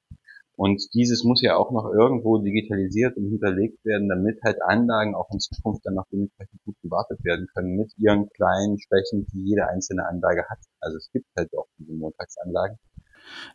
Und 0.55 0.81
dieses 0.93 1.23
muss 1.23 1.41
ja 1.41 1.57
auch 1.57 1.71
noch 1.71 1.91
irgendwo 1.91 2.37
digitalisiert 2.37 3.17
und 3.17 3.27
hinterlegt 3.27 3.83
werden, 3.83 4.07
damit 4.07 4.39
halt 4.43 4.61
Anlagen 4.61 5.15
auch 5.15 5.29
in 5.33 5.39
Zukunft 5.39 5.85
dann 5.85 5.95
noch 5.95 6.05
dementsprechend 6.11 6.63
gut 6.63 6.75
gewartet 6.83 7.23
werden 7.23 7.47
können 7.53 7.75
mit 7.75 7.91
ihren 7.97 8.29
kleinen 8.29 8.79
Schwächen, 8.79 9.25
die 9.33 9.43
jede 9.43 9.67
einzelne 9.67 10.07
Anlage 10.07 10.45
hat. 10.47 10.59
Also 10.79 10.97
es 10.97 11.09
gibt 11.11 11.25
halt 11.35 11.49
auch 11.57 11.67
diese 11.79 11.93
Montagsanlagen. 11.93 12.77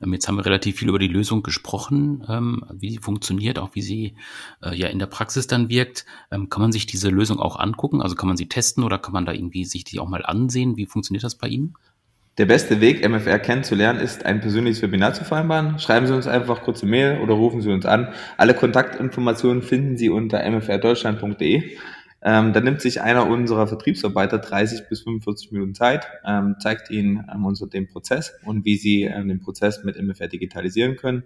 Ähm, 0.02 0.12
jetzt 0.12 0.28
haben 0.28 0.36
wir 0.36 0.46
relativ 0.46 0.76
viel 0.76 0.88
über 0.88 0.98
die 0.98 1.08
Lösung 1.08 1.42
gesprochen, 1.42 2.24
ähm, 2.28 2.64
wie 2.72 2.90
sie 2.90 2.98
funktioniert, 2.98 3.58
auch 3.58 3.74
wie 3.74 3.82
sie 3.82 4.14
äh, 4.62 4.74
ja 4.74 4.88
in 4.88 4.98
der 4.98 5.06
Praxis 5.06 5.46
dann 5.46 5.68
wirkt. 5.68 6.06
Ähm, 6.30 6.48
kann 6.48 6.62
man 6.62 6.72
sich 6.72 6.86
diese 6.86 7.10
Lösung 7.10 7.38
auch 7.38 7.58
angucken? 7.58 8.02
Also 8.02 8.14
kann 8.14 8.28
man 8.28 8.36
sie 8.36 8.48
testen 8.48 8.84
oder 8.84 8.98
kann 8.98 9.12
man 9.12 9.26
da 9.26 9.32
irgendwie 9.32 9.64
sich 9.64 9.84
die 9.84 10.00
auch 10.00 10.08
mal 10.08 10.24
ansehen? 10.24 10.76
Wie 10.76 10.86
funktioniert 10.86 11.24
das 11.24 11.36
bei 11.36 11.48
Ihnen? 11.48 11.74
Der 12.38 12.46
beste 12.46 12.80
Weg, 12.80 13.06
MFR 13.06 13.40
kennenzulernen, 13.40 13.98
ist, 13.98 14.24
ein 14.24 14.40
persönliches 14.40 14.80
Webinar 14.80 15.12
zu 15.12 15.24
vereinbaren. 15.24 15.80
Schreiben 15.80 16.06
Sie 16.06 16.14
uns 16.14 16.28
einfach 16.28 16.62
kurze 16.62 16.86
Mail 16.86 17.18
oder 17.20 17.34
rufen 17.34 17.62
Sie 17.62 17.72
uns 17.72 17.84
an. 17.84 18.14
Alle 18.36 18.54
Kontaktinformationen 18.54 19.60
finden 19.60 19.96
Sie 19.96 20.08
unter 20.08 20.48
mfrdeutschland.de. 20.48 21.76
Ähm, 22.20 22.52
dann 22.52 22.64
nimmt 22.64 22.80
sich 22.80 23.00
einer 23.00 23.28
unserer 23.28 23.68
Vertriebsarbeiter 23.68 24.38
30 24.38 24.88
bis 24.88 25.02
45 25.02 25.52
Minuten 25.52 25.74
Zeit, 25.74 26.08
ähm, 26.24 26.56
zeigt 26.60 26.90
Ihnen 26.90 27.24
ähm, 27.32 27.44
unser, 27.44 27.68
den 27.68 27.86
Prozess 27.86 28.32
und 28.44 28.64
wie 28.64 28.76
Sie 28.76 29.04
ähm, 29.04 29.28
den 29.28 29.40
Prozess 29.40 29.84
mit 29.84 30.00
MFR 30.00 30.26
digitalisieren 30.26 30.96
können. 30.96 31.22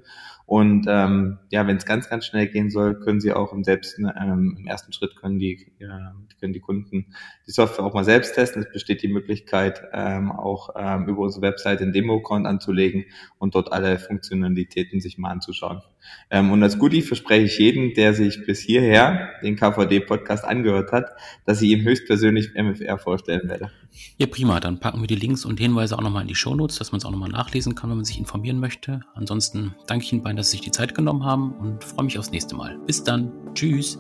Und 0.46 0.86
ähm, 0.88 1.38
ja, 1.50 1.66
wenn 1.66 1.76
es 1.76 1.86
ganz, 1.86 2.08
ganz 2.08 2.26
schnell 2.26 2.46
gehen 2.48 2.70
soll, 2.70 2.98
können 3.00 3.20
Sie 3.20 3.32
auch 3.32 3.52
im, 3.52 3.64
selbst, 3.64 3.98
ähm, 3.98 4.56
im 4.58 4.66
ersten 4.66 4.92
Schritt 4.92 5.16
können 5.16 5.38
die, 5.38 5.72
ja, 5.78 6.14
können 6.40 6.52
die 6.52 6.60
Kunden 6.60 7.06
die 7.46 7.52
Software 7.52 7.84
auch 7.84 7.94
mal 7.94 8.04
selbst 8.04 8.34
testen. 8.34 8.62
Es 8.62 8.72
besteht 8.72 9.02
die 9.02 9.08
Möglichkeit, 9.08 9.82
ähm, 9.92 10.32
auch 10.32 10.70
ähm, 10.76 11.06
über 11.06 11.22
unsere 11.22 11.42
Webseite 11.42 11.84
einen 11.84 11.92
Demo-Account 11.92 12.46
anzulegen 12.46 13.04
und 13.38 13.54
dort 13.54 13.72
alle 13.72 13.98
Funktionalitäten 13.98 15.00
sich 15.00 15.18
mal 15.18 15.30
anzuschauen. 15.30 15.82
Ähm, 16.30 16.50
und 16.50 16.62
als 16.62 16.78
Goodie 16.78 17.02
verspreche 17.02 17.44
ich 17.44 17.58
jedem, 17.58 17.94
der 17.94 18.14
sich 18.14 18.44
bis 18.44 18.60
hierher 18.60 19.30
den 19.42 19.56
KVD-Podcast 19.56 20.44
angehört 20.44 20.92
hat, 20.92 21.10
dass 21.44 21.62
ich 21.62 21.70
ihm 21.70 21.82
höchstpersönlich 21.82 22.54
MFR 22.54 22.98
vorstellen 22.98 23.48
werde. 23.48 23.70
Ja, 24.16 24.26
prima. 24.26 24.58
Dann 24.60 24.80
packen 24.80 25.00
wir 25.00 25.06
die 25.06 25.16
Links 25.16 25.44
und 25.44 25.60
Hinweise 25.60 25.96
auch 25.96 26.02
nochmal 26.02 26.22
in 26.22 26.28
die 26.28 26.34
Shownotes, 26.34 26.78
dass 26.78 26.92
man 26.92 26.98
es 26.98 27.04
auch 27.04 27.10
nochmal 27.10 27.28
nachlesen 27.28 27.74
kann, 27.74 27.90
wenn 27.90 27.96
man 27.96 28.04
sich 28.04 28.18
informieren 28.18 28.58
möchte. 28.58 29.02
Ansonsten 29.14 29.74
danke 29.86 30.04
ich 30.04 30.12
Ihnen 30.12 30.22
beiden, 30.22 30.31
dass 30.36 30.50
Sie 30.50 30.56
sich 30.56 30.60
die 30.62 30.70
Zeit 30.70 30.94
genommen 30.94 31.24
haben 31.24 31.52
und 31.52 31.84
freue 31.84 32.04
mich 32.04 32.18
aufs 32.18 32.30
nächste 32.30 32.54
Mal. 32.54 32.78
Bis 32.86 33.02
dann. 33.02 33.32
Tschüss. 33.54 33.98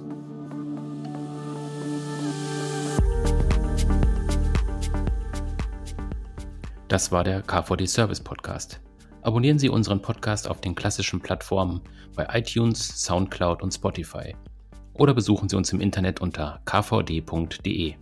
Das 6.88 7.10
war 7.10 7.24
der 7.24 7.40
KVD 7.40 7.86
Service 7.86 8.20
Podcast. 8.20 8.80
Abonnieren 9.22 9.58
Sie 9.58 9.68
unseren 9.68 10.02
Podcast 10.02 10.46
auf 10.48 10.60
den 10.60 10.74
klassischen 10.74 11.20
Plattformen 11.20 11.80
bei 12.14 12.26
iTunes, 12.32 13.02
SoundCloud 13.02 13.62
und 13.62 13.72
Spotify. 13.72 14.34
Oder 14.94 15.14
besuchen 15.14 15.48
Sie 15.48 15.56
uns 15.56 15.72
im 15.72 15.80
Internet 15.80 16.20
unter 16.20 16.60
kvd.de. 16.66 17.94